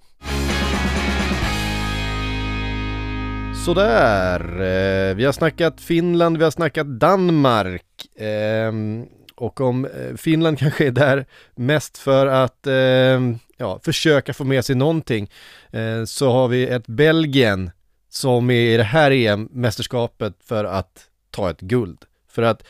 Sådär, 3.65 4.41
eh, 4.41 5.15
vi 5.15 5.25
har 5.25 5.31
snackat 5.31 5.81
Finland, 5.81 6.37
vi 6.37 6.43
har 6.43 6.51
snackat 6.51 6.87
Danmark 6.87 7.85
ehm, 8.19 9.05
och 9.35 9.61
om 9.61 9.85
eh, 9.85 10.15
Finland 10.17 10.59
kanske 10.59 10.87
är 10.87 10.91
där 10.91 11.25
mest 11.55 11.97
för 11.97 12.27
att 12.27 12.67
ehm, 12.67 13.39
ja, 13.57 13.79
försöka 13.83 14.33
få 14.33 14.43
med 14.43 14.65
sig 14.65 14.75
någonting 14.75 15.29
eh, 15.71 16.05
så 16.05 16.31
har 16.31 16.47
vi 16.47 16.67
ett 16.67 16.87
Belgien 16.87 17.71
som 18.09 18.49
är 18.49 18.73
i 18.73 18.77
det 18.77 18.83
här 18.83 19.11
EM-mästerskapet 19.11 20.33
för 20.43 20.65
att 20.65 21.05
ta 21.31 21.49
ett 21.49 21.61
guld. 21.61 22.05
För 22.27 22.41
att 22.41 22.63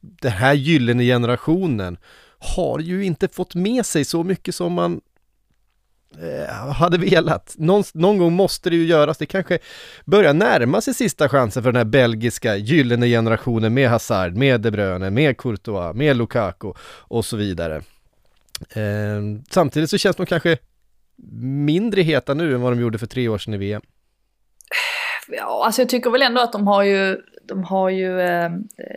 den 0.00 0.32
här 0.32 0.54
gyllene 0.54 1.04
generationen 1.04 1.98
har 2.38 2.78
ju 2.78 3.04
inte 3.04 3.28
fått 3.28 3.54
med 3.54 3.86
sig 3.86 4.04
så 4.04 4.24
mycket 4.24 4.54
som 4.54 4.72
man 4.72 5.00
eh, 6.18 6.72
hade 6.72 6.98
velat. 6.98 7.54
Någon, 7.58 7.84
någon, 7.94 8.18
gång 8.18 8.32
måste 8.32 8.70
det 8.70 8.76
ju 8.76 8.84
göras. 8.84 9.18
Det 9.18 9.26
kanske 9.26 9.58
börjar 10.04 10.34
närma 10.34 10.80
sig 10.80 10.94
sista 10.94 11.28
chansen 11.28 11.62
för 11.62 11.72
den 11.72 11.78
här 11.78 11.84
belgiska 11.84 12.56
gyllene 12.56 13.06
generationen 13.06 13.74
med 13.74 13.90
Hazard, 13.90 14.36
med 14.36 14.60
De 14.60 14.70
Bruyne, 14.70 15.10
med 15.10 15.38
Courtois, 15.38 15.96
med 15.96 16.16
Lukaku 16.16 16.72
och 16.98 17.24
så 17.24 17.36
vidare. 17.36 17.82
Eh, 18.70 19.22
samtidigt 19.50 19.90
så 19.90 19.98
känns 19.98 20.16
de 20.16 20.26
kanske 20.26 20.58
mindre 21.40 22.02
heta 22.02 22.34
nu 22.34 22.54
än 22.54 22.60
vad 22.60 22.72
de 22.72 22.80
gjorde 22.80 22.98
för 22.98 23.06
tre 23.06 23.28
år 23.28 23.38
sedan 23.38 23.54
i 23.54 23.56
VM 23.56 23.82
ja, 25.28 25.64
alltså 25.64 25.82
jag 25.82 25.88
tycker 25.88 26.10
väl 26.10 26.22
ändå 26.22 26.40
att 26.40 26.52
de 26.52 26.66
har 26.66 26.82
ju, 26.82 27.16
de 27.42 27.64
har 27.64 27.88
ju 27.88 28.20
eh, 28.20 28.50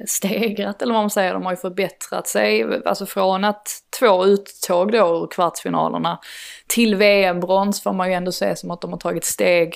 stegrat, 0.06 0.82
eller 0.82 0.94
vad 0.94 1.04
man 1.04 1.10
säger, 1.10 1.34
de 1.34 1.44
har 1.44 1.52
ju 1.52 1.58
förbättrat 1.58 2.28
sig. 2.28 2.82
Alltså 2.86 3.06
från 3.06 3.44
att 3.44 3.68
två 4.00 4.26
uttåg 4.26 4.92
då 4.92 4.98
ur 4.98 5.28
kvartsfinalerna 5.28 6.20
till 6.68 6.96
VM-brons 6.96 7.84
får 7.84 7.94
man 7.94 8.10
ju 8.10 8.14
ändå 8.14 8.32
se 8.32 8.56
som 8.56 8.72
att 8.72 8.82
de 8.82 8.92
har 8.92 9.00
tagit 9.00 9.26
steg 9.26 9.76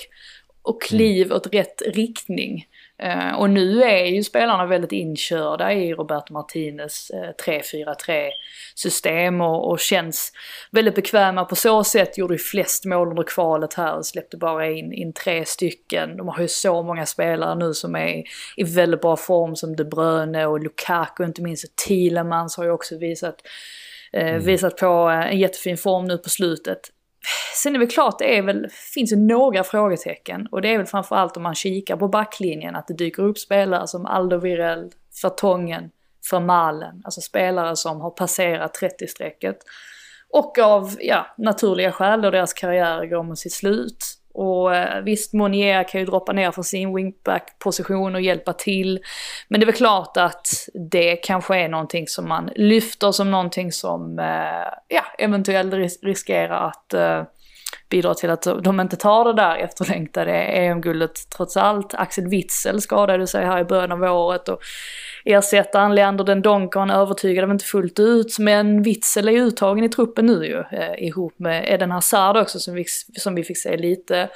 och 0.62 0.82
kliv 0.82 1.26
mm. 1.26 1.36
åt 1.36 1.54
rätt 1.54 1.82
riktning. 1.86 2.66
Uh, 3.04 3.34
och 3.34 3.50
nu 3.50 3.82
är 3.82 4.04
ju 4.04 4.22
spelarna 4.22 4.66
väldigt 4.66 4.92
inkörda 4.92 5.72
i 5.72 5.94
Roberto 5.94 6.32
Martinez 6.32 7.10
uh, 7.14 7.46
3-4-3 7.46 8.30
system 8.74 9.40
och, 9.40 9.70
och, 9.70 9.80
känns 9.80 10.32
väldigt 10.70 10.94
bekväma 10.94 11.44
på 11.44 11.56
så 11.56 11.84
sätt. 11.84 12.18
Gjorde 12.18 12.34
ju 12.34 12.38
flest 12.38 12.84
mål 12.84 13.08
under 13.08 13.22
kvalet 13.22 13.74
här 13.74 13.96
och 13.96 14.06
släppte 14.06 14.36
bara 14.36 14.70
in, 14.70 14.92
in 14.92 15.12
tre 15.12 15.44
stycken. 15.44 16.16
De 16.16 16.28
har 16.28 16.40
ju 16.40 16.48
så 16.48 16.82
många 16.82 17.06
spelare 17.06 17.54
nu 17.54 17.74
som 17.74 17.96
är 17.96 18.22
i 18.56 18.64
väldigt 18.64 19.00
bra 19.00 19.16
form 19.16 19.56
som 19.56 19.76
De 19.76 19.84
Bruyne 19.84 20.46
och 20.46 20.60
Lukaku 20.60 21.24
inte 21.24 21.42
minst. 21.42 21.76
Thielemans 21.76 22.56
har 22.56 22.64
ju 22.64 22.70
också 22.70 22.98
visat, 22.98 23.36
uh, 24.16 24.22
mm. 24.22 24.44
visat 24.44 24.76
på 24.76 24.86
en 24.86 25.38
jättefin 25.38 25.76
form 25.76 26.04
nu 26.04 26.18
på 26.18 26.30
slutet. 26.30 26.80
Sen 27.62 27.74
är 27.74 27.78
det 27.78 27.84
väl 27.84 27.94
klart, 27.94 28.18
det 28.18 28.38
är 28.38 28.42
väl, 28.42 28.68
finns 28.94 29.12
ju 29.12 29.16
några 29.16 29.64
frågetecken. 29.64 30.48
Och 30.50 30.62
det 30.62 30.74
är 30.74 30.78
väl 30.78 30.86
framförallt 30.86 31.36
om 31.36 31.42
man 31.42 31.54
kikar 31.54 31.96
på 31.96 32.08
backlinjen, 32.08 32.76
att 32.76 32.86
det 32.88 32.94
dyker 32.94 33.22
upp 33.22 33.38
spelare 33.38 33.86
som 33.86 34.06
Aldo 34.06 34.38
Virel, 34.38 34.90
Vertongen, 35.22 35.90
Vermalen. 36.32 37.02
Alltså 37.04 37.20
spelare 37.20 37.76
som 37.76 38.00
har 38.00 38.10
passerat 38.10 38.78
30-strecket. 38.80 39.56
Och 40.30 40.58
av, 40.58 40.96
ja, 41.00 41.26
naturliga 41.38 41.92
skäl 41.92 42.22
då 42.22 42.30
deras 42.30 42.52
karriär 42.52 43.06
går 43.06 43.22
mot 43.22 43.38
sitt 43.38 43.52
slut. 43.52 44.04
Och 44.36 44.76
eh, 44.76 45.02
visst, 45.02 45.32
Monier 45.32 45.84
kan 45.88 46.00
ju 46.00 46.06
droppa 46.06 46.32
ner 46.32 46.50
från 46.50 46.64
sin 46.64 46.94
wingback-position 46.94 48.14
och 48.14 48.20
hjälpa 48.20 48.52
till. 48.52 49.00
Men 49.48 49.60
det 49.60 49.64
är 49.64 49.66
väl 49.66 49.74
klart 49.74 50.16
att 50.16 50.48
det 50.90 51.16
kanske 51.16 51.56
är 51.56 51.68
någonting 51.68 52.08
som 52.08 52.28
man 52.28 52.50
lyfter 52.56 53.12
som 53.12 53.30
någonting 53.30 53.72
som 53.72 54.18
eh, 54.18 54.68
ja, 54.88 55.02
eventuellt 55.18 55.74
riskerar 56.02 56.68
att 56.68 56.94
eh, 56.94 57.22
bidra 57.88 58.14
till 58.14 58.30
att 58.30 58.46
de 58.62 58.80
inte 58.80 58.96
tar 58.96 59.24
det 59.24 59.32
där 59.32 59.56
efterlängtade 59.56 60.32
EM-guldet 60.32 61.30
trots 61.36 61.56
allt. 61.56 61.94
Axel 61.94 62.28
Witzel 62.28 62.80
skadade 62.80 63.26
sig 63.26 63.44
här 63.44 63.60
i 63.60 63.64
början 63.64 63.92
av 63.92 64.02
året 64.02 64.48
och 64.48 64.60
ersättaren 65.24 65.94
Leander 65.94 66.24
den 66.24 66.42
Donkan 66.42 66.90
övertygade 66.90 67.52
inte 67.52 67.64
fullt 67.64 67.98
ut, 67.98 68.38
men 68.38 68.82
Witzel 68.82 69.28
är 69.28 69.32
ju 69.32 69.42
uttagen 69.42 69.84
i 69.84 69.88
truppen 69.88 70.26
nu 70.26 70.46
ju, 70.46 70.78
eh, 70.78 71.06
ihop 71.06 71.38
med 71.38 71.64
Eden 71.68 71.90
Hazard 71.90 72.36
också 72.36 72.58
som 72.58 72.74
vi, 72.74 72.84
som 73.18 73.34
vi 73.34 73.44
fick 73.44 73.58
se 73.58 73.76
lite 73.76 74.28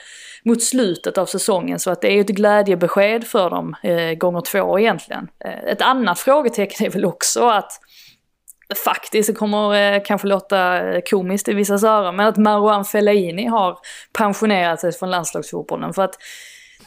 mot 0.44 0.62
slutet 0.62 1.18
av 1.18 1.26
säsongen. 1.26 1.78
Så 1.78 1.90
att 1.90 2.00
det 2.00 2.08
är 2.08 2.12
ju 2.12 2.20
ett 2.20 2.28
glädjebesked 2.28 3.24
för 3.24 3.50
dem, 3.50 3.76
eh, 3.82 4.12
gånger 4.12 4.40
två 4.40 4.78
egentligen. 4.78 5.28
Eh, 5.44 5.64
ett 5.72 5.82
annat 5.82 6.18
frågetecken 6.18 6.86
är 6.86 6.90
väl 6.90 7.04
också 7.04 7.48
att 7.48 7.72
faktiskt, 8.84 9.26
det 9.26 9.32
kommer 9.32 9.94
eh, 9.94 10.02
kanske 10.04 10.28
låta 10.28 10.90
eh, 10.90 11.00
komiskt 11.10 11.48
i 11.48 11.54
vissa 11.54 11.88
öron, 11.88 12.16
men 12.16 12.26
att 12.26 12.36
Marouane 12.36 12.84
Fellaini 12.84 13.46
har 13.46 13.78
pensionerat 14.12 14.80
sig 14.80 14.92
från 14.92 15.10
landslagsfotbollen. 15.10 15.94
För 15.94 16.02
att 16.02 16.14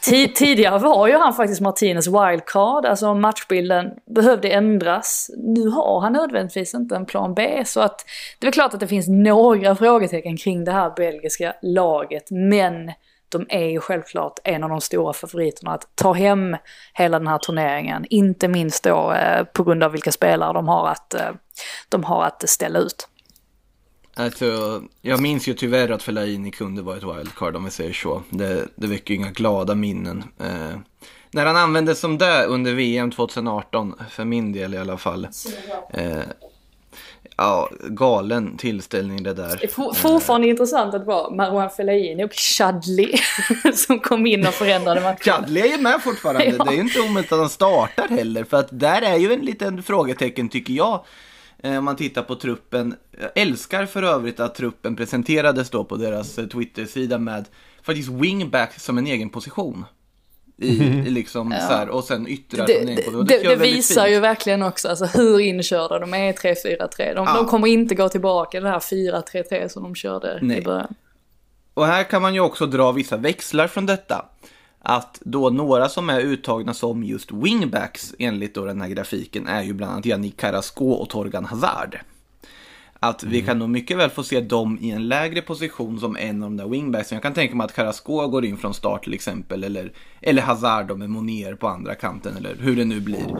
Tidigare 0.34 0.78
var 0.78 1.08
ju 1.08 1.14
han 1.14 1.34
faktiskt 1.34 1.60
Martinez 1.60 2.06
wildcard, 2.06 2.86
alltså 2.86 3.14
matchbilden 3.14 3.90
behövde 4.14 4.48
ändras. 4.48 5.30
Nu 5.36 5.68
har 5.68 6.00
han 6.00 6.12
nödvändigtvis 6.12 6.74
inte 6.74 6.96
en 6.96 7.06
plan 7.06 7.34
B, 7.34 7.62
så 7.66 7.80
att 7.80 8.04
det 8.38 8.46
är 8.46 8.52
klart 8.52 8.74
att 8.74 8.80
det 8.80 8.86
finns 8.86 9.08
några 9.08 9.76
frågetecken 9.76 10.36
kring 10.36 10.64
det 10.64 10.72
här 10.72 10.92
belgiska 10.96 11.54
laget, 11.62 12.30
men 12.30 12.92
de 13.38 13.46
är 13.48 13.68
ju 13.68 13.80
självklart 13.80 14.38
en 14.44 14.64
av 14.64 14.70
de 14.70 14.80
stora 14.80 15.12
favoriterna 15.12 15.70
att 15.70 15.88
ta 15.94 16.12
hem 16.12 16.56
hela 16.94 17.18
den 17.18 17.28
här 17.28 17.38
turneringen. 17.38 18.06
Inte 18.10 18.48
minst 18.48 18.84
då 18.84 19.12
eh, 19.12 19.44
på 19.44 19.64
grund 19.64 19.82
av 19.82 19.92
vilka 19.92 20.12
spelare 20.12 20.52
de 20.52 20.68
har 20.68 20.88
att, 20.88 21.14
eh, 21.14 21.30
de 21.88 22.04
har 22.04 22.24
att 22.24 22.48
ställa 22.48 22.78
ut. 22.78 23.08
Alltså, 24.16 24.82
jag 25.02 25.20
minns 25.20 25.48
ju 25.48 25.54
tyvärr 25.54 25.90
att 25.90 26.02
Fellaini 26.02 26.50
kunde 26.50 26.82
vara 26.82 26.96
ett 26.96 27.02
wildcard 27.02 27.56
om 27.56 27.64
vi 27.64 27.70
säger 27.70 27.92
så. 27.92 28.22
Det, 28.30 28.68
det 28.76 28.86
väcker 28.86 29.14
ju 29.14 29.20
inga 29.20 29.30
glada 29.30 29.74
minnen. 29.74 30.24
Eh, 30.40 30.78
när 31.30 31.46
han 31.46 31.56
användes 31.56 32.00
som 32.00 32.18
det 32.18 32.44
under 32.44 32.74
VM 32.74 33.10
2018, 33.10 33.94
för 34.10 34.24
min 34.24 34.52
del 34.52 34.74
i 34.74 34.78
alla 34.78 34.98
fall. 34.98 35.28
Ja, 37.36 37.68
galen 37.82 38.56
tillställning 38.56 39.22
det 39.22 39.34
där. 39.34 39.66
Fortfarande 39.94 40.46
eh. 40.46 40.50
intressant 40.50 40.94
att 40.94 41.00
det 41.00 41.06
var 41.06 41.30
Marwan 41.30 41.70
Fellaini 41.70 42.24
och 42.24 42.32
Chadli 42.32 43.18
som 43.74 43.98
kom 43.98 44.26
in 44.26 44.46
och 44.46 44.54
förändrade 44.54 45.00
matchen. 45.00 45.32
Chadli 45.32 45.60
är 45.60 45.76
ju 45.76 45.82
med 45.82 46.02
fortfarande. 46.02 46.44
Ja. 46.58 46.64
Det 46.64 46.70
är 46.70 46.74
ju 46.74 46.80
inte 46.80 47.00
omöjligt 47.00 47.32
att 47.32 47.38
han 47.38 47.48
startar 47.48 48.08
heller. 48.08 48.44
För 48.44 48.56
att 48.56 48.68
där 48.70 49.02
är 49.02 49.16
ju 49.16 49.32
en 49.32 49.40
liten 49.40 49.82
frågetecken 49.82 50.48
tycker 50.48 50.74
jag 50.74 51.04
Eh, 51.64 51.78
om 51.78 51.84
man 51.84 51.96
tittar 51.96 52.22
på 52.22 52.34
truppen. 52.34 52.94
Jag 53.20 53.30
älskar 53.34 53.86
för 53.86 54.02
övrigt 54.02 54.40
att 54.40 54.54
truppen 54.54 54.96
presenterades 54.96 55.70
då 55.70 55.84
på 55.84 55.96
deras 55.96 56.38
eh, 56.38 56.46
Twitter-sida 56.46 57.18
med 57.18 57.44
faktiskt 57.82 58.08
wingback 58.08 58.80
som 58.80 58.98
en 58.98 59.06
egen 59.06 59.30
position. 59.30 59.84
I, 60.56 60.66
i 60.82 61.10
liksom 61.10 61.52
Ja. 61.52 61.60
så 61.60 61.72
här, 61.74 61.88
och 61.88 62.04
sen 62.04 62.28
yttrar 62.28 62.66
Det, 62.66 62.78
turnering 62.78 63.04
på 63.12 63.22
det. 63.22 63.38
det, 63.38 63.48
det, 63.48 63.56
visar 63.56 64.04
fint. 64.04 64.14
ju 64.16 64.20
verkligen 64.20 64.62
också 64.62 64.88
alltså, 64.88 65.04
hur 65.04 65.40
inkörda 65.40 65.98
de 65.98 66.14
är 66.14 66.28
i 66.28 66.32
3-4-3. 66.32 66.78
De, 66.98 67.24
Ja. 67.26 67.34
de 67.34 67.46
kommer 67.46 67.68
inte 67.68 67.94
gå 67.94 68.08
tillbaka 68.08 68.60
det 68.60 68.68
här 68.68 68.78
4-3-3 68.78 69.68
som 69.68 69.82
de 69.82 69.94
körde 69.94 70.38
Nej. 70.42 70.58
i 70.58 70.62
början. 70.62 70.94
Och 71.74 71.86
här 71.86 72.04
kan 72.04 72.22
man 72.22 72.34
ju 72.34 72.40
också 72.40 72.66
dra 72.66 72.92
vissa 72.92 73.16
växlar 73.16 73.66
från 73.66 73.86
detta. 73.86 74.26
Att 74.86 75.18
då 75.24 75.50
några 75.50 75.88
som 75.88 76.10
är 76.10 76.20
uttagna 76.20 76.74
som 76.74 77.04
just 77.04 77.32
wingbacks 77.32 78.14
enligt 78.18 78.54
då 78.54 78.64
den 78.64 78.80
här 78.80 78.88
grafiken 78.88 79.48
är 79.48 79.62
ju 79.62 79.72
bland 79.72 79.92
annat 79.92 80.06
Yannick 80.06 80.36
Carrasco 80.40 80.90
och 80.90 81.08
Torgan 81.10 81.44
Hazard. 81.44 81.98
Att 83.08 83.22
vi 83.22 83.42
kan 83.42 83.58
nog 83.58 83.68
mycket 83.70 83.96
väl 83.96 84.10
få 84.10 84.22
se 84.22 84.40
dem 84.40 84.78
i 84.80 84.90
en 84.90 85.08
lägre 85.08 85.42
position 85.42 86.00
som 86.00 86.16
en 86.16 86.42
av 86.42 86.50
de 86.50 86.56
där 86.56 86.68
wingbacksen. 86.68 87.16
Jag 87.16 87.22
kan 87.22 87.34
tänka 87.34 87.54
mig 87.54 87.64
att 87.64 87.74
Carrasco 87.74 88.28
går 88.28 88.44
in 88.44 88.56
från 88.56 88.74
start 88.74 89.04
till 89.04 89.14
exempel. 89.14 89.64
Eller, 89.64 89.92
eller 90.20 90.42
Hazard 90.42 90.98
med 90.98 91.10
Monier 91.10 91.54
på 91.54 91.68
andra 91.68 91.94
kanten 91.94 92.36
eller 92.36 92.56
hur 92.60 92.76
det 92.76 92.84
nu 92.84 93.00
blir. 93.00 93.36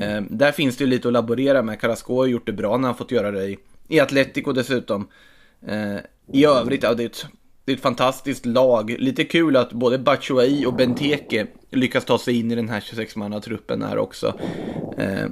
Eh, 0.00 0.20
där 0.30 0.52
finns 0.52 0.76
det 0.76 0.84
ju 0.84 0.90
lite 0.90 1.08
att 1.08 1.12
laborera 1.12 1.62
med. 1.62 1.80
Carrasco 1.80 2.16
har 2.16 2.26
gjort 2.26 2.46
det 2.46 2.52
bra 2.52 2.76
när 2.76 2.88
han 2.88 2.96
fått 2.96 3.10
göra 3.10 3.30
det 3.30 3.44
i, 3.44 3.58
i 3.88 4.00
Atletico 4.00 4.52
dessutom. 4.52 5.08
Eh, 5.66 5.96
I 6.32 6.44
övrigt, 6.44 6.82
ja, 6.82 6.94
det 6.94 7.02
är 7.02 7.06
ett 7.06 7.26
det 7.68 7.72
är 7.72 7.76
ett 7.76 7.82
fantastiskt 7.82 8.46
lag. 8.46 8.90
Lite 8.98 9.24
kul 9.24 9.56
att 9.56 9.72
både 9.72 9.98
Batshuayi 9.98 10.66
och 10.66 10.74
Benteke 10.74 11.46
lyckas 11.70 12.04
ta 12.04 12.18
sig 12.18 12.38
in 12.38 12.50
i 12.50 12.54
den 12.54 12.68
här 12.68 12.80
26-mannatruppen 12.80 13.88
här 13.88 13.98
också. 13.98 14.34
Eh, 14.98 15.26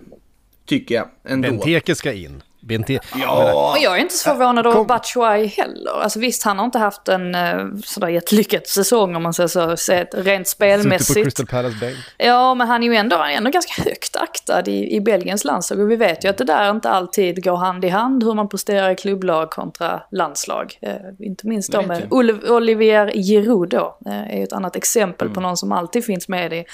tycker 0.64 0.94
jag 0.94 1.09
ändå. 1.25 1.49
Benteke 1.49 1.94
ska 1.94 2.12
in. 2.12 2.42
Bente 2.66 2.98
Ja, 3.14 3.70
Och 3.72 3.79
jag 3.83 3.96
är 3.96 4.00
inte 4.00 4.14
så 4.14 4.31
förvånad 4.31 4.66
över 4.66 4.76
Kom. 4.76 4.87
Batshuayi 4.87 5.46
heller. 5.46 6.00
Alltså 6.02 6.18
visst, 6.18 6.42
han 6.42 6.59
har 6.59 6.64
inte 6.64 6.79
haft 6.79 7.09
en 7.09 7.35
eh, 7.35 7.59
sådär 7.85 8.09
jättelyckad 8.09 8.66
säsong 8.66 9.16
om 9.16 9.22
man 9.22 9.35
säger 9.35 9.48
så, 9.48 9.76
sett 9.76 10.14
rent 10.14 10.48
Suttit 10.48 10.59
på 10.59 10.64
spelmässigt. 10.64 11.24
Crystal 11.24 11.46
Palace 11.46 11.76
bänk. 11.81 11.96
Ja, 12.18 12.55
men 12.55 12.68
han 12.68 12.83
är 12.83 12.87
ju 12.87 12.94
ändå, 12.94 13.16
han 13.16 13.31
är 13.31 13.35
ändå 13.37 13.50
ganska 13.50 13.83
högt 13.83 14.16
aktad 14.16 14.62
i, 14.70 14.96
i 14.96 15.00
Belgiens 15.00 15.44
landslag. 15.44 15.81
Och 15.81 15.90
vi 15.90 15.96
vet 15.96 16.24
ju 16.24 16.29
att 16.29 16.38
det 16.38 16.44
där 16.44 16.70
inte 16.70 16.90
alltid 16.90 17.44
går 17.44 17.57
hand 17.57 17.85
i 17.85 17.88
hand 17.88 18.24
hur 18.24 18.35
man 18.35 18.48
presterar 18.48 18.90
i 18.90 18.94
klubblag 18.96 19.50
kontra 19.50 20.02
landslag. 20.11 20.79
Eh, 20.83 20.92
inte 21.20 21.46
minst 21.46 21.72
då 21.72 21.83
med 21.83 22.07
Olivier 22.50 23.11
Giroud 23.14 23.68
då. 23.68 23.98
Eh, 24.07 24.35
är 24.35 24.37
ju 24.37 24.42
ett 24.44 24.52
annat 24.52 24.76
exempel 24.76 25.26
Mm. 25.26 25.35
på 25.35 25.40
någon 25.40 25.57
som 25.57 25.72
alltid 25.72 26.05
finns 26.05 26.29
med 26.29 26.52
i 26.52 26.64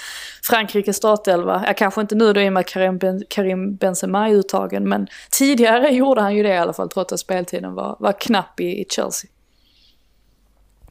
Frankrikes 0.43 0.95
startelva. 0.97 1.63
Ja, 1.67 1.73
kanske 1.73 2.01
inte 2.01 2.15
nu 2.15 2.33
då 2.33 2.41
i 2.41 2.49
och 2.49 2.53
med 2.53 2.67
Karim, 2.67 2.97
ben, 2.97 3.23
Karim 3.29 3.75
Benzema 3.75 4.29
är 4.29 4.33
uttagen, 4.33 4.89
men 4.89 5.07
tidigare 5.31 5.89
gjorde 5.95 6.21
han 6.21 6.35
ju 6.35 6.43
det 6.43 6.49
i 6.49 6.57
alla 6.57 6.73
fall 6.73 6.89
trots 6.89 7.13
att 7.13 7.19
speltiden 7.19 7.73
var, 7.73 7.95
var 7.99 8.13
knapp 8.19 8.59
i, 8.59 8.63
i 8.81 8.85
Chelsea. 8.89 9.29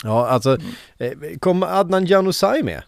Ja, 0.05 0.29
alltså, 0.29 0.59
eh, 0.99 1.13
kom 1.41 1.63
Adnan 1.63 2.07
Januzaj 2.07 2.63
med? 2.63 2.83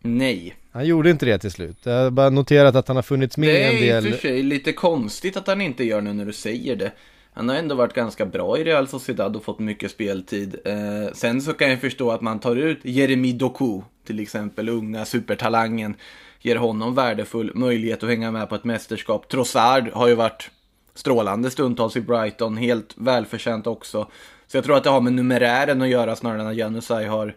nej. 0.00 0.56
Han 0.72 0.86
gjorde 0.86 1.10
inte 1.10 1.26
det 1.26 1.38
till 1.38 1.50
slut. 1.50 1.76
Jag 1.82 2.02
har 2.02 2.10
bara 2.10 2.30
noterat 2.30 2.76
att 2.76 2.88
han 2.88 2.96
har 2.96 3.02
funnits 3.02 3.36
med 3.36 3.48
Det 3.48 3.62
en 3.64 3.74
är 3.74 3.96
i 3.96 3.98
och 3.98 4.02
del. 4.02 4.12
för 4.12 4.20
sig 4.20 4.42
lite 4.42 4.72
konstigt 4.72 5.36
att 5.36 5.46
han 5.46 5.60
inte 5.60 5.84
gör 5.84 6.00
nu 6.00 6.12
när 6.12 6.24
du 6.24 6.32
säger 6.32 6.76
det. 6.76 6.92
Han 7.32 7.48
har 7.48 7.56
ändå 7.56 7.74
varit 7.74 7.92
ganska 7.94 8.26
bra 8.26 8.58
i 8.58 8.64
Real 8.64 8.88
Sociedad 8.88 9.36
och 9.36 9.44
fått 9.44 9.58
mycket 9.58 9.90
speltid. 9.90 10.56
Eh, 10.64 11.12
sen 11.14 11.42
så 11.42 11.52
kan 11.52 11.70
jag 11.70 11.80
förstå 11.80 12.10
att 12.10 12.20
man 12.20 12.38
tar 12.40 12.56
ut 12.56 12.78
Jeremy 12.82 13.32
Doku, 13.32 13.80
till 14.06 14.20
exempel, 14.20 14.68
unga 14.68 15.04
supertalangen. 15.04 15.94
Ger 16.40 16.56
honom 16.56 16.94
värdefull 16.94 17.52
möjlighet 17.54 18.02
att 18.02 18.08
hänga 18.08 18.30
med 18.30 18.48
på 18.48 18.54
ett 18.54 18.64
mästerskap. 18.64 19.28
Trossard 19.28 19.88
har 19.92 20.08
ju 20.08 20.14
varit 20.14 20.50
strålande 20.94 21.50
stundtals 21.50 21.96
i 21.96 22.00
Brighton, 22.00 22.56
helt 22.56 22.94
välförtjänt 22.96 23.66
också. 23.66 24.08
Så 24.46 24.56
jag 24.56 24.64
tror 24.64 24.76
att 24.76 24.84
det 24.84 24.90
har 24.90 25.00
med 25.00 25.12
numerären 25.12 25.82
att 25.82 25.88
göra 25.88 26.16
snarare 26.16 26.40
än 26.40 26.46
att 26.46 26.56
Janusaj 26.56 27.06
har, 27.06 27.34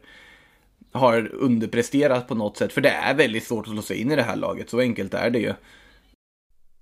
har 0.92 1.32
underpresterat 1.34 2.28
på 2.28 2.36
något 2.36 2.58
sätt. 2.58 2.74
För 2.74 2.82
det 2.82 2.90
är 2.90 3.14
väldigt 3.14 3.48
svårt 3.48 3.68
att 3.68 3.74
slå 3.74 3.82
sig 3.82 3.98
in 3.98 4.12
i 4.12 4.16
det 4.16 4.24
här 4.24 4.36
laget, 4.36 4.70
så 4.70 4.80
enkelt 4.80 5.14
är 5.14 5.30
det 5.30 5.40
ju. 5.40 5.54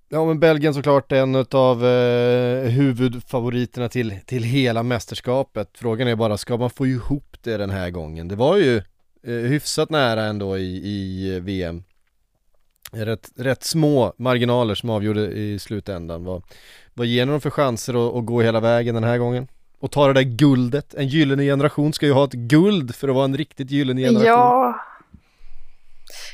Ja 0.10 0.26
men 0.26 0.40
Belgien 0.40 0.74
såklart 0.74 1.12
är 1.12 1.22
en 1.22 1.46
av 1.52 1.86
eh, 1.86 2.70
huvudfavoriterna 2.70 3.90
till, 3.90 4.20
till 4.26 4.44
hela 4.44 4.84
mästerskapet. 4.84 5.70
Frågan 5.74 6.08
är 6.08 6.16
bara, 6.16 6.38
ska 6.38 6.58
man 6.58 6.70
få 6.70 6.88
ihop 6.88 7.38
det 7.42 7.58
den 7.58 7.70
här 7.70 7.90
gången? 7.90 8.28
Det 8.28 8.36
var 8.36 8.58
ju 8.58 8.82
hyfsat 9.24 9.90
nära 9.90 10.24
ändå 10.24 10.58
i, 10.58 10.78
i 10.78 11.36
eh, 11.36 11.42
VM. 11.42 11.84
Rätt, 12.92 13.30
rätt 13.36 13.64
små 13.64 14.14
marginaler 14.18 14.76
som 14.76 14.90
avgjorde 14.90 15.22
i 15.22 15.60
slutändan. 15.60 16.24
Vad, 16.24 16.44
vad 16.94 17.08
ger 17.08 17.26
dem 17.26 17.42
för 17.42 17.50
chanser 17.50 18.08
att, 18.08 18.16
att 18.16 18.26
gå 18.26 18.42
hela 18.42 18.60
vägen 18.60 18.96
den 18.96 19.04
här 19.04 19.18
gången? 19.18 19.48
Och 19.80 19.92
ta 19.92 20.08
det 20.08 20.14
där 20.14 20.22
guldet. 20.22 20.94
En 20.94 21.08
gyllene 21.08 21.44
generation 21.44 21.94
ska 21.94 22.06
ju 22.06 22.12
ha 22.12 22.24
ett 22.24 22.34
guld 22.34 22.96
för 22.96 23.08
att 23.08 23.16
vara 23.16 23.26
en 23.26 23.38
riktigt 23.38 23.72
gyllene 23.72 24.02
generation. 24.02 24.28
Ja. 24.28 24.80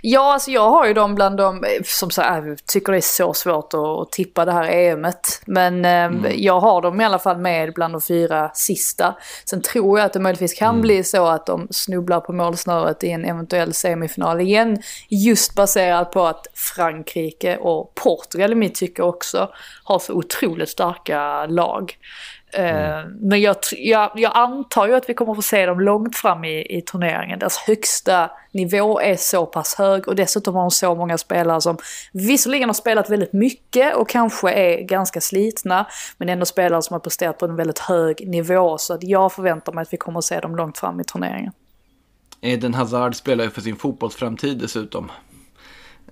Ja, 0.06 0.34
alltså 0.34 0.52
jag 0.52 0.70
har 0.70 0.88
ju 0.88 0.94
dem 0.94 1.16
bland 1.16 1.38
de 1.38 1.64
eh, 1.64 1.84
som 1.84 2.12
så 2.12 2.22
här, 2.22 2.58
tycker 2.66 2.92
det 2.92 2.98
är 2.98 3.02
så 3.02 3.34
svårt 3.34 3.74
att, 3.74 4.12
tippa 4.12 4.46
det 4.46 4.52
här 4.52 4.72
EMet. 4.72 5.42
Men 5.46 5.86
eh, 5.86 6.32
jag 6.36 6.60
har 6.60 6.82
dem 6.82 7.02
i 7.02 7.06
alla 7.06 7.20
fall 7.20 7.38
med 7.38 7.74
bland 7.74 7.94
de 7.94 8.02
fyra 8.02 8.52
sista. 8.54 9.16
Sen 9.46 9.62
tror 9.62 10.00
jag 10.00 10.06
att 10.06 10.14
det 10.14 10.20
möjligtvis 10.20 10.54
kan 10.54 10.82
bli 10.82 11.04
så 11.04 11.26
att 11.26 11.46
de 11.46 11.68
snubblar 11.72 12.20
på 12.20 12.34
målsnöret 12.34 13.04
i 13.04 13.10
en 13.10 13.26
eventuell 13.26 13.74
semifinal 13.74 14.42
igen. 14.42 14.82
Just 15.10 15.56
baserat 15.56 16.12
på 16.12 16.26
att 16.26 16.48
Frankrike 16.54 17.58
och 17.58 17.96
Portugal 17.96 18.52
i 18.52 18.56
mitt 18.56 18.76
tycke 18.76 19.04
också 19.04 19.50
har 19.84 20.00
så 20.00 20.14
otroligt 20.14 20.70
starka 20.70 21.46
lag. 21.46 21.98
Eh, 22.54 23.06
Men 23.22 23.42
jag, 23.42 23.56
jag, 23.72 24.12
jag 24.16 24.32
antar 24.36 24.88
ju 24.88 24.96
att 24.96 25.10
vi 25.10 25.14
kommer 25.14 25.34
få 25.34 25.42
se 25.42 25.66
dem 25.66 25.80
långt 25.80 26.16
fram 26.16 26.46
i, 26.46 26.78
i 26.78 26.82
turneringen. 26.82 27.40
Deras 27.40 27.58
högsta 27.58 28.32
nivå 28.52 29.00
är 29.00 29.16
så 29.16 29.46
pass 29.46 29.76
hög 29.76 30.08
och 30.08 30.16
dessutom 30.16 30.56
har 30.56 30.62
de 30.62 30.72
så 30.72 30.96
många 30.96 31.18
spelare 31.18 31.62
som 31.62 31.78
visserligen 32.14 32.70
har 32.70 32.74
spelat 32.74 33.10
väldigt 33.10 33.34
mycket 33.34 33.96
och 33.96 34.10
kanske 34.10 34.52
är 34.52 34.82
ganska 34.82 35.22
slitna. 35.22 35.88
Men 36.18 36.30
ändå 36.30 36.46
spelare 36.46 36.82
som 36.82 36.94
har 36.94 37.00
presterat 37.00 37.38
på 37.38 37.46
en 37.46 37.56
väldigt 37.56 37.80
hög 37.80 38.28
nivå. 38.28 38.78
Så 38.78 38.94
att 38.94 39.04
jag 39.04 39.34
förväntar 39.34 39.74
mig 39.74 39.82
att 39.82 39.94
vi 39.94 39.98
kommer 39.98 40.20
att 40.20 40.26
se 40.26 40.40
dem 40.40 40.56
långt 40.56 40.78
fram 40.78 41.00
i 41.00 41.04
turneringen. 41.04 41.52
Eden 42.42 42.74
Hazard 42.74 43.16
spelar 43.16 43.44
ju 43.44 43.50
för 43.50 43.62
sin 43.62 43.76
fotbollsframtid 43.76 44.58
dessutom. 44.58 45.12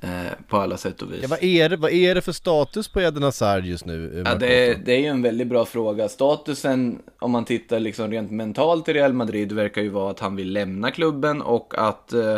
Eh, 0.03 0.09
på 0.47 0.57
alla 0.57 0.77
sätt 0.77 1.01
och 1.01 1.13
vis. 1.13 1.19
Ja, 1.21 1.27
vad, 1.29 1.43
är 1.43 1.69
det, 1.69 1.77
vad 1.77 1.91
är 1.91 2.15
det 2.15 2.21
för 2.21 2.31
status 2.31 2.87
på 2.87 3.01
Eden 3.01 3.23
Hazard 3.23 3.65
just 3.65 3.85
nu? 3.85 4.23
Ja, 4.25 4.35
det, 4.35 4.67
är, 4.69 4.75
det 4.85 4.93
är 4.93 4.99
ju 4.99 5.05
en 5.05 5.21
väldigt 5.21 5.47
bra 5.47 5.65
fråga. 5.65 6.09
Statusen, 6.09 6.99
om 7.19 7.31
man 7.31 7.45
tittar 7.45 7.79
liksom 7.79 8.11
rent 8.11 8.31
mentalt 8.31 8.89
i 8.89 8.93
Real 8.93 9.13
Madrid, 9.13 9.51
verkar 9.51 9.81
ju 9.81 9.89
vara 9.89 10.11
att 10.11 10.19
han 10.19 10.35
vill 10.35 10.53
lämna 10.53 10.91
klubben 10.91 11.41
och 11.41 11.73
att 11.77 12.13
eh, 12.13 12.37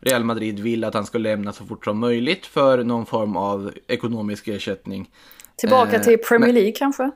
Real 0.00 0.24
Madrid 0.24 0.58
vill 0.60 0.84
att 0.84 0.94
han 0.94 1.06
ska 1.06 1.18
lämna 1.18 1.52
så 1.52 1.64
fort 1.64 1.84
som 1.84 1.98
möjligt 1.98 2.46
för 2.46 2.84
någon 2.84 3.06
form 3.06 3.36
av 3.36 3.72
ekonomisk 3.88 4.48
ersättning. 4.48 5.10
Tillbaka 5.56 5.96
Eh, 5.96 6.02
till 6.02 6.18
Premier 6.18 6.46
men- 6.46 6.54
League 6.54 6.72
kanske? 6.72 7.10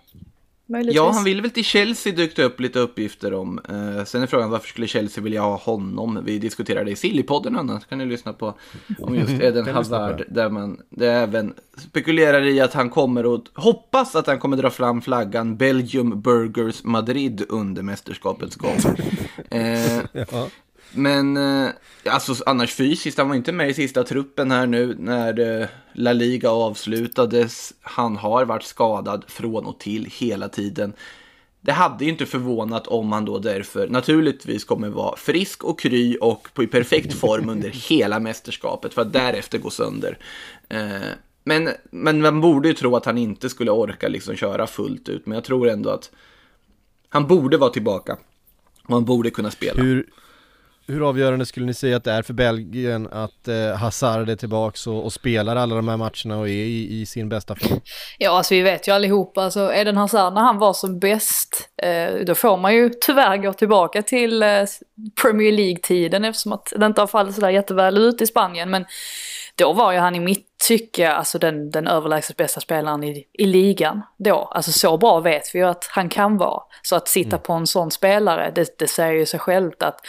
Möjligtvis. 0.71 0.97
Ja, 0.97 1.11
han 1.11 1.25
vill 1.25 1.43
väl 1.43 1.51
till 1.51 1.65
Chelsea 1.65 2.13
dykt 2.13 2.39
upp 2.39 2.61
lite 2.61 2.79
uppgifter 2.79 3.35
om. 3.35 3.61
Eh, 3.69 4.05
sen 4.05 4.23
är 4.23 4.27
frågan 4.27 4.51
varför 4.51 4.69
skulle 4.69 4.87
Chelsea 4.87 5.25
vilja 5.25 5.41
ha 5.41 5.57
honom? 5.57 6.21
Vi 6.25 6.39
diskuterade 6.39 6.91
i 6.91 6.97
Sillypodden 6.97 7.57
annars 7.57 7.87
kan 7.87 7.99
ni 7.99 8.07
lyssna 8.07 8.33
på 8.33 8.55
om 8.99 9.15
just 9.15 9.31
Eden 9.33 9.55
lyssna 9.55 9.73
på 9.73 9.79
Hazard. 9.79 10.23
Där 10.29 10.51
man 10.51 10.81
det 10.91 11.13
även 11.13 11.55
spekulerar 11.79 12.43
i 12.43 12.61
att 12.61 12.75
han 12.75 12.91
kommer 12.91 13.35
att, 13.35 13.43
hoppas 13.55 14.17
att 14.17 14.27
han 14.27 14.39
kommer 14.39 14.57
dra 14.57 14.71
fram 14.71 15.03
flaggan 15.03 15.57
Belgium 15.57 16.21
Burgers 16.21 16.85
Madrid 16.85 17.45
under 17.49 17.83
mästerskapets 17.83 18.57
gång. 18.57 18.77
eh, 19.51 19.99
Ja. 20.13 20.49
Men 20.93 21.37
eh, 21.37 21.71
alltså 22.05 22.35
annars 22.47 22.75
fysiskt, 22.75 23.19
han 23.19 23.29
var 23.29 23.37
inte 23.37 23.53
med 23.53 23.71
i 23.71 23.75
sista 23.75 24.05
truppen 24.05 24.51
här 24.51 24.67
nu 24.67 24.97
när 24.99 25.61
eh, 25.61 25.69
La 25.93 26.13
Liga 26.13 26.51
avslutades. 26.51 27.73
Han 27.81 28.17
har 28.17 28.45
varit 28.45 28.63
skadad 28.63 29.25
från 29.29 29.67
och 29.67 29.81
till 29.81 30.05
hela 30.19 30.49
tiden. 30.49 30.93
Det 31.61 31.73
hade 31.73 32.05
inte 32.05 32.27
förvånat 32.27 32.87
om 32.87 33.13
han 33.13 33.25
då 33.25 33.39
därför 33.39 33.89
naturligtvis 33.89 34.65
kommer 34.65 34.89
vara 34.89 35.17
frisk 35.17 35.65
och 35.65 35.81
kry 35.81 36.17
och 36.21 36.49
på 36.55 36.63
i 36.63 36.67
perfekt 36.67 37.15
form 37.15 37.49
under 37.49 37.69
hela 37.89 38.21
mästerskapet 38.21 38.95
för 38.95 39.03
att 39.03 39.13
därefter 39.13 39.59
gå 39.59 39.71
sönder. 39.71 40.19
Eh, 40.69 41.09
men, 41.45 41.69
men 41.91 42.21
man 42.23 42.41
borde 42.41 42.69
ju 42.69 42.75
tro 42.75 42.97
att 42.97 43.05
han 43.05 43.19
inte 43.19 43.49
skulle 43.49 43.71
orka 43.71 44.09
liksom 44.09 44.37
köra 44.37 44.67
fullt 44.67 45.09
ut, 45.09 45.27
men 45.27 45.35
jag 45.35 45.45
tror 45.45 45.69
ändå 45.69 45.91
att 45.91 46.11
han 47.09 47.27
borde 47.27 47.57
vara 47.57 47.71
tillbaka. 47.71 48.19
Och 48.83 48.95
han 48.95 49.05
borde 49.05 49.31
kunna 49.31 49.51
spela. 49.51 49.83
Hur, 49.83 50.07
hur 50.91 51.09
avgörande 51.09 51.47
skulle 51.47 51.67
ni 51.67 51.75
säga 51.75 51.97
att 51.97 52.05
det 52.05 52.13
är 52.13 52.23
för 52.23 52.35
Belgien 52.35 53.09
att 53.13 53.49
eh, 53.49 53.77
Hazard 53.77 54.29
är 54.29 54.37
tillbaks 54.37 54.87
och, 54.87 55.05
och 55.05 55.13
spelar 55.13 55.57
alla 55.57 55.75
de 55.75 55.89
här 55.89 55.97
matcherna 55.97 56.41
och 56.41 56.49
är 56.49 56.53
i, 56.53 57.01
i 57.01 57.07
sin 57.07 57.29
bästa 57.29 57.55
form? 57.55 57.81
Ja, 58.19 58.31
alltså 58.37 58.55
vi 58.55 58.63
vet 58.63 58.89
ju 58.89 58.93
allihopa, 58.93 59.43
alltså 59.43 59.73
Eden 59.75 59.97
Hazard 59.97 60.35
när 60.35 60.41
han 60.41 60.59
var 60.59 60.73
som 60.73 60.99
bäst, 60.99 61.69
eh, 61.83 62.25
då 62.27 62.35
får 62.35 62.57
man 62.57 62.75
ju 62.75 62.91
tyvärr 63.01 63.37
gå 63.37 63.53
tillbaka 63.53 64.03
till 64.03 64.43
eh, 64.43 64.49
Premier 65.23 65.53
League-tiden 65.53 66.25
eftersom 66.25 66.53
att 66.53 66.73
det 66.77 66.87
inte 66.87 67.01
har 67.01 67.07
fallit 67.07 67.35
sådär 67.35 67.51
jätteväl 67.51 67.99
ut 67.99 68.23
i 68.23 68.27
Spanien. 68.27 68.71
Men 68.71 68.85
då 69.61 69.73
var 69.73 69.93
ju 69.93 69.99
han 69.99 70.15
i 70.15 70.21
mitt 70.21 70.47
tycke 70.69 71.13
alltså 71.13 71.39
den, 71.39 71.71
den 71.71 71.87
överlägset 71.87 72.37
bästa 72.37 72.61
spelaren 72.61 73.05
i, 73.05 73.27
i 73.33 73.47
ligan 73.47 74.03
då. 74.17 74.35
Alltså 74.35 74.73
så 74.73 74.99
bra 74.99 75.21
vet 75.21 75.55
vi 75.55 75.59
ju 75.59 75.65
att 75.65 75.89
han 75.91 76.09
kan 76.09 76.37
vara. 76.37 76.63
Så 76.83 76.97
att 76.97 77.09
sitta 77.09 77.37
mm. 77.37 77.43
på 77.43 77.53
en 77.53 77.67
sån 77.67 77.91
spelare, 77.91 78.53
det, 78.55 78.79
det 78.79 78.89
säger 78.89 79.13
ju 79.13 79.27
sig 79.27 79.41
självt 79.41 79.83
att 79.83 80.01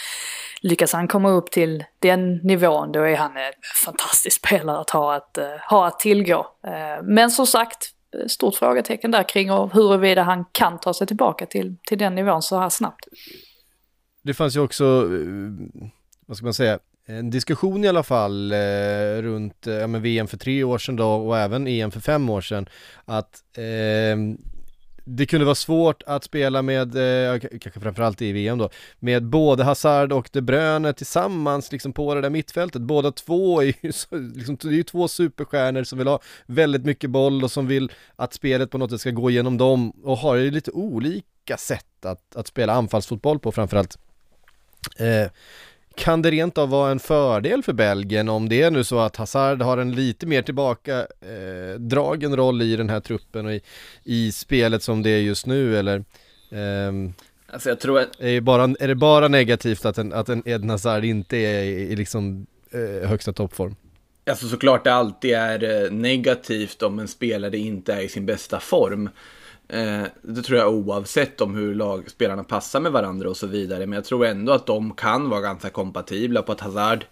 lyckas 0.62 0.94
han 0.94 1.08
komma 1.08 1.30
upp 1.30 1.52
till 1.52 1.84
den 2.00 2.38
nivån 2.38 2.92
då 2.92 3.02
är 3.02 3.16
han 3.16 3.38
en 3.38 3.54
fantastisk 3.86 4.46
spelare 4.46 4.80
att 4.80 4.90
ha 4.90 5.16
att, 5.16 5.38
uh, 5.38 5.46
ha 5.70 5.88
att 5.88 6.00
tillgå. 6.00 6.40
Uh, 6.68 7.04
men 7.04 7.32
som 7.32 7.48
sagt, 7.48 7.90
stort 8.28 8.56
frågetecken 8.56 9.12
där 9.12 9.30
kring 9.30 9.50
huruvida 9.50 10.24
han 10.24 10.46
kan 10.52 10.80
ta 10.80 10.94
sig 10.94 11.08
tillbaka 11.08 11.46
till, 11.46 11.76
till 11.86 11.98
den 11.98 12.16
nivån 12.16 12.42
så 12.42 12.60
här 12.60 12.70
snabbt. 12.70 13.08
Det 14.24 14.34
fanns 14.34 14.56
ju 14.56 14.60
också, 14.60 14.84
eh, 14.84 15.82
vad 16.26 16.38
ska 16.38 16.46
man 16.46 16.54
säga, 16.54 16.80
en 17.06 17.30
diskussion 17.30 17.84
i 17.84 17.88
alla 17.88 18.04
fall 18.04 18.52
eh, 18.52 19.22
runt 19.22 19.68
eh, 19.68 19.88
men 19.88 20.02
VM 20.02 20.28
för 20.28 20.38
tre 20.38 20.64
år 20.64 20.78
sedan 20.78 20.96
då 20.96 21.08
och 21.08 21.38
även 21.38 21.68
EM 21.68 21.92
för 21.92 22.00
fem 22.00 22.30
år 22.30 22.42
sedan 22.42 22.70
att 23.06 23.44
eh, 23.58 24.38
det 25.06 25.26
kunde 25.26 25.46
vara 25.46 25.56
svårt 25.56 26.04
att 26.06 26.24
spela 26.24 26.62
med, 26.62 26.96
eh, 26.96 27.40
kanske 27.40 27.80
framförallt 27.80 28.22
i 28.22 28.32
VM 28.32 28.58
då, 28.58 28.70
med 29.00 29.24
både 29.24 29.64
Hazard 29.64 30.14
och 30.14 30.30
De 30.32 30.42
Bruyne 30.42 30.94
tillsammans 30.94 31.72
liksom 31.72 31.94
på 31.94 32.16
det 32.16 32.22
där 32.22 32.30
mittfältet. 32.30 32.82
Båda 32.82 33.12
två 33.12 33.62
är 33.62 33.74
ju, 33.82 33.92
så, 33.92 34.18
liksom, 34.18 34.58
det 34.62 34.68
är 34.68 34.72
ju 34.72 34.84
två 34.84 35.08
superstjärnor 35.08 35.84
som 35.84 35.98
vill 35.98 36.08
ha 36.08 36.20
väldigt 36.46 36.86
mycket 36.86 37.10
boll 37.10 37.44
och 37.44 37.52
som 37.52 37.68
vill 37.68 37.92
att 38.16 38.34
spelet 38.34 38.72
på 38.72 38.78
något 38.78 38.92
sätt 38.92 39.02
ska 39.02 39.12
gå 39.12 39.30
igenom 39.30 39.58
dem 39.58 39.90
och 40.04 40.18
har 40.18 40.36
ju 40.36 40.52
lite 40.52 40.72
olika 40.72 41.58
sätt 41.58 42.06
att, 42.06 42.36
att 42.36 42.48
spela 42.48 42.74
anfallsfotboll 42.74 43.40
på 43.40 43.52
framförallt. 43.52 43.98
Eh, 44.98 45.32
kan 45.96 46.22
det 46.22 46.32
rent 46.32 46.58
av 46.58 46.70
vara 46.70 46.92
en 46.92 47.00
fördel 47.00 47.64
för 47.64 47.74
Belgien 47.74 48.30
om 48.30 48.50
det 48.50 48.62
är 48.62 48.72
nu 48.72 48.84
så 48.84 49.00
att 49.00 49.16
Hazard 49.16 49.62
har 49.62 49.78
en 49.78 49.92
lite 49.92 50.26
mer 50.26 50.42
tillbaka 50.42 51.00
eh, 51.00 51.80
dragen 51.80 52.36
roll 52.36 52.62
i 52.62 52.76
den 52.76 52.90
här 52.90 53.00
truppen 53.00 53.46
och 53.46 53.54
i, 53.54 53.62
i 54.04 54.32
spelet 54.32 54.84
som 54.84 55.04
det 55.04 55.10
är 55.10 55.20
just 55.20 55.46
nu 55.46 55.78
eller? 55.78 56.04
Ehm, 56.52 57.14
alltså 57.48 57.70
jag 57.70 57.80
tror 57.80 58.00
att... 58.00 58.10
Är, 58.20 58.42
bara, 58.42 58.64
är 58.64 58.88
det 58.88 58.96
bara 58.96 59.28
negativt 59.28 59.86
att 59.86 59.98
en, 59.98 60.14
att 60.14 60.30
en 60.30 60.44
Eden 60.46 60.70
Hazard 60.70 61.06
inte 61.06 61.38
är 61.38 61.64
i, 61.64 61.68
i 61.68 61.96
liksom 61.96 62.46
eh, 62.72 63.10
högsta 63.10 63.34
toppform? 63.34 63.76
Alltså 64.30 64.48
såklart 64.48 64.84
det 64.84 64.94
alltid 64.94 65.34
är 65.34 65.84
eh, 65.84 65.92
negativt 65.92 66.82
om 66.82 67.00
en 67.00 67.08
spelare 67.08 67.58
inte 67.58 67.94
är 67.94 68.02
i 68.02 68.10
sin 68.10 68.26
bästa 68.26 68.60
form. 68.60 69.10
Eh, 69.72 70.04
det 70.22 70.42
tror 70.42 70.60
jag 70.60 70.74
oavsett 70.74 71.42
om 71.42 71.56
hur 71.56 71.76
lagspelarna 71.76 72.44
passar 72.44 72.80
med 72.80 72.92
varandra 72.92 73.30
och 73.30 73.38
så 73.38 73.48
vidare. 73.48 73.86
Men 73.86 73.96
jag 73.96 74.06
tror 74.06 74.26
ändå 74.26 74.52
att 74.52 74.66
de 74.66 74.94
kan 74.94 75.30
vara 75.30 75.42
ganska 75.42 75.70
kompatibla 75.70 76.42
på 76.42 76.52
att 76.52 76.62
Hazard 76.62 77.06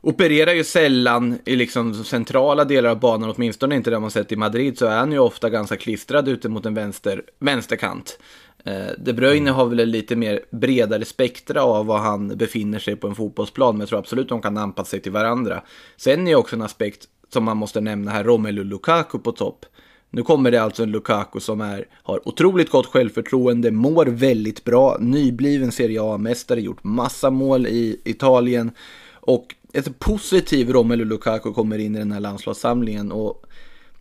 opererar 0.00 0.52
ju 0.52 0.64
sällan 0.64 1.38
i 1.44 1.56
liksom 1.56 2.04
centrala 2.04 2.64
delar 2.64 2.90
av 2.90 3.00
banan, 3.00 3.32
åtminstone 3.36 3.76
inte 3.76 3.90
det 3.90 3.98
man 3.98 4.10
sett 4.10 4.32
i 4.32 4.36
Madrid, 4.36 4.78
så 4.78 4.86
är 4.86 4.96
han 4.96 5.12
ju 5.12 5.18
ofta 5.18 5.50
ganska 5.50 5.76
klistrad 5.76 6.28
ute 6.28 6.48
mot 6.48 6.66
en 6.66 6.74
vänster, 6.74 7.22
vänsterkant. 7.38 8.18
Eh, 8.64 8.86
De 8.98 9.12
Bruyne 9.12 9.50
har 9.50 9.66
väl 9.66 9.88
lite 9.88 10.16
mer 10.16 10.40
bredare 10.50 11.04
spektra 11.04 11.62
av 11.62 11.86
var 11.86 11.98
han 11.98 12.36
befinner 12.36 12.78
sig 12.78 12.96
på 12.96 13.08
en 13.08 13.14
fotbollsplan, 13.14 13.74
men 13.74 13.80
jag 13.80 13.88
tror 13.88 13.98
absolut 13.98 14.28
de 14.28 14.42
kan 14.42 14.58
anpassa 14.58 14.90
sig 14.90 15.00
till 15.00 15.12
varandra. 15.12 15.62
Sen 15.96 16.28
är 16.28 16.34
också 16.34 16.56
en 16.56 16.62
aspekt 16.62 17.08
som 17.32 17.44
man 17.44 17.56
måste 17.56 17.80
nämna 17.80 18.10
här, 18.10 18.24
Romelu 18.24 18.64
Lukaku 18.64 19.18
på 19.18 19.32
topp. 19.32 19.66
Nu 20.14 20.22
kommer 20.22 20.50
det 20.50 20.62
alltså 20.62 20.82
en 20.82 20.90
Lukaku 20.90 21.40
som 21.40 21.60
är, 21.60 21.84
har 22.02 22.28
otroligt 22.28 22.70
gott 22.70 22.86
självförtroende, 22.86 23.70
mår 23.70 24.06
väldigt 24.06 24.64
bra, 24.64 24.96
nybliven 25.00 25.72
Serie 25.72 26.02
A-mästare, 26.02 26.60
gjort 26.60 26.84
massa 26.84 27.30
mål 27.30 27.66
i 27.66 28.00
Italien 28.04 28.70
och 29.14 29.54
ett 29.72 29.98
positiv 29.98 30.72
Romelu 30.72 31.04
Lukaku 31.04 31.52
kommer 31.52 31.78
in 31.78 31.94
i 31.94 31.98
den 31.98 32.12
här 32.12 32.20
landslagssamlingen 32.20 33.12
och 33.12 33.46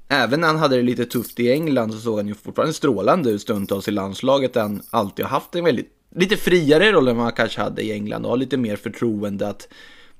även 0.07 0.41
när 0.41 0.47
han 0.47 0.57
hade 0.57 0.75
det 0.75 0.81
lite 0.81 1.05
tufft 1.05 1.39
i 1.39 1.51
England 1.51 1.93
så 1.93 1.99
såg 1.99 2.17
han 2.17 2.27
ju 2.27 2.33
fortfarande 2.33 2.73
strålande 2.73 3.29
ut 3.29 3.41
stundtals 3.41 3.87
i 3.87 3.91
landslaget 3.91 4.53
där 4.53 4.61
han 4.61 4.81
alltid 4.89 5.25
har 5.25 5.29
haft 5.29 5.55
en 5.55 5.63
väldigt, 5.63 5.89
lite 6.15 6.37
friare 6.37 6.91
roll 6.91 7.07
än 7.07 7.15
vad 7.15 7.25
han 7.25 7.33
kanske 7.33 7.61
hade 7.61 7.81
i 7.81 7.91
England 7.91 8.25
och 8.25 8.29
har 8.29 8.37
lite 8.37 8.57
mer 8.57 8.75
förtroende 8.75 9.47
att 9.47 9.67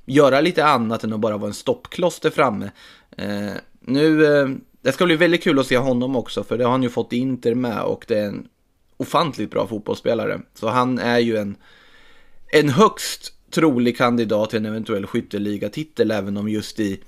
göra 0.06 0.42
lite 0.42 0.66
annat 0.66 1.04
än 1.04 1.14
att 1.14 1.20
bara 1.20 1.38
vara 1.38 1.48
en 1.48 1.54
stoppkloss 1.54 2.20
där 2.20 2.30
framme. 2.30 2.72
Eh, 3.18 3.54
nu 3.80 4.26
eh, 4.26 4.48
det 4.84 4.92
ska 4.92 5.06
bli 5.06 5.16
väldigt 5.16 5.44
kul 5.44 5.60
att 5.60 5.68
se 5.68 5.78
honom 5.78 6.16
också, 6.16 6.44
för 6.44 6.58
det 6.58 6.64
har 6.64 6.72
han 6.72 6.84
ju 6.84 6.90
fått 6.90 7.14
Inter 7.14 7.56
med 7.56 7.84
och 7.84 8.06
det 8.08 8.20
är 8.20 8.26
en 8.26 8.48
ofantligt 8.98 9.52
bra 9.52 9.68
fotbollsspelare. 9.68 10.42
Så 10.54 10.68
han 10.68 11.00
är 11.00 11.20
ju 11.20 11.38
en, 11.38 11.56
en 12.52 12.70
högst 12.70 13.34
trolig 13.52 13.98
kandidat 13.98 14.50
till 14.50 14.60
en 14.60 14.66
eventuell 14.66 15.06
skytteligatitel, 15.06 16.12
även 16.12 16.38
om 16.38 16.50
just 16.50 16.80
i 16.80 17.00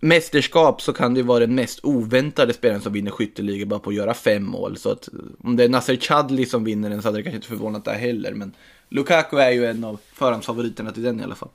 mästerskap 0.00 0.82
så 0.82 0.92
kan 0.92 1.14
det 1.14 1.22
vara 1.22 1.40
den 1.40 1.54
mest 1.54 1.80
oväntade 1.82 2.52
spelaren 2.52 2.80
som 2.80 2.92
vinner 2.92 3.10
skytteliga 3.10 3.66
bara 3.66 3.80
på 3.80 3.90
att 3.90 3.96
göra 3.96 4.14
fem 4.14 4.44
mål. 4.44 4.76
Så 4.76 4.90
att 4.90 5.08
om 5.38 5.56
det 5.56 5.64
är 5.64 5.68
Nasser 5.68 5.96
Chadli 5.96 6.46
som 6.46 6.64
vinner 6.64 6.90
den 6.90 7.02
så 7.02 7.08
hade 7.08 7.18
det 7.18 7.22
kanske 7.22 7.36
inte 7.36 7.48
förvånat 7.48 7.84
det 7.84 7.92
heller. 7.92 8.34
Men 8.34 8.52
Lukaku 8.88 9.36
är 9.36 9.50
ju 9.50 9.66
en 9.66 9.84
av 9.84 10.00
förhandsfavoriterna 10.12 10.92
till 10.92 11.02
den 11.02 11.20
i 11.20 11.22
alla 11.22 11.34
fall. 11.34 11.50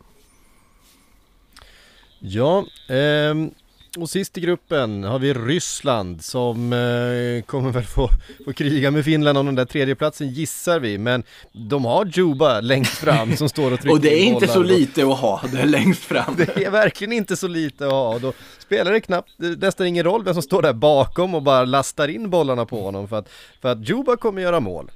Ja, 2.19 2.65
ehm, 2.89 3.51
och 3.97 4.09
sist 4.09 4.37
i 4.37 4.41
gruppen 4.41 5.03
har 5.03 5.19
vi 5.19 5.33
Ryssland 5.33 6.23
som 6.23 6.73
eh, 6.73 7.45
kommer 7.45 7.71
väl 7.71 7.83
få, 7.83 8.09
få 8.45 8.53
kriga 8.53 8.91
med 8.91 9.05
Finland 9.05 9.37
om 9.37 9.45
den 9.45 9.55
där 9.55 9.65
tredjeplatsen 9.65 10.29
gissar 10.29 10.79
vi. 10.79 10.97
Men 10.97 11.23
de 11.51 11.85
har 11.85 12.05
Juba 12.05 12.61
längst 12.61 12.91
fram 12.91 13.37
som 13.37 13.49
står 13.49 13.71
och 13.71 13.79
trycker 13.79 13.95
Och 13.95 14.01
det 14.01 14.13
är 14.13 14.25
inte 14.25 14.47
så 14.47 14.63
lite 14.63 15.01
att 15.07 15.19
ha 15.19 15.41
det 15.51 15.65
längst 15.65 16.03
fram. 16.03 16.35
Det 16.37 16.65
är 16.65 16.71
verkligen 16.71 17.13
inte 17.13 17.35
så 17.35 17.47
lite 17.47 17.85
att 17.85 17.91
ha. 17.91 18.19
Då 18.19 18.33
spelar 18.59 18.91
det 18.91 19.01
knappt, 19.01 19.31
nästan 19.37 19.87
ingen 19.87 20.03
roll 20.03 20.23
vem 20.23 20.33
som 20.33 20.43
står 20.43 20.61
där 20.61 20.73
bakom 20.73 21.35
och 21.35 21.43
bara 21.43 21.65
lastar 21.65 22.07
in 22.07 22.29
bollarna 22.29 22.65
på 22.65 22.81
honom 22.81 23.07
för 23.07 23.19
att, 23.19 23.29
för 23.61 23.69
att 23.69 23.89
Juba 23.89 24.17
kommer 24.17 24.41
göra 24.41 24.59
mål 24.59 24.91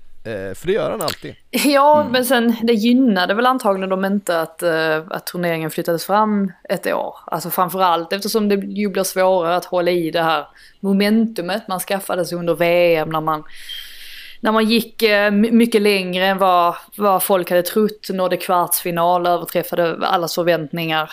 för 0.55 0.67
det 0.67 0.73
gör 0.73 0.91
han 0.91 1.01
alltid. 1.01 1.35
Ja, 1.51 2.01
mm. 2.01 2.11
men 2.11 2.25
sen 2.25 2.55
det 2.63 2.73
gynnade 2.73 3.33
väl 3.33 3.45
antagligen 3.45 3.89
dem 3.89 4.05
inte 4.05 4.41
att, 4.41 4.63
uh, 4.63 5.03
att 5.09 5.25
turneringen 5.25 5.71
flyttades 5.71 6.05
fram 6.05 6.51
ett 6.69 6.87
år. 6.87 7.15
Alltså 7.25 7.49
framförallt 7.49 8.13
eftersom 8.13 8.49
det 8.49 8.55
ju 8.55 8.89
blir 8.89 9.03
svårare 9.03 9.55
att 9.55 9.65
hålla 9.65 9.91
i 9.91 10.11
det 10.11 10.21
här 10.21 10.47
momentumet 10.79 11.67
man 11.67 11.79
skaffade 11.79 12.25
sig 12.25 12.37
under 12.37 12.55
VM 12.55 13.09
när 13.09 13.21
man 13.21 13.43
när 14.39 14.51
man 14.51 14.69
gick 14.69 15.03
eh, 15.03 15.31
mycket 15.31 15.81
längre 15.81 16.25
än 16.25 16.37
vad, 16.37 16.75
vad 16.95 17.23
folk 17.23 17.49
hade 17.49 17.63
trott, 17.63 18.09
nådde 18.09 18.37
kvartsfinal, 18.37 19.27
överträffade 19.27 20.07
allas 20.07 20.35
förväntningar. 20.35 21.11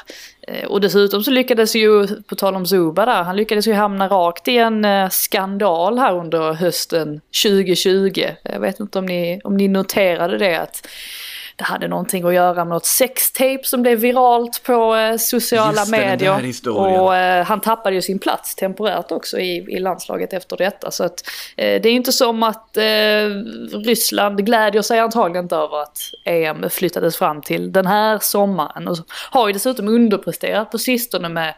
Eh, 0.49 0.67
och 0.67 0.81
dessutom 0.81 1.23
så 1.23 1.31
lyckades 1.31 1.77
ju, 1.77 2.07
på 2.07 2.35
tal 2.35 2.57
om 2.57 2.67
Zuba 2.67 3.07
där, 3.07 3.23
han 3.23 3.37
lyckades 3.37 3.67
ju 3.67 3.73
hamna 3.73 4.09
rakt 4.09 4.49
i 4.49 4.57
en 4.57 4.85
eh, 4.85 5.09
skandal 5.09 5.99
här 5.99 6.15
under 6.15 6.53
hösten 6.53 7.21
2020. 7.45 8.25
Jag 8.43 8.61
vet 8.61 8.81
inte 8.81 8.99
om 8.99 9.07
ni, 9.07 9.41
om 9.45 9.57
ni 9.57 9.69
noterade 9.69 10.39
det 10.39 10.57
att 10.57 10.87
det 11.57 11.65
hade 11.65 11.89
någonting 11.89 12.25
att 12.25 12.35
göra 12.35 12.55
med 12.55 12.67
något 12.67 12.87
sextape 12.87 13.61
som 13.63 13.83
blev 13.83 13.99
viralt 13.99 14.63
på 14.63 14.95
eh, 14.97 15.17
sociala 15.17 15.81
Just 15.81 15.91
medier. 15.91 16.69
och 16.69 17.17
eh, 17.17 17.45
han 17.45 17.61
tappade 17.61 17.97
ju 17.97 18.03
sin 18.03 18.19
plats 18.19 18.55
temporärt 18.55 19.11
också 19.13 19.39
i, 19.39 19.57
i 19.57 19.79
landslaget 19.79 20.33
efter 20.33 20.57
detta. 20.57 20.91
Så 20.91 21.05
att, 21.05 21.23
eh, 21.57 21.83
det 21.83 21.89
är 21.89 21.93
inte 21.93 22.13
som 22.13 22.43
att 22.43 22.77
eh, 22.77 22.83
Ryssland 23.85 24.47
glädjer 24.47 24.83
sig 24.83 24.99
antagligen 24.99 25.45
inte 25.45 25.57
över 25.57 25.83
att 25.83 25.99
EM 26.25 26.71
flyttades 26.71 27.17
fram 27.17 27.43
till 27.43 27.73
den 27.73 27.87
här 27.87 28.19
sommaren. 28.19 28.89
Och 28.89 28.97
har 29.31 29.47
ju 29.47 29.53
dessutom 29.53 29.89
underpresterat 29.89 30.71
på 30.71 30.79
sistone 30.79 31.29
med 31.29 31.55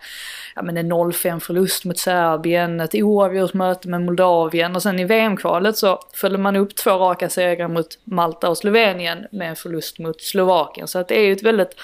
ja, 0.59 0.63
men 0.63 0.77
en 0.77 0.93
0-5 0.93 1.41
förlust 1.41 1.85
mot 1.85 1.99
Serbien, 1.99 2.81
ett 2.81 2.95
oavgjort 2.95 3.55
möte 3.55 3.89
med 3.89 4.03
Moldavien 4.03 4.77
och 4.77 4.83
sen 4.83 4.99
i 4.99 5.05
VM-kvalet 5.05 5.77
så 5.77 5.99
följde 6.15 6.39
man 6.39 6.57
upp 6.57 6.77
två 6.77 6.91
raka 6.91 7.29
segrar 7.29 7.69
mot 7.69 7.99
Malta 8.05 8.49
och 8.49 8.59
Slovenien 8.59 9.27
med 9.33 9.49
en 9.49 9.57
förlust 9.57 9.99
mot 9.99 10.21
Slovakien. 10.21 10.89
Så 10.89 10.99
att 10.99 11.09
det 11.09 11.19
är 11.19 11.25
ju 11.25 11.33
ett 11.33 11.43
väldigt 11.43 11.77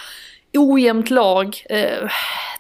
ojämnt 0.53 1.11
lag 1.11 1.65
eh, 1.71 2.11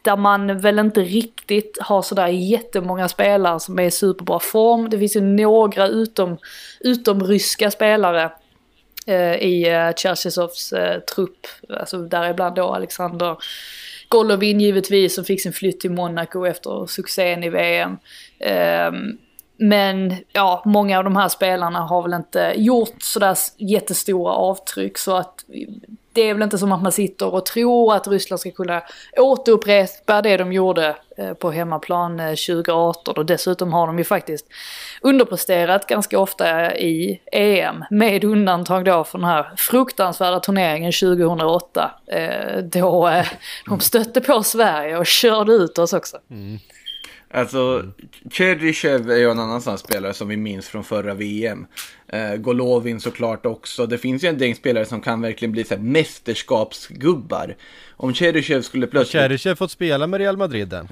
där 0.02 0.16
man 0.16 0.58
väl 0.58 0.78
inte 0.78 1.00
riktigt 1.00 1.78
har 1.80 2.02
sådär 2.02 2.26
jättemånga 2.26 3.08
spelare 3.08 3.60
som 3.60 3.78
är 3.78 3.82
i 3.82 3.90
superbra 3.90 4.38
form. 4.38 4.90
Det 4.90 4.98
finns 4.98 5.16
ju 5.16 5.20
några 5.20 5.86
utom, 5.86 6.38
utom 6.80 7.24
ryska 7.24 7.70
spelare 7.70 8.30
eh, 9.06 9.34
i 9.34 9.68
eh, 9.68 9.94
Cherchesovs 9.96 10.72
eh, 10.72 11.00
trupp, 11.00 11.46
alltså 11.70 11.98
däribland 11.98 12.56
då 12.56 12.74
Alexander 12.74 13.36
Golovin 14.14 14.60
givetvis 14.60 15.14
som 15.14 15.24
fick 15.24 15.42
sin 15.42 15.52
flytt 15.52 15.80
till 15.80 15.90
Monaco 15.90 16.46
efter 16.46 16.86
succén 16.86 17.44
i 17.44 17.48
VM. 17.48 17.90
Um, 17.90 17.98
ehm, 18.38 19.18
men 19.56 20.16
ja, 20.32 20.62
många 20.64 20.98
av 20.98 21.04
de 21.04 21.16
här 21.16 21.28
spelarna 21.28 21.80
har 21.80 22.02
väl 22.02 22.14
inte 22.14 22.52
gjort 22.56 23.02
sådär 23.02 23.36
jättestora 23.58 24.32
avtryck 24.32 24.98
så 24.98 25.16
att 25.16 25.44
det 26.14 26.20
är 26.20 26.34
väl 26.34 26.42
inte 26.42 26.58
som 26.58 26.72
att 26.72 26.82
man 26.82 26.92
sitter 26.92 27.34
och 27.34 27.46
tror 27.46 27.94
att 27.94 28.08
Ryssland 28.08 28.40
ska 28.40 28.50
kunna 28.50 28.82
återupprepa 29.16 30.22
det 30.22 30.36
de 30.36 30.52
gjorde 30.52 30.96
eh, 31.16 31.34
på 31.34 31.50
hemmaplan 31.50 32.20
eh, 32.20 32.26
2018 32.26 33.14
och 33.16 33.26
dessutom 33.26 33.72
har 33.72 33.86
de 33.86 33.98
ju 33.98 34.04
faktiskt 34.04 34.46
underpresterat 35.02 35.86
ganska 35.86 36.18
ofta 36.18 36.76
i 36.76 37.20
EM 37.32 37.84
med 37.90 38.24
undantag 38.24 38.84
då 38.84 39.04
för 39.04 39.18
den 39.18 39.28
här 39.28 39.52
fruktansvärda 39.56 40.40
turneringen 40.40 40.92
2008 40.92 41.90
eh, 42.06 42.58
då 42.58 43.22
de 43.66 43.80
stötte 43.80 44.20
på 44.20 44.42
Sverige 44.42 44.96
och 44.98 45.06
körde 45.06 45.52
ut 45.52 45.78
oss 45.78 45.92
också. 45.92 46.16
Mm. 46.30 46.58
Alltså, 47.34 47.84
Cheryshev 48.30 49.10
är 49.10 49.16
ju 49.16 49.30
en 49.30 49.38
annan 49.38 49.60
sån 49.60 49.78
spelare 49.78 50.14
som 50.14 50.28
vi 50.28 50.36
minns 50.36 50.68
från 50.68 50.84
förra 50.84 51.14
VM. 51.14 51.66
Eh, 52.08 52.36
Golovin 52.36 53.00
såklart 53.00 53.46
också. 53.46 53.86
Det 53.86 53.98
finns 53.98 54.24
ju 54.24 54.28
en 54.28 54.38
del 54.38 54.54
spelare 54.54 54.84
som 54.84 55.00
kan 55.00 55.20
verkligen 55.20 55.52
bli 55.52 55.64
så 55.64 55.74
här 55.74 55.82
mästerskapsgubbar. 55.82 57.56
Om 57.96 58.14
Cheryshev 58.14 58.62
skulle 58.62 58.86
plötsligt... 58.86 59.22
Har 59.22 59.28
Cheryshev 59.28 59.54
fått 59.54 59.70
spela 59.70 60.06
med 60.06 60.20
Real 60.20 60.36
Madrid 60.36 60.72
än? 60.72 60.88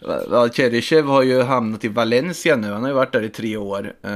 ja, 0.30 0.48
Cheryshev 0.48 1.06
har 1.06 1.22
ju 1.22 1.42
hamnat 1.42 1.84
i 1.84 1.88
Valencia 1.88 2.56
nu. 2.56 2.70
Han 2.70 2.82
har 2.82 2.88
ju 2.88 2.94
varit 2.94 3.12
där 3.12 3.22
i 3.22 3.28
tre 3.28 3.56
år. 3.56 3.94
Eh, 4.02 4.10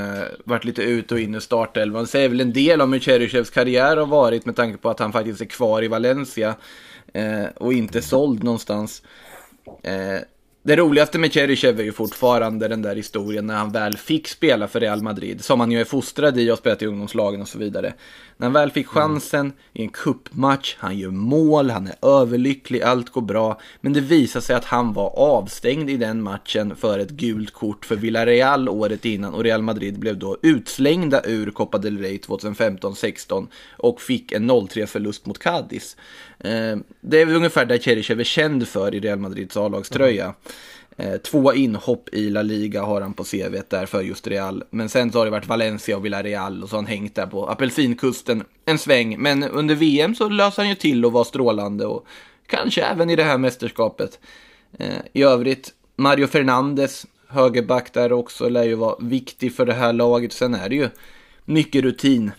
varit 0.45 0.65
lite 0.65 0.83
ut 0.83 1.13
och 1.13 1.21
in 1.21 1.35
i 1.35 1.41
startelvan. 1.41 2.03
Det 2.03 2.09
säger 2.09 2.29
väl 2.29 2.41
en 2.41 2.53
del 2.53 2.81
om 2.81 2.93
hur 2.93 3.01
Cheryshevs 3.01 3.51
karriär 3.51 3.97
har 3.97 4.07
varit 4.07 4.47
med 4.47 4.57
tanke 4.57 4.79
på 4.79 4.91
att 4.91 4.99
han 4.99 5.13
faktiskt 5.13 5.41
är 5.41 5.45
kvar 5.47 5.83
i 5.83 5.89
Valencia. 5.89 6.55
Eh, 7.13 7.45
och 7.57 7.73
inte 7.73 8.03
såld 8.03 8.45
någonstans. 8.45 9.03
呃 9.83 10.25
det 10.69 10.77
roligaste 10.77 11.19
med 11.19 11.33
Cheryshev 11.33 11.81
är 11.81 11.85
ju 11.85 11.93
fortfarande 11.93 12.69
den 12.69 12.83
där 12.83 12.97
historien 12.97 13.47
när 13.47 13.55
han 13.55 13.73
väl 13.73 13.97
fick 13.97 14.29
spela 14.29 14.69
för 14.69 14.81
Real 14.81 15.03
Madrid, 15.03 15.45
som 15.45 15.61
han 15.61 15.73
ju 15.73 15.81
är 15.81 15.85
fostrad 15.85 16.39
i 16.39 16.51
och 16.51 16.59
spelat 16.59 16.83
i 16.83 16.87
ungdomslagen 16.87 17.41
och 17.41 17.49
så 17.49 17.59
vidare. 17.59 17.95
När 18.37 18.47
han 18.47 18.53
väl 18.53 18.71
fick 18.71 18.87
chansen 18.87 19.41
mm. 19.41 19.53
i 19.73 19.83
en 19.83 19.89
kuppmatch, 19.89 20.77
han 20.79 20.99
gör 20.99 21.11
mål, 21.11 21.71
han 21.71 21.87
är 21.87 21.95
överlycklig, 22.03 22.83
allt 22.83 23.11
går 23.11 23.21
bra. 23.21 23.61
Men 23.81 23.93
det 23.93 24.01
visar 24.01 24.41
sig 24.41 24.57
att 24.57 24.65
han 24.65 24.93
var 24.93 25.19
avstängd 25.19 25.91
i 25.91 25.97
den 25.97 26.23
matchen 26.23 26.77
för 26.77 26.99
ett 26.99 27.11
gult 27.11 27.53
kort 27.53 27.85
för 27.85 27.97
Villarreal 27.97 28.69
året 28.69 29.05
innan 29.05 29.35
och 29.35 29.45
Real 29.45 29.63
Madrid 29.63 29.99
blev 29.99 30.19
då 30.19 30.37
utslängda 30.43 31.23
ur 31.25 31.51
Copa 31.51 31.79
del 31.79 31.99
Rey 31.99 32.19
2015-16 32.19 33.47
och 33.77 34.01
fick 34.01 34.33
en 34.33 34.51
0-3 34.51 34.87
förlust 34.87 35.27
mot 35.27 35.39
Cadiz. 35.39 35.97
Eh, 36.39 36.77
det 37.01 37.21
är 37.21 37.35
ungefär 37.35 37.65
det 37.65 37.79
Cheryshev 37.79 38.21
är 38.21 38.25
känd 38.25 38.69
för 38.69 38.95
i 38.95 39.01
Real 39.01 39.19
Madrids 39.19 39.57
A-lagströja. 39.57 40.25
Mm. 40.25 40.35
Eh, 41.01 41.17
två 41.17 41.55
inhopp 41.55 42.09
i 42.13 42.31
La 42.31 42.43
Liga 42.43 42.83
har 42.83 43.01
han 43.01 43.15
på 43.15 43.25
CV 43.25 43.63
där 43.69 43.87
för 43.87 44.03
just 44.03 44.27
Real. 44.27 44.65
Men 44.71 44.89
sen 44.89 45.13
så 45.13 45.19
har 45.19 45.25
det 45.25 45.31
varit 45.31 45.49
Valencia 45.49 45.97
och 45.97 46.05
Villarreal 46.05 46.63
och 46.63 46.69
så 46.69 46.77
har 46.77 46.83
han 46.83 46.91
hängt 46.91 47.15
där 47.15 47.27
på 47.27 47.47
apelsinkusten 47.47 48.45
en 48.65 48.79
sväng. 48.79 49.19
Men 49.19 49.45
under 49.45 49.75
VM 49.75 50.15
så 50.15 50.29
löser 50.29 50.63
han 50.63 50.69
ju 50.69 50.75
till 50.75 51.05
och 51.05 51.13
var 51.13 51.25
strålande 51.25 51.87
och 51.87 52.07
kanske 52.47 52.83
även 52.83 53.11
i 53.11 53.17
det 53.17 53.23
här 53.23 53.39
mästerskapet. 53.39 54.19
Eh, 54.79 54.99
I 55.13 55.23
övrigt, 55.23 55.75
Mario 55.97 56.27
Fernandes, 56.27 57.07
högerback 57.29 57.93
där 57.93 58.13
också, 58.13 58.49
lär 58.49 58.65
ju 58.65 58.75
vara 58.75 58.97
viktig 59.01 59.55
för 59.55 59.67
det 59.67 59.75
här 59.75 59.93
laget. 59.93 60.33
Sen 60.33 60.55
är 60.55 60.69
det 60.69 60.77
ju 60.77 60.89
mycket 61.45 61.83
rutin 61.83 62.31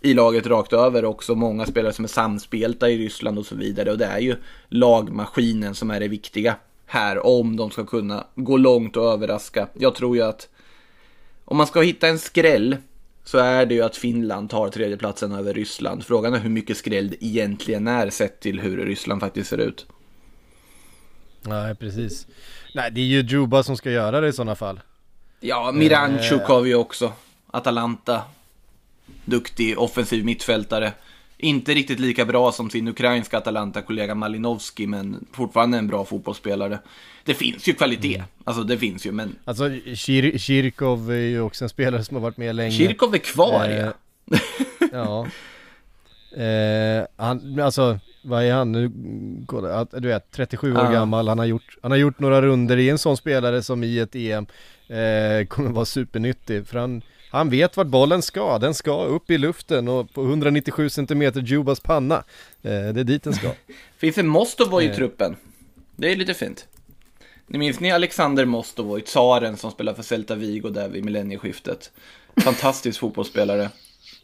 i 0.00 0.14
laget 0.14 0.46
rakt 0.46 0.72
över 0.72 1.04
också. 1.04 1.34
Många 1.34 1.66
spelare 1.66 1.92
som 1.92 2.04
är 2.04 2.08
samspelta 2.08 2.90
i 2.90 2.98
Ryssland 2.98 3.38
och 3.38 3.46
så 3.46 3.54
vidare. 3.54 3.90
Och 3.90 3.98
det 3.98 4.06
är 4.06 4.20
ju 4.20 4.36
lagmaskinen 4.68 5.74
som 5.74 5.90
är 5.90 6.00
det 6.00 6.08
viktiga 6.08 6.56
här 6.86 7.26
om 7.26 7.56
de 7.56 7.70
ska 7.70 7.86
kunna 7.86 8.26
gå 8.34 8.56
långt 8.56 8.96
och 8.96 9.12
överraska. 9.12 9.68
Jag 9.74 9.94
tror 9.94 10.16
ju 10.16 10.22
att 10.22 10.48
om 11.44 11.56
man 11.56 11.66
ska 11.66 11.80
hitta 11.80 12.08
en 12.08 12.18
skräll 12.18 12.76
så 13.24 13.38
är 13.38 13.66
det 13.66 13.74
ju 13.74 13.82
att 13.82 13.96
Finland 13.96 14.50
tar 14.50 14.68
tredjeplatsen 14.68 15.32
över 15.32 15.54
Ryssland. 15.54 16.04
Frågan 16.04 16.34
är 16.34 16.38
hur 16.38 16.50
mycket 16.50 16.76
skräll 16.76 17.08
det 17.08 17.24
egentligen 17.24 17.88
är 17.88 18.10
sett 18.10 18.40
till 18.40 18.60
hur 18.60 18.86
Ryssland 18.86 19.20
faktiskt 19.20 19.50
ser 19.50 19.58
ut. 19.58 19.86
Nej, 21.42 21.74
precis. 21.74 22.26
Nej, 22.74 22.90
det 22.90 23.00
är 23.00 23.04
ju 23.04 23.20
Juba 23.20 23.62
som 23.62 23.76
ska 23.76 23.90
göra 23.90 24.20
det 24.20 24.28
i 24.28 24.32
sådana 24.32 24.54
fall. 24.54 24.80
Ja, 25.40 25.72
Miranchuk 25.72 26.42
har 26.42 26.60
vi 26.60 26.74
också. 26.74 27.12
Atalanta. 27.46 28.22
Duktig 29.24 29.78
offensiv 29.78 30.24
mittfältare. 30.24 30.92
Inte 31.38 31.74
riktigt 31.74 32.00
lika 32.00 32.24
bra 32.24 32.52
som 32.52 32.70
sin 32.70 32.88
ukrainska 32.88 33.38
Atalanta-kollega 33.38 34.14
Malinovski, 34.14 34.86
men 34.86 35.26
fortfarande 35.32 35.78
en 35.78 35.86
bra 35.86 36.04
fotbollsspelare. 36.04 36.78
Det 37.24 37.34
finns 37.34 37.68
ju 37.68 37.72
kvalitet, 37.72 38.14
mm. 38.14 38.26
alltså 38.44 38.62
det 38.62 38.78
finns 38.78 39.06
ju, 39.06 39.12
men... 39.12 39.36
Alltså 39.44 39.70
Kir 39.94 40.38
Kirkov 40.38 41.10
är 41.10 41.16
ju 41.16 41.40
också 41.40 41.64
en 41.64 41.68
spelare 41.68 42.04
som 42.04 42.16
har 42.16 42.22
varit 42.22 42.36
med 42.36 42.54
länge. 42.56 42.70
Kirkov 42.70 43.14
är 43.14 43.18
kvar, 43.18 43.68
eh, 43.68 43.76
ja. 43.76 43.92
ja. 44.92 45.26
Eh, 46.42 47.06
han, 47.16 47.60
alltså, 47.60 47.98
vad 48.22 48.44
är 48.44 48.52
han 48.52 48.72
nu? 48.72 48.88
Du 49.92 50.08
vet, 50.08 50.30
37 50.30 50.74
år 50.74 50.78
ah. 50.78 50.90
gammal, 50.90 51.28
han 51.28 51.38
har, 51.38 51.46
gjort, 51.46 51.76
han 51.82 51.90
har 51.90 51.98
gjort 51.98 52.18
några 52.18 52.42
runder 52.42 52.76
i 52.76 52.90
en 52.90 52.98
sån 52.98 53.16
spelare 53.16 53.62
som 53.62 53.84
i 53.84 53.98
ett 53.98 54.14
EM 54.14 54.46
eh, 54.88 55.46
kommer 55.46 55.70
vara 55.70 55.84
supernyttig, 55.84 56.66
för 56.66 56.78
han 56.78 57.02
han 57.34 57.50
vet 57.50 57.76
vart 57.76 57.86
bollen 57.86 58.22
ska, 58.22 58.58
den 58.58 58.74
ska 58.74 59.04
upp 59.04 59.30
i 59.30 59.38
luften 59.38 59.88
och 59.88 60.12
på 60.12 60.22
197 60.22 60.90
cm 60.90 61.32
Jubas 61.34 61.80
panna. 61.80 62.14
Eh, 62.62 62.70
det 62.70 63.00
är 63.00 63.04
dit 63.04 63.22
den 63.22 63.34
ska. 63.34 63.50
Finns 63.98 64.16
det 64.16 64.22
Mostovoj 64.22 64.84
i 64.84 64.88
eh. 64.88 64.94
truppen? 64.94 65.36
Det 65.96 66.12
är 66.12 66.16
lite 66.16 66.34
fint. 66.34 66.66
Ni 67.46 67.58
minns 67.58 67.80
ni 67.80 67.92
Alexander 67.92 68.44
Mostovoj, 68.44 69.00
tsaren 69.00 69.56
som 69.56 69.70
spelar 69.70 69.94
för 69.94 70.02
Celta 70.02 70.34
Vigo 70.34 70.70
där 70.70 70.88
vid 70.88 71.04
millennieskiftet? 71.04 71.90
Fantastisk 72.36 73.00
fotbollsspelare. 73.00 73.70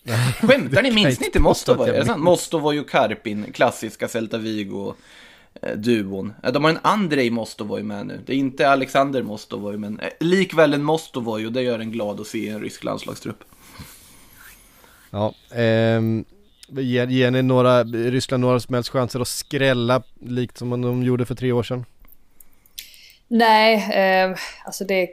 Skämtar 0.40 0.82
ni? 0.82 0.90
Minns 0.90 1.20
ni 1.20 1.26
inte 1.26 1.40
Mostovoj? 1.40 2.04
Mostovoj 2.16 2.80
och 2.80 2.90
Karpin, 2.90 3.52
klassiska 3.52 4.08
Celta 4.08 4.38
Vigo 4.38 4.94
duon. 5.76 6.34
Eh, 6.42 6.52
de 6.52 6.64
har 6.64 6.70
en 6.70 6.78
Andrej 6.82 7.30
Mostovoj 7.30 7.82
med 7.82 8.06
nu. 8.06 8.22
Det 8.26 8.32
är 8.32 8.36
inte 8.36 8.70
Alexander 8.70 9.22
Mostovoj, 9.22 9.76
men 9.76 10.00
eh, 10.00 10.08
likväl 10.20 10.74
en 10.74 10.84
Mostovoj 10.84 11.46
och 11.46 11.52
det 11.52 11.62
gör 11.62 11.78
en 11.78 11.92
glad 11.92 12.20
att 12.20 12.26
se 12.26 12.48
en 12.48 12.60
rysk 12.60 12.84
landslagstrupp. 12.84 13.44
Ja, 15.10 15.34
ehm, 15.54 16.24
ger, 16.68 17.30
ni 17.30 17.42
några, 17.42 17.84
Ryssland 17.84 18.40
några 18.40 18.60
som 18.60 18.74
helst 18.74 18.90
chanser 18.90 19.20
att 19.20 19.28
skrälla 19.28 20.02
likt 20.20 20.58
som 20.58 20.80
de 20.80 21.02
gjorde 21.02 21.26
för 21.26 21.34
tre 21.34 21.52
år 21.52 21.62
sedan? 21.62 21.84
Nej, 23.28 23.74
eh, 23.92 24.36
alltså 24.64 24.84
det, 24.84 25.10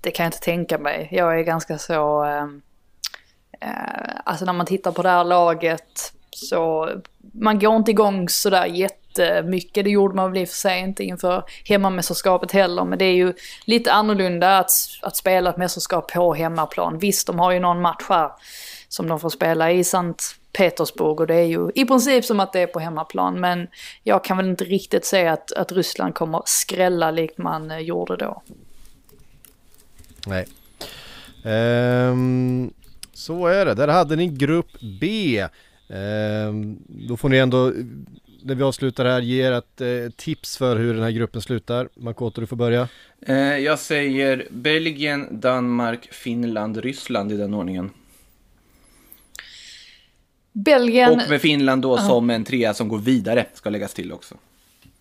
det 0.00 0.10
kan 0.10 0.24
jag 0.24 0.28
inte 0.28 0.44
tänka 0.44 0.78
mig. 0.78 1.08
Jag 1.12 1.38
är 1.38 1.42
ganska 1.42 1.78
så, 1.78 2.24
ehm, 2.24 2.62
eh, 3.60 4.20
alltså 4.24 4.44
när 4.44 4.52
man 4.52 4.66
tittar 4.66 4.92
på 4.92 5.02
det 5.02 5.08
här 5.08 5.24
laget 5.24 6.12
så 6.30 6.90
man 7.32 7.58
går 7.58 7.76
inte 7.76 7.90
igång 7.90 8.28
sådär 8.28 8.66
jättemycket. 9.22 9.84
Det 9.84 9.90
gjorde 9.90 10.14
man 10.14 10.32
väl 10.32 10.42
i 10.42 10.44
och 10.44 10.48
för 10.48 10.56
sig 10.56 10.80
inte 10.80 11.04
inför 11.04 11.44
hemmamästerskapet 11.64 12.52
heller. 12.52 12.84
Men 12.84 12.98
det 12.98 13.04
är 13.04 13.14
ju 13.14 13.34
lite 13.64 13.92
annorlunda 13.92 14.58
att, 14.58 14.70
att 15.02 15.16
spela 15.16 15.50
ett 15.50 15.56
mästerskap 15.56 16.12
på 16.12 16.34
hemmaplan. 16.34 16.98
Visst, 16.98 17.26
de 17.26 17.38
har 17.38 17.52
ju 17.52 17.60
någon 17.60 17.80
match 17.80 18.06
här 18.08 18.30
som 18.88 19.08
de 19.08 19.20
får 19.20 19.30
spela 19.30 19.72
i 19.72 19.84
Sankt 19.84 20.22
Petersburg 20.52 21.20
och 21.20 21.26
det 21.26 21.34
är 21.34 21.44
ju 21.44 21.70
i 21.74 21.84
princip 21.84 22.24
som 22.24 22.40
att 22.40 22.52
det 22.52 22.60
är 22.60 22.66
på 22.66 22.78
hemmaplan. 22.78 23.40
Men 23.40 23.66
jag 24.02 24.24
kan 24.24 24.36
väl 24.36 24.48
inte 24.48 24.64
riktigt 24.64 25.04
säga 25.04 25.32
att, 25.32 25.52
att 25.52 25.72
Ryssland 25.72 26.14
kommer 26.14 26.42
skrälla 26.44 27.10
likt 27.10 27.38
man 27.38 27.70
eh, 27.70 27.78
gjorde 27.78 28.16
då. 28.16 28.42
Nej. 30.26 30.46
Um, 31.44 32.72
så 33.12 33.46
är 33.46 33.66
det. 33.66 33.74
Där 33.74 33.88
hade 33.88 34.16
ni 34.16 34.28
grupp 34.28 34.80
B. 35.00 35.46
Um, 35.88 36.78
då 36.86 37.16
får 37.16 37.28
ni 37.28 37.36
ändå, 37.36 37.72
när 38.42 38.54
vi 38.54 38.62
avslutar 38.62 39.04
här, 39.04 39.20
ge 39.20 39.42
er 39.42 39.52
ett 39.52 39.80
eh, 39.80 40.12
tips 40.16 40.56
för 40.56 40.76
hur 40.76 40.94
den 40.94 41.02
här 41.02 41.10
gruppen 41.10 41.42
slutar. 41.42 41.88
Makoto, 41.94 42.40
du 42.40 42.46
får 42.46 42.56
börja. 42.56 42.88
Eh, 43.20 43.36
jag 43.36 43.78
säger 43.78 44.46
Belgien, 44.50 45.40
Danmark, 45.40 46.08
Finland, 46.12 46.76
Ryssland 46.76 47.32
i 47.32 47.36
den 47.36 47.54
ordningen. 47.54 47.90
Belgien... 50.52 51.10
Och 51.10 51.30
med 51.30 51.40
Finland 51.40 51.82
då 51.82 51.96
uh. 51.96 52.08
som 52.08 52.30
en 52.30 52.44
trea 52.44 52.74
som 52.74 52.88
går 52.88 52.98
vidare, 52.98 53.46
ska 53.54 53.70
läggas 53.70 53.94
till 53.94 54.12
också. 54.12 54.34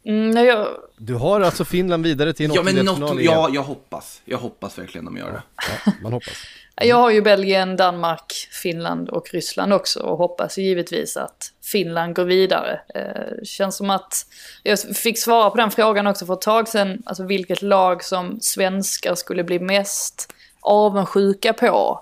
Mm, 0.08 0.46
jag... 0.46 0.68
Du 0.98 1.14
har 1.14 1.42
alltså 1.42 1.66
Finland 1.66 2.04
vidare 2.04 2.34
till 2.34 2.46
en 2.46 2.54
ja, 2.54 2.64
men 2.64 2.76
något, 2.76 3.22
Ja, 3.22 3.50
jag 3.54 3.64
hoppas. 3.64 4.22
Jag 4.26 4.38
hoppas 4.38 4.78
verkligen 4.78 5.06
de 5.06 5.18
gör 5.18 5.32
det. 5.32 5.42
Ja, 5.86 5.92
man 6.02 6.14
hoppas. 6.14 6.34
Jag 6.82 6.96
har 6.96 7.12
ju 7.12 7.22
Belgien, 7.22 7.76
Danmark, 7.76 8.34
Finland 8.64 9.10
och 9.10 9.30
Ryssland 9.34 9.74
också 9.74 10.00
och 10.00 10.18
hoppas 10.18 10.58
givetvis 10.58 11.18
att 11.18 11.54
Finland 11.72 12.16
går 12.16 12.26
vidare. 12.26 12.80
Eh, 12.96 13.44
känns 13.44 13.78
som 13.78 13.90
att 13.90 14.26
jag 14.64 14.80
fick 14.80 15.20
svara 15.20 15.50
på 15.50 15.58
den 15.58 15.72
frågan 15.72 16.08
också 16.08 16.26
för 16.26 16.34
ett 16.34 16.42
tag 16.42 16.68
sedan, 16.68 17.02
alltså 17.06 17.24
vilket 17.24 17.62
lag 17.62 18.04
som 18.04 18.38
svenskar 18.42 19.16
skulle 19.16 19.44
bli 19.44 19.60
mest 19.60 20.34
avundsjuka 20.62 21.54
på 21.54 22.02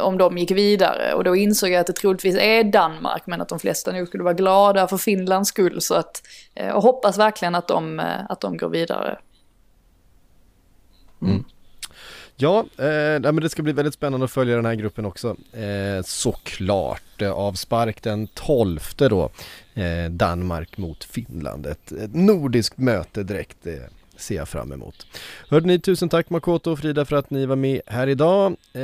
om 0.00 0.18
de 0.18 0.38
gick 0.38 0.50
vidare. 0.50 1.14
Och 1.14 1.24
då 1.24 1.36
insåg 1.36 1.70
jag 1.70 1.80
att 1.80 1.86
det 1.86 1.92
troligtvis 1.92 2.36
är 2.36 2.64
Danmark, 2.64 3.22
men 3.26 3.40
att 3.40 3.48
de 3.48 3.58
flesta 3.58 3.92
nog 3.92 4.08
skulle 4.08 4.24
vara 4.24 4.34
glada 4.34 4.88
för 4.88 4.96
Finlands 4.96 5.48
skull. 5.48 5.80
Så 5.80 5.94
att, 5.94 6.22
eh, 6.54 6.70
och 6.70 6.82
hoppas 6.82 7.18
verkligen 7.18 7.54
att 7.54 7.68
de, 7.68 8.00
eh, 8.00 8.06
att 8.28 8.40
de 8.40 8.56
går 8.56 8.68
vidare. 8.68 9.18
Mm. 11.22 11.44
Ja, 12.36 12.58
eh, 12.78 13.20
men 13.20 13.36
det 13.36 13.48
ska 13.48 13.62
bli 13.62 13.72
väldigt 13.72 13.94
spännande 13.94 14.24
att 14.24 14.30
följa 14.30 14.56
den 14.56 14.66
här 14.66 14.74
gruppen 14.74 15.04
också. 15.04 15.36
Eh, 15.52 16.02
såklart, 16.04 17.22
eh, 17.22 17.32
avspark 17.32 18.02
den 18.02 18.26
12 18.26 18.80
då. 18.96 19.30
Eh, 19.74 20.10
Danmark 20.10 20.78
mot 20.78 21.04
Finland. 21.04 21.66
Ett, 21.66 21.92
ett 21.92 22.14
nordiskt 22.14 22.78
möte 22.78 23.22
direkt. 23.22 23.56
Det 23.62 23.90
ser 24.16 24.34
jag 24.34 24.48
fram 24.48 24.72
emot. 24.72 25.06
Hörde 25.48 25.66
ni, 25.66 25.78
tusen 25.78 26.08
tack 26.08 26.30
Makoto 26.30 26.70
och 26.70 26.78
Frida 26.78 27.04
för 27.04 27.16
att 27.16 27.30
ni 27.30 27.46
var 27.46 27.56
med 27.56 27.80
här 27.86 28.06
idag. 28.06 28.56
Eh, 28.72 28.82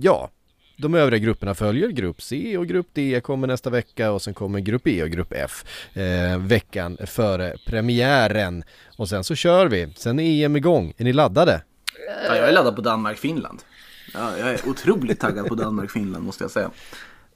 ja, 0.00 0.30
de 0.76 0.94
övriga 0.94 1.24
grupperna 1.24 1.54
följer. 1.54 1.88
Grupp 1.88 2.22
C 2.22 2.58
och 2.58 2.66
Grupp 2.66 2.86
D 2.92 3.20
kommer 3.20 3.46
nästa 3.46 3.70
vecka 3.70 4.12
och 4.12 4.22
sen 4.22 4.34
kommer 4.34 4.60
Grupp 4.60 4.86
E 4.86 5.02
och 5.02 5.10
Grupp 5.10 5.32
F 5.36 5.64
eh, 5.96 6.38
veckan 6.38 6.96
före 7.06 7.56
premiären. 7.66 8.64
Och 8.96 9.08
sen 9.08 9.24
så 9.24 9.34
kör 9.34 9.66
vi. 9.66 9.92
Sen 9.96 10.18
är 10.18 10.44
EM 10.44 10.56
igång. 10.56 10.92
Är 10.96 11.04
ni 11.04 11.12
laddade? 11.12 11.62
Ja, 12.28 12.36
jag 12.36 12.48
är 12.48 12.52
laddad 12.52 12.76
på 12.76 12.82
Danmark-Finland. 12.82 13.58
Ja, 14.14 14.38
jag 14.38 14.48
är 14.50 14.68
otroligt 14.68 15.20
taggad 15.20 15.46
på 15.46 15.54
Danmark-Finland 15.54 16.24
måste 16.24 16.44
jag 16.44 16.50
säga. 16.50 16.70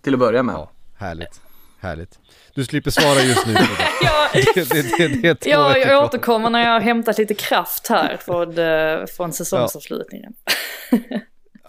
Till 0.03 0.15
att 0.15 0.21
börja 0.21 0.43
med. 0.43 0.55
Ja, 0.55 0.71
härligt. 0.97 1.41
Härligt. 1.81 2.19
Du 2.55 2.65
slipper 2.65 2.91
svara 2.91 3.23
just 3.23 3.47
nu. 3.47 3.53
ja, 4.03 4.31
det, 4.55 4.69
det, 4.71 5.23
det, 5.23 5.47
ja, 5.47 5.79
jag 5.79 6.05
återkommer 6.05 6.51
när 6.51 6.61
jag 6.61 6.73
har 6.73 6.81
hämtat 6.81 7.19
lite 7.19 7.35
kraft 7.35 7.89
här 7.89 8.17
från, 8.17 8.59
eh, 8.59 9.07
från 9.07 9.33
säsongsavslutningen. 9.33 10.33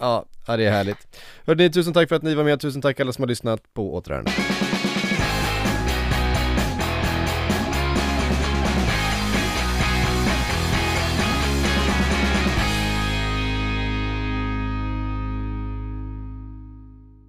Ja, 0.00 0.24
ja, 0.46 0.56
det 0.56 0.66
är 0.66 0.70
härligt. 0.70 1.20
Hörde 1.46 1.64
ni, 1.64 1.70
tusen 1.70 1.92
tack 1.92 2.08
för 2.08 2.16
att 2.16 2.22
ni 2.22 2.34
var 2.34 2.44
med. 2.44 2.60
Tusen 2.60 2.82
tack 2.82 3.00
alla 3.00 3.12
som 3.12 3.22
har 3.22 3.28
lyssnat 3.28 3.74
på 3.74 3.94
återhörande. 3.94 4.30